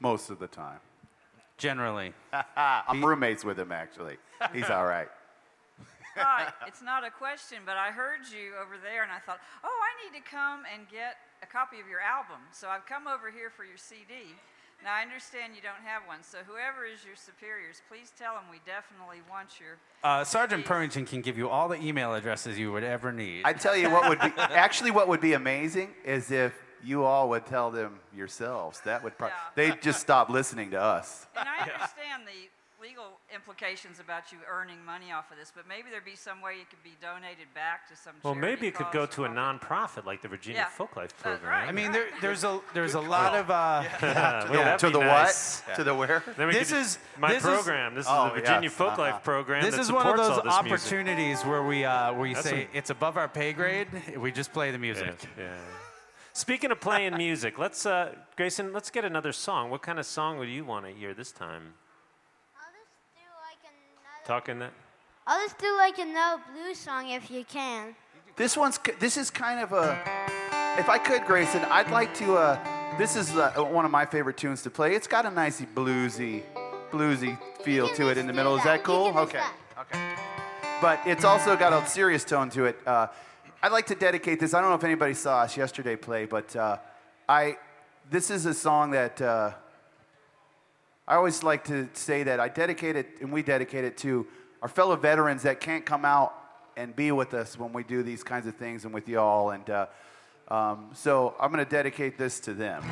Most 0.00 0.30
of 0.30 0.38
the 0.38 0.48
time. 0.48 0.80
Generally. 1.60 2.12
I'm 2.56 3.04
roommates 3.04 3.44
with 3.44 3.58
him, 3.58 3.70
actually. 3.70 4.16
He's 4.52 4.70
all 4.70 4.86
right. 4.86 5.08
Hi, 6.16 6.52
it's 6.66 6.82
not 6.82 7.04
a 7.06 7.10
question, 7.10 7.58
but 7.64 7.76
I 7.76 7.92
heard 7.92 8.20
you 8.26 8.58
over 8.60 8.74
there 8.82 9.04
and 9.04 9.12
I 9.12 9.20
thought, 9.20 9.38
oh, 9.62 9.68
I 9.68 9.92
need 10.02 10.18
to 10.18 10.24
come 10.28 10.64
and 10.74 10.88
get 10.90 11.16
a 11.42 11.46
copy 11.46 11.78
of 11.78 11.86
your 11.86 12.00
album. 12.00 12.42
So 12.50 12.68
I've 12.68 12.84
come 12.84 13.06
over 13.06 13.30
here 13.30 13.48
for 13.48 13.64
your 13.64 13.76
CD. 13.76 14.34
Now, 14.82 14.94
I 14.94 15.02
understand 15.02 15.52
you 15.54 15.60
don't 15.60 15.84
have 15.84 16.02
one, 16.08 16.22
so 16.22 16.38
whoever 16.46 16.86
is 16.86 17.04
your 17.04 17.14
superiors, 17.14 17.82
please 17.86 18.12
tell 18.18 18.34
them 18.34 18.44
we 18.50 18.60
definitely 18.64 19.20
want 19.30 19.60
your. 19.60 19.76
Uh, 20.02 20.24
Sergeant 20.24 20.64
CDs. 20.64 20.68
Purrington 20.68 21.06
can 21.06 21.20
give 21.20 21.36
you 21.36 21.50
all 21.50 21.68
the 21.68 21.76
email 21.76 22.14
addresses 22.14 22.58
you 22.58 22.72
would 22.72 22.82
ever 22.82 23.12
need. 23.12 23.42
I 23.44 23.52
tell 23.52 23.76
you 23.76 23.90
what 23.90 24.08
would 24.08 24.20
be 24.20 24.32
actually 24.38 24.90
what 24.90 25.06
would 25.06 25.20
be 25.20 25.34
amazing 25.34 25.90
is 26.04 26.30
if 26.30 26.54
you 26.84 27.04
all 27.04 27.28
would 27.30 27.46
tell 27.46 27.70
them 27.70 27.98
yourselves. 28.14 28.80
That 28.84 29.02
would 29.04 29.16
probably 29.18 29.34
Yeah. 29.56 29.70
they'd 29.72 29.82
just 29.82 30.00
stop 30.00 30.28
listening 30.30 30.70
to 30.72 30.80
us. 30.80 31.26
And 31.36 31.48
I 31.48 31.58
understand 31.60 32.26
the 32.26 32.48
legal 32.82 33.20
implications 33.34 34.00
about 34.00 34.32
you 34.32 34.38
earning 34.50 34.82
money 34.86 35.12
off 35.12 35.30
of 35.30 35.36
this, 35.36 35.52
but 35.54 35.68
maybe 35.68 35.90
there'd 35.90 36.02
be 36.02 36.16
some 36.16 36.40
way 36.40 36.54
it 36.62 36.70
could 36.70 36.82
be 36.82 36.96
donated 37.02 37.52
back 37.54 37.86
to 37.90 37.94
some 37.94 38.14
Well, 38.22 38.32
charity 38.32 38.50
maybe 38.54 38.68
it 38.68 38.74
could 38.74 38.90
go 38.90 39.04
to 39.04 39.26
a 39.26 39.28
nonprofit 39.28 40.06
like 40.06 40.22
the 40.22 40.28
Virginia 40.28 40.62
Yeah, 40.66 40.86
Folklife 40.86 41.10
that's 41.10 41.22
Program. 41.22 41.50
right. 41.50 41.68
I 41.68 41.72
mean, 41.72 41.92
there, 41.92 42.06
there's 42.22 42.42
a 42.42 42.58
there's 42.72 42.94
a 42.94 43.00
lot 43.00 43.34
of 43.34 43.50
uh, 43.50 43.84
Well, 44.00 44.14
yeah. 44.14 44.64
that'd 44.64 44.80
To 44.80 44.88
the 44.90 45.00
nice. 45.04 45.60
what? 45.60 45.76
To 45.76 45.84
the 45.84 45.94
where? 45.94 46.22
Then 46.38 46.46
we 46.46 46.54
This 46.54 46.72
is- 46.72 46.98
my 47.18 47.28
this 47.34 47.44
is- 47.44 47.50
program. 47.50 47.94
this 47.94 48.06
is 48.06 48.10
Oh, 48.10 48.24
the 48.30 48.40
Virginia 48.40 48.70
yes. 48.70 48.78
Folklife 48.78 49.08
Uh-huh. 49.10 49.18
program. 49.18 49.62
This 49.62 49.74
that 49.74 49.80
is 49.82 49.92
one 49.92 50.06
of 50.06 50.16
those 50.16 50.30
all 50.30 50.42
this 50.42 50.62
music. 50.62 50.72
opportunities 50.72 51.44
where 51.44 51.62
we 51.62 51.84
uh, 51.84 52.14
where 52.14 52.26
you 52.28 52.34
That's 52.34 52.48
say 52.48 52.62
a- 52.72 52.76
it's 52.78 52.88
above 52.88 53.18
our 53.18 53.28
pay 53.28 53.52
grade. 53.52 53.88
We 54.16 54.32
just 54.32 54.54
play 54.54 54.70
the 54.70 54.78
Yeah, 54.78 54.80
music. 54.80 55.16
yeah. 55.36 55.52
Speaking 56.32 56.70
of 56.70 56.80
playing 56.88 57.16
music, 57.16 57.58
let's 57.58 57.86
uh, 57.86 58.14
Grayson, 58.36 58.72
let's 58.72 58.90
get 58.90 59.04
another 59.04 59.32
song. 59.32 59.70
What 59.70 59.82
kind 59.82 59.98
of 59.98 60.06
song 60.06 60.38
would 60.38 60.48
you 60.48 60.64
want 60.64 60.86
to 60.86 60.92
hear 60.92 61.14
this 61.14 61.32
time? 61.32 61.74
I'll 62.56 62.72
just 62.72 62.90
do 63.14 63.20
like 63.46 63.58
another. 63.62 64.26
Talking 64.26 64.58
that. 64.60 64.72
I'll 65.26 65.40
just 65.46 65.58
do 65.58 65.76
like 65.76 65.98
another 65.98 66.42
blues 66.52 66.78
song 66.78 67.08
if 67.10 67.30
you 67.30 67.44
can. 67.44 67.94
This 68.36 68.56
one's 68.56 68.78
this 68.98 69.16
is 69.16 69.30
kind 69.30 69.60
of 69.60 69.72
a. 69.72 69.98
If 70.78 70.88
I 70.88 70.98
could, 70.98 71.24
Grayson, 71.24 71.62
I'd 71.64 71.90
like 71.90 72.14
to. 72.14 72.36
Uh, 72.36 72.96
this 72.96 73.16
is 73.16 73.30
uh, 73.36 73.52
one 73.58 73.84
of 73.84 73.90
my 73.90 74.06
favorite 74.06 74.36
tunes 74.36 74.62
to 74.62 74.70
play. 74.70 74.94
It's 74.94 75.06
got 75.06 75.26
a 75.26 75.30
nice 75.30 75.60
bluesy, 75.60 76.42
bluesy 76.90 77.38
feel 77.62 77.88
to 77.94 78.08
it 78.08 78.18
in 78.18 78.26
the 78.26 78.32
middle. 78.32 78.56
Is 78.56 78.64
that. 78.64 78.84
that 78.84 78.90
You 78.90 78.96
cool? 78.96 79.12
can 79.12 79.18
Okay. 79.18 79.38
that. 79.38 79.54
Okay. 79.80 80.14
But 80.80 81.00
it's 81.06 81.24
also 81.24 81.56
got 81.56 81.72
a 81.72 81.86
serious 81.86 82.24
tone 82.24 82.48
to 82.50 82.64
it. 82.64 82.78
Uh, 82.86 83.08
I'd 83.62 83.72
like 83.72 83.86
to 83.88 83.94
dedicate 83.94 84.40
this. 84.40 84.54
I 84.54 84.60
don't 84.62 84.70
know 84.70 84.76
if 84.76 84.84
anybody 84.84 85.12
saw 85.12 85.40
us 85.40 85.54
yesterday 85.54 85.94
play, 85.96 86.24
but 86.24 86.54
uh, 86.56 86.78
I. 87.28 87.58
This 88.10 88.30
is 88.30 88.46
a 88.46 88.54
song 88.54 88.92
that. 88.92 89.20
Uh, 89.20 89.52
I 91.06 91.16
always 91.16 91.42
like 91.42 91.64
to 91.64 91.88
say 91.92 92.22
that 92.22 92.40
I 92.40 92.48
dedicate 92.48 92.96
it, 92.96 93.18
and 93.20 93.32
we 93.32 93.42
dedicate 93.42 93.84
it 93.84 93.98
to 93.98 94.26
our 94.62 94.68
fellow 94.68 94.96
veterans 94.96 95.42
that 95.42 95.60
can't 95.60 95.84
come 95.84 96.04
out 96.04 96.32
and 96.76 96.94
be 96.94 97.12
with 97.12 97.34
us 97.34 97.58
when 97.58 97.72
we 97.72 97.82
do 97.82 98.02
these 98.02 98.22
kinds 98.22 98.46
of 98.46 98.54
things 98.56 98.84
and 98.84 98.94
with 98.94 99.08
y'all. 99.08 99.50
And 99.50 99.68
uh, 99.68 99.86
um, 100.48 100.90
so 100.94 101.34
I'm 101.40 101.52
going 101.52 101.64
to 101.64 101.70
dedicate 101.70 102.16
this 102.16 102.40
to 102.40 102.54
them. 102.54 102.82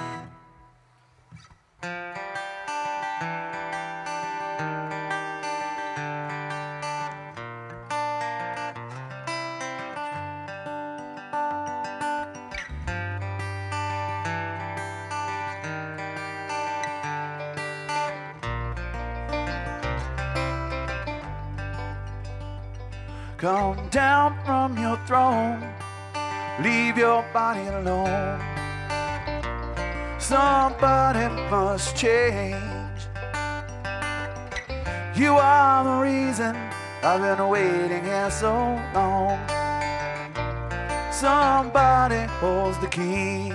Come 23.39 23.89
down 23.91 24.37
from 24.45 24.77
your 24.77 24.97
throne, 25.07 25.63
leave 26.61 26.99
your 26.99 27.25
body 27.33 27.69
alone. 27.69 28.41
Somebody 30.19 31.29
must 31.49 31.97
change. 31.97 32.59
You 35.15 35.35
are 35.35 35.85
the 35.85 36.03
reason 36.03 36.57
I've 37.05 37.21
been 37.21 37.49
waiting 37.49 38.03
here 38.03 38.29
so 38.33 38.53
long. 38.93 39.39
Somebody 41.13 42.27
holds 42.41 42.77
the 42.81 42.89
key. 42.89 43.51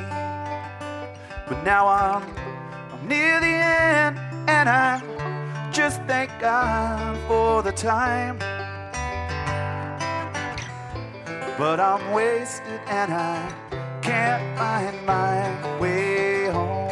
But 1.45 1.61
now 1.65 1.89
I'm, 1.89 2.23
I'm 2.89 3.05
near 3.05 3.41
the 3.41 3.47
end, 3.47 4.17
and 4.47 4.69
I 4.69 5.03
just 5.73 6.01
thank 6.03 6.31
God 6.39 7.17
for 7.27 7.61
the 7.61 7.73
time. 7.73 8.39
But 11.57 11.79
I'm 11.79 12.11
wasted 12.11 12.81
and 12.87 13.13
I 13.13 13.53
can't 14.01 14.57
find 14.57 15.05
my 15.05 15.79
way 15.79 16.47
home. 16.47 16.82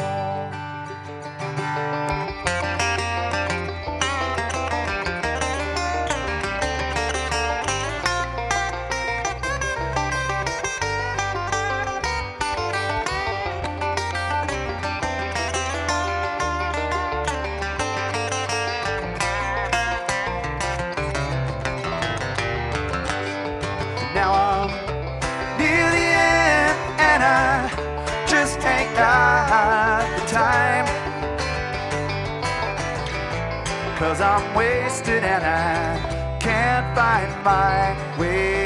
Wasted 35.02 35.24
and 35.24 35.44
I 35.44 36.38
can't 36.38 36.94
find 36.94 37.44
my 37.44 38.18
way 38.18 38.61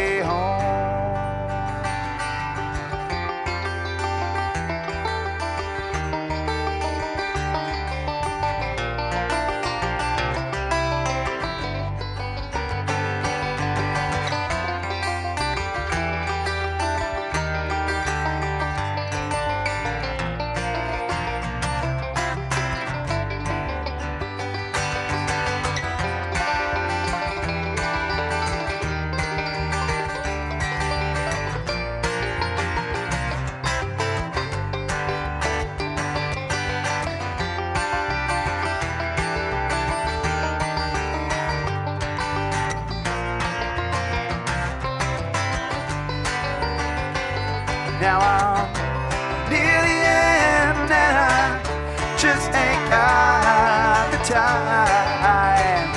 Now 48.01 48.20
I'm 48.20 48.68
near 49.49 49.80
the 49.88 49.99
end 50.05 50.90
and 50.92 51.16
I 51.16 51.62
just 52.18 52.53
ain't 52.53 52.90
got 52.90 54.11
the 54.12 54.18
time. 54.18 55.88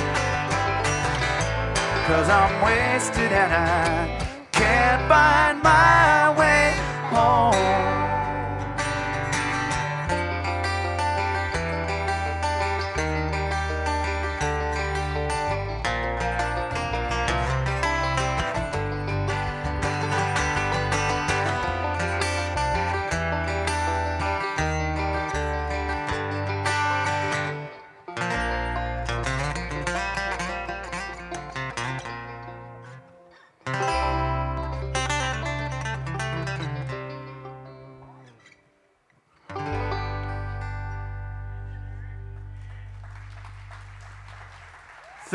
Cause 2.06 2.28
I'm 2.30 2.64
wasted 2.64 3.30
and 3.32 3.52
I 3.52 4.48
can't 4.50 5.06
find 5.08 5.62
my 5.62 6.19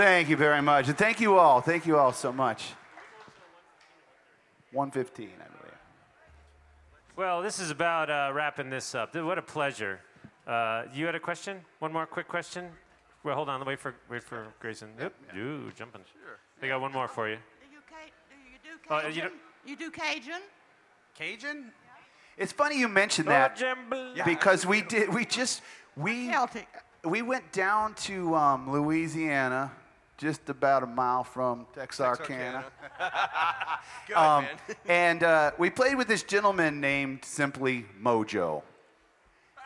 Thank 0.05 0.29
you 0.29 0.37
very 0.37 0.61
much. 0.61 0.87
And 0.87 0.95
thank 0.95 1.19
you 1.19 1.39
all. 1.39 1.61
Thank 1.61 1.87
you 1.87 1.97
all 1.97 2.13
so 2.13 2.31
much. 2.31 2.73
115, 4.71 5.29
I 5.33 5.47
believe. 5.47 5.73
Well, 7.15 7.41
this 7.41 7.59
is 7.59 7.71
about 7.71 8.11
uh, 8.11 8.31
wrapping 8.31 8.69
this 8.69 8.93
up. 8.93 9.15
What 9.15 9.39
a 9.39 9.41
pleasure. 9.41 9.99
Uh, 10.45 10.83
you 10.93 11.07
had 11.07 11.15
a 11.15 11.19
question? 11.19 11.59
One 11.79 11.91
more 11.91 12.05
quick 12.05 12.27
question? 12.27 12.67
Well, 13.23 13.33
hold 13.33 13.49
on. 13.49 13.65
Wait 13.65 13.79
for 13.79 13.95
wait 14.07 14.21
for 14.23 14.45
Grayson. 14.59 14.89
Yep. 14.99 15.13
You 15.35 15.71
jumping. 15.75 16.01
Sure. 16.13 16.37
They 16.61 16.67
got 16.67 16.81
one 16.81 16.91
more 16.91 17.07
for 17.07 17.27
you. 17.27 17.37
Do 17.37 17.67
you, 17.73 17.79
ca- 17.89 18.11
do 18.29 18.35
you 18.35 18.59
do 18.63 18.93
Oh, 18.93 18.99
Cajun? 19.01 19.15
you 19.15 19.21
don't- 19.23 19.33
you 19.65 19.75
do 19.75 19.89
Cajun? 19.89 20.41
Cajun? 21.17 21.71
It's 22.37 22.51
funny 22.51 22.77
you 22.77 22.87
mentioned 22.87 23.27
that 23.29 23.59
Oh, 23.59 23.65
Jambalaya. 23.65 24.23
because 24.23 24.67
we 24.67 24.83
did, 24.83 25.11
we 25.11 25.25
just, 25.25 25.63
we, 25.97 26.27
Celtic. 26.27 26.67
we 27.03 27.23
went 27.23 27.51
down 27.51 27.95
to 27.95 28.35
um, 28.35 28.71
Louisiana, 28.71 29.71
just 30.17 30.49
about 30.49 30.83
a 30.83 30.85
mile 30.85 31.23
from 31.23 31.67
Texarkana. 31.73 32.65
Good, 34.07 34.15
Um, 34.15 34.45
and 34.87 35.23
uh, 35.23 35.51
we 35.57 35.69
played 35.69 35.95
with 35.95 36.07
this 36.07 36.23
gentleman 36.23 36.79
named 36.79 37.25
simply 37.25 37.85
Mojo. 38.01 38.63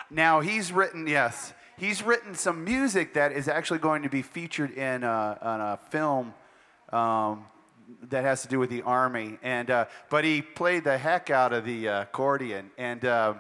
Now 0.10 0.40
he's 0.40 0.72
written, 0.72 1.06
yes, 1.06 1.54
he's 1.78 2.02
written 2.02 2.34
some 2.34 2.64
music 2.64 3.14
that 3.14 3.32
is 3.32 3.48
actually 3.48 3.80
going 3.80 4.04
to 4.04 4.10
be 4.10 4.22
featured 4.22 4.72
in 4.72 5.04
a, 5.04 5.38
in 5.42 5.62
a 5.62 5.80
film 5.90 6.34
um, 6.92 7.46
that 8.10 8.24
has 8.24 8.42
to 8.42 8.48
do 8.48 8.60
with 8.60 8.70
the 8.70 8.82
army. 8.82 9.38
And 9.44 9.70
uh, 9.70 9.86
but 10.10 10.24
he 10.24 10.42
played 10.42 10.84
the 10.84 10.98
heck 10.98 11.30
out 11.30 11.54
of 11.54 11.66
the 11.66 11.88
uh, 11.88 12.02
accordion, 12.04 12.72
and 12.78 13.06
uh, 13.06 13.34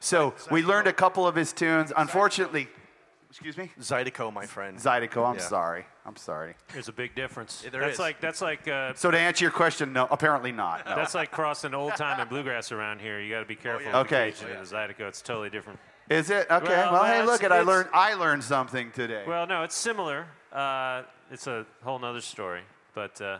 so 0.00 0.34
we 0.50 0.62
learned 0.62 0.88
a 0.88 0.92
couple 0.92 1.26
of 1.26 1.34
his 1.34 1.52
tunes. 1.52 1.92
Unfortunately, 1.96 2.68
excuse 3.36 3.58
me, 3.58 3.70
Zydeco, 3.78 4.32
my 4.32 4.46
friend. 4.46 4.78
Zydeco. 4.78 5.28
I'm 5.28 5.34
Yeah. 5.36 5.40
sorry. 5.42 5.84
I'm 6.06 6.16
sorry. 6.16 6.54
There's 6.72 6.88
a 6.88 6.92
big 6.92 7.14
difference. 7.14 7.60
Yeah, 7.62 7.70
there 7.70 7.80
that's 7.82 7.94
is. 7.94 7.98
like 7.98 8.18
that's 8.18 8.40
like 8.40 8.66
uh, 8.66 8.94
So 8.94 9.10
to 9.10 9.18
answer 9.18 9.44
your 9.44 9.52
question, 9.52 9.92
no, 9.92 10.08
apparently 10.10 10.52
not. 10.52 10.86
No. 10.86 10.96
that's 10.96 11.14
like 11.14 11.30
crossing 11.30 11.74
old 11.74 11.94
time 11.96 12.18
and 12.18 12.30
bluegrass 12.30 12.72
around 12.72 13.00
here. 13.02 13.20
You 13.20 13.30
got 13.34 13.40
to 13.40 13.44
be 13.46 13.54
careful. 13.56 13.82
yeah. 13.86 13.98
with 13.98 14.06
Okay. 14.06 14.30
the 14.30 14.36
Cajun 14.38 14.56
and 14.56 14.66
the 14.66 14.74
Zydeco. 14.74 15.00
It's 15.08 15.20
totally 15.20 15.50
different. 15.50 15.78
Is 16.08 16.30
it 16.30 16.46
okay? 16.50 16.66
Well, 16.68 16.84
Well, 16.84 16.92
well, 16.92 17.04
hey, 17.04 17.10
it's- 17.14 17.26
look 17.28 17.44
at 17.44 17.52
I 17.52 17.56
it's- 17.56 17.66
learned 17.66 17.88
I 17.92 18.14
learned 18.14 18.42
something 18.44 18.90
today. 18.92 19.24
Well, 19.26 19.46
no, 19.46 19.64
it's 19.64 19.74
similar. 19.76 20.26
Uh, 20.50 21.02
it's 21.30 21.46
a 21.46 21.66
whole 21.84 21.98
nother 21.98 22.22
story, 22.22 22.62
but 22.94 23.20
uh, 23.20 23.38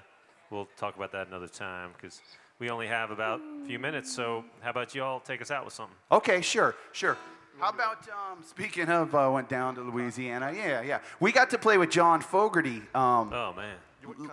we'll 0.51 0.69
talk 0.77 0.97
about 0.97 1.13
that 1.13 1.29
another 1.29 1.49
time 1.49 1.93
because 1.97 2.21
we 2.59 2.69
only 2.69 2.87
have 2.89 3.11
about 3.11 3.41
a 3.63 3.67
few 3.67 3.79
minutes. 3.79 4.13
So 4.15 4.45
how 4.61 4.71
about 4.71 4.95
you 4.95 5.03
all 5.05 5.21
take 5.21 5.41
us 5.41 5.51
out 5.51 5.65
with 5.65 5.73
something? 5.73 5.97
Okay, 6.13 6.43
sure, 6.43 6.75
sure. 6.93 7.17
How 7.59 7.71
about 7.71 8.07
um, 8.09 8.43
speaking 8.45 8.89
of 8.89 9.15
uh, 9.15 9.31
went 9.33 9.49
down 9.49 9.75
to 9.77 9.81
Louisiana? 9.81 10.53
Yeah, 10.55 10.83
yeah. 10.83 10.99
We 11.21 11.33
got 11.33 11.49
to 11.51 11.59
play 11.59 11.79
with 11.79 11.91
John 11.91 12.21
Fogerty. 12.21 12.83
Um, 12.95 13.33
Oh 13.33 13.55
man. 13.57 13.77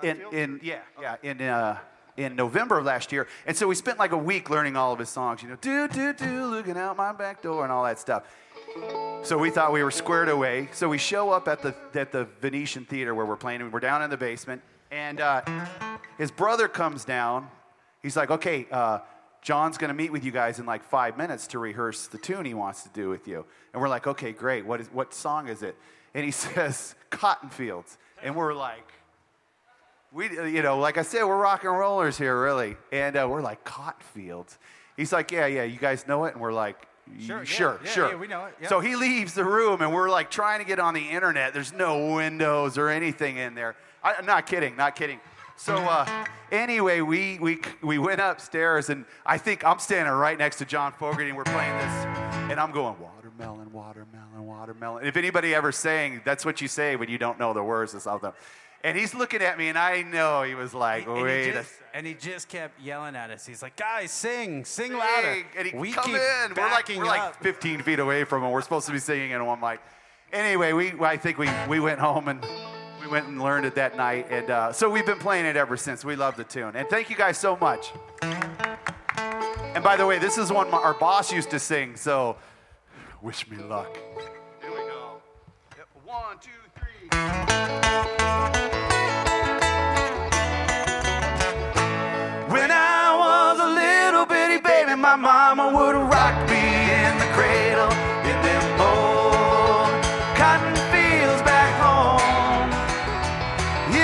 in, 0.04 0.22
in 0.34 0.60
yeah, 0.62 0.80
yeah, 1.02 1.16
in 1.24 1.42
uh, 1.42 1.78
in 2.18 2.36
November 2.36 2.80
of 2.80 2.86
last 2.86 3.12
year, 3.12 3.28
and 3.48 3.56
so 3.56 3.68
we 3.68 3.76
spent 3.76 3.98
like 3.98 4.12
a 4.12 4.18
week 4.18 4.50
learning 4.50 4.76
all 4.76 4.92
of 4.92 5.00
his 5.00 5.10
songs. 5.10 5.42
You 5.42 5.50
know, 5.50 5.56
do 5.62 5.88
do 5.88 6.14
do, 6.14 6.46
looking 6.48 6.78
out 6.78 6.98
my 6.98 7.14
back 7.14 7.42
door, 7.42 7.64
and 7.64 7.72
all 7.72 7.86
that 7.86 7.98
stuff. 7.98 8.24
So 9.24 9.38
we 9.38 9.50
thought 9.50 9.72
we 9.72 9.84
were 9.84 9.92
squared 9.92 10.28
away. 10.30 10.68
So 10.74 10.90
we 10.90 10.98
show 10.98 11.30
up 11.32 11.48
at 11.48 11.62
the 11.62 11.74
at 11.96 12.12
the 12.12 12.28
Venetian 12.42 12.86
Theater 12.86 13.16
where 13.16 13.26
we're 13.26 13.38
playing. 13.38 13.62
and 13.62 13.72
We're 13.72 13.80
down 13.80 14.04
in 14.04 14.10
the 14.10 14.18
basement, 14.18 14.62
and 14.92 15.22
uh, 15.22 15.42
his 16.18 16.30
brother 16.30 16.68
comes 16.68 17.06
down. 17.06 17.50
He's 18.02 18.18
like, 18.18 18.32
"Okay, 18.32 18.68
uh, 18.70 19.00
John's 19.44 19.78
going 19.78 19.90
to 19.90 19.94
meet 19.94 20.12
with 20.12 20.24
you 20.24 20.32
guys 20.32 20.58
in 20.58 20.66
like 20.66 20.84
five 20.84 21.18
minutes 21.18 21.46
to 21.48 21.60
rehearse 21.60 22.08
the 22.08 22.18
tune 22.18 22.46
he 22.46 22.56
wants 22.56 22.84
to 22.84 22.90
do 22.90 23.10
with 23.10 23.28
you." 23.28 23.46
And 23.74 23.82
we're 23.82 23.90
like, 23.90 24.08
"Okay, 24.08 24.32
great. 24.32 24.66
What 24.66 24.82
is 24.82 24.88
what 24.88 25.14
song 25.14 25.48
is 25.48 25.62
it?" 25.62 25.76
And 26.16 26.26
he 26.26 26.32
says, 26.46 26.96
"Cotton 27.12 27.50
Fields," 27.50 27.98
and 28.24 28.36
we're 28.36 28.54
like. 28.54 28.90
We, 30.16 30.30
you 30.30 30.62
know, 30.62 30.78
like 30.78 31.00
I 31.00 31.02
said, 31.02 31.24
we're 31.24 31.42
rock 31.42 31.64
and 31.64 31.76
rollers 31.76 32.20
here, 32.20 32.40
really. 32.40 32.78
And 32.92 33.18
uh, 33.18 33.26
we're 33.28 33.42
like, 33.42 33.64
cotton 33.64 34.00
fields. 34.14 34.60
He's 34.96 35.12
like, 35.12 35.32
yeah, 35.32 35.48
yeah, 35.48 35.64
you 35.64 35.80
guys 35.80 36.06
know 36.06 36.26
it? 36.26 36.34
And 36.34 36.42
we're 36.42 36.54
like, 36.54 36.88
Sure, 37.20 37.40
yeah, 37.40 37.44
sure, 37.44 37.80
yeah, 37.84 37.90
sure. 37.90 38.10
yeah, 38.10 38.16
we 38.16 38.28
know 38.28 38.46
it, 38.46 38.56
yeah. 38.62 38.70
So 38.70 38.80
he 38.80 38.96
leaves 38.96 39.34
the 39.34 39.44
room, 39.44 39.82
and 39.82 39.94
we're 39.94 40.10
like 40.10 40.32
trying 40.32 40.60
to 40.60 40.66
get 40.66 40.80
on 40.80 40.94
the 40.94 41.02
internet. 41.02 41.54
There's 41.54 41.74
no 41.74 42.16
windows 42.16 42.78
or 42.78 42.90
anything 42.90 43.38
in 43.38 43.56
there. 43.56 43.76
I, 44.04 44.14
am 44.14 44.26
not 44.26 44.46
kidding, 44.46 44.76
not 44.78 44.96
kidding. 44.96 45.20
So 45.56 45.76
uh, 45.76 46.26
anyway, 46.52 47.02
we, 47.02 47.38
we, 47.40 47.60
we 47.82 47.98
went 47.98 48.20
upstairs, 48.20 48.90
and 48.90 49.06
I 49.26 49.38
think 49.38 49.64
I'm 49.64 49.80
standing 49.80 50.14
right 50.14 50.38
next 50.38 50.58
to 50.58 50.66
John 50.66 50.92
Fogerty, 50.94 51.30
and 51.30 51.38
we're 51.38 51.44
playing 51.44 51.78
this, 51.78 51.94
and 52.52 52.60
I'm 52.60 52.72
going, 52.72 52.96
watermelon, 53.00 53.72
watermelon, 53.72 54.46
watermelon. 54.46 55.06
If 55.06 55.16
anybody 55.16 55.54
ever 55.56 55.72
sang, 55.72 56.22
that's 56.26 56.44
what 56.44 56.60
you 56.60 56.68
say 56.68 56.96
when 56.96 57.10
you 57.10 57.18
don't 57.18 57.40
know 57.40 57.54
the 57.54 57.64
words 57.64 57.96
or 57.96 58.00
something. 58.00 58.32
And 58.84 58.98
he's 58.98 59.16
looking 59.16 59.42
at 59.42 59.58
me, 59.58 59.70
and 59.70 59.78
I 59.78 60.02
know 60.02 60.44
he 60.44 60.56
was 60.56 60.74
like, 60.74 61.08
And 61.08 61.18
he, 61.18 61.24
wait 61.24 61.50
a 61.52 61.54
just, 61.54 61.72
and 61.94 62.06
he 62.06 62.16
just 62.16 62.50
kept 62.50 62.82
yelling 62.82 63.16
at 63.16 63.30
us. 63.30 63.46
He's 63.46 63.62
like, 63.62 63.78
guys, 63.78 64.12
sing, 64.12 64.66
sing 64.66 64.92
louder. 64.92 65.46
And 65.58 65.68
he 65.68 65.78
we 65.78 65.94
come 65.94 66.04
keep 66.04 66.16
in. 66.16 66.54
We're 66.58 66.70
like 66.70 66.90
we're 66.90 67.06
like 67.06 67.42
15 67.42 67.84
feet 67.84 68.00
away 68.00 68.26
from 68.26 68.44
him. 68.44 68.52
We're 68.52 68.62
supposed 68.62 68.88
to 68.88 68.92
be 68.92 69.00
singing, 69.00 69.32
and 69.32 69.42
I'm 69.42 69.62
like, 69.62 69.80
anyway, 70.34 70.74
we 70.74 70.92
I 71.00 71.16
think 71.16 71.38
we 71.38 71.50
we 71.70 71.80
went 71.80 72.02
home 72.02 72.28
and 72.28 72.46
we 73.04 73.10
went 73.10 73.28
and 73.28 73.42
learned 73.42 73.66
it 73.66 73.76
that 73.76 73.98
night, 73.98 74.28
and 74.30 74.50
uh, 74.50 74.72
so 74.72 74.90
we've 74.90 75.06
been 75.06 75.20
playing 75.20 75.46
it 75.46 75.58
ever 75.58 75.76
since. 75.76 76.06
We 76.06 76.16
love 76.16 76.38
the 76.38 76.44
tune, 76.44 76.76
and 76.76 76.88
thank 76.88 77.10
you 77.10 77.16
guys 77.16 77.38
so 77.38 77.58
much. 77.58 77.92
And 78.22 79.84
by 79.84 79.98
the 79.98 80.06
way, 80.06 80.20
this 80.20 80.38
is 80.38 80.52
one 80.52 80.72
my, 80.72 80.78
our 80.78 80.94
boss 80.94 81.32
used 81.32 81.50
to 81.50 81.60
sing. 81.60 81.96
So, 81.96 82.38
wish 83.22 83.50
me 83.50 83.58
luck. 83.58 83.98
Here 84.62 84.72
we 84.72 84.78
go. 84.78 85.22
Yep. 85.78 85.88
One, 86.06 86.38
two, 86.40 86.50
three. 86.78 87.10
When 92.52 92.72
I 92.72 93.16
was 93.20 93.60
a 93.60 93.68
little 93.68 94.26
bitty 94.26 94.62
baby, 94.62 94.96
my 94.96 95.16
mama 95.16 95.74
would 95.76 95.96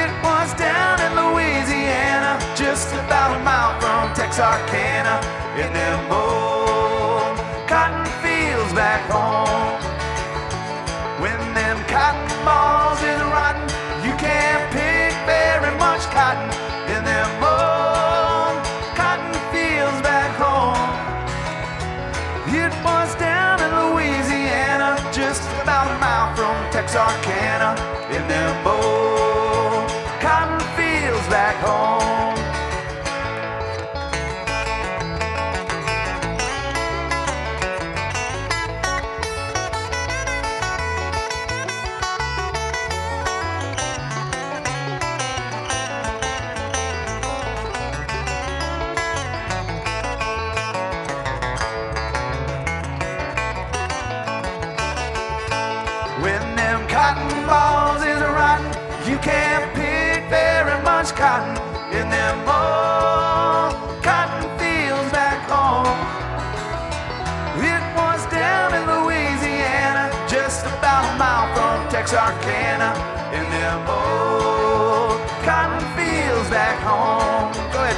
It 0.10 0.24
was 0.24 0.52
down 0.56 1.00
in 1.06 1.12
Louisiana, 1.14 2.40
just 2.56 2.92
about 2.96 3.40
a 3.40 3.44
mile 3.44 3.80
from 3.80 4.12
Texarkana, 4.16 5.22
in 5.56 5.72
them 5.72 6.12
old 6.12 6.49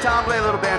Tom, 0.01 0.23
play 0.23 0.39
a 0.39 0.41
little 0.41 0.59
banjo. 0.59 0.70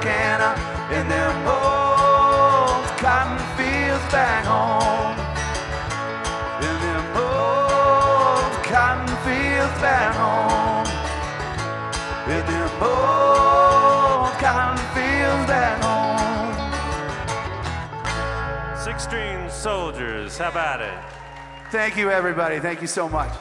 Texarkana, 0.00 0.54
in 0.94 1.08
them 1.08 1.46
old 1.46 2.86
cotton 2.98 3.38
fields 3.56 4.12
back 4.12 4.44
home. 4.44 5.18
In 6.62 6.80
them 6.80 7.16
old 7.16 8.52
cotton 8.64 9.08
fields 9.24 9.80
back 9.80 10.14
home. 10.14 10.86
In 12.30 12.46
them 12.46 12.70
old 12.80 14.32
cotton 14.38 14.78
fields 14.94 15.46
back 15.48 15.82
home. 15.82 16.54
Six 18.78 19.02
string 19.02 19.50
soldiers, 19.50 20.38
how 20.38 20.50
about 20.50 20.80
it? 20.80 20.98
Thank 21.70 21.96
you, 21.96 22.10
everybody. 22.10 22.60
Thank 22.60 22.80
you 22.80 22.86
so 22.86 23.08
much. 23.08 23.37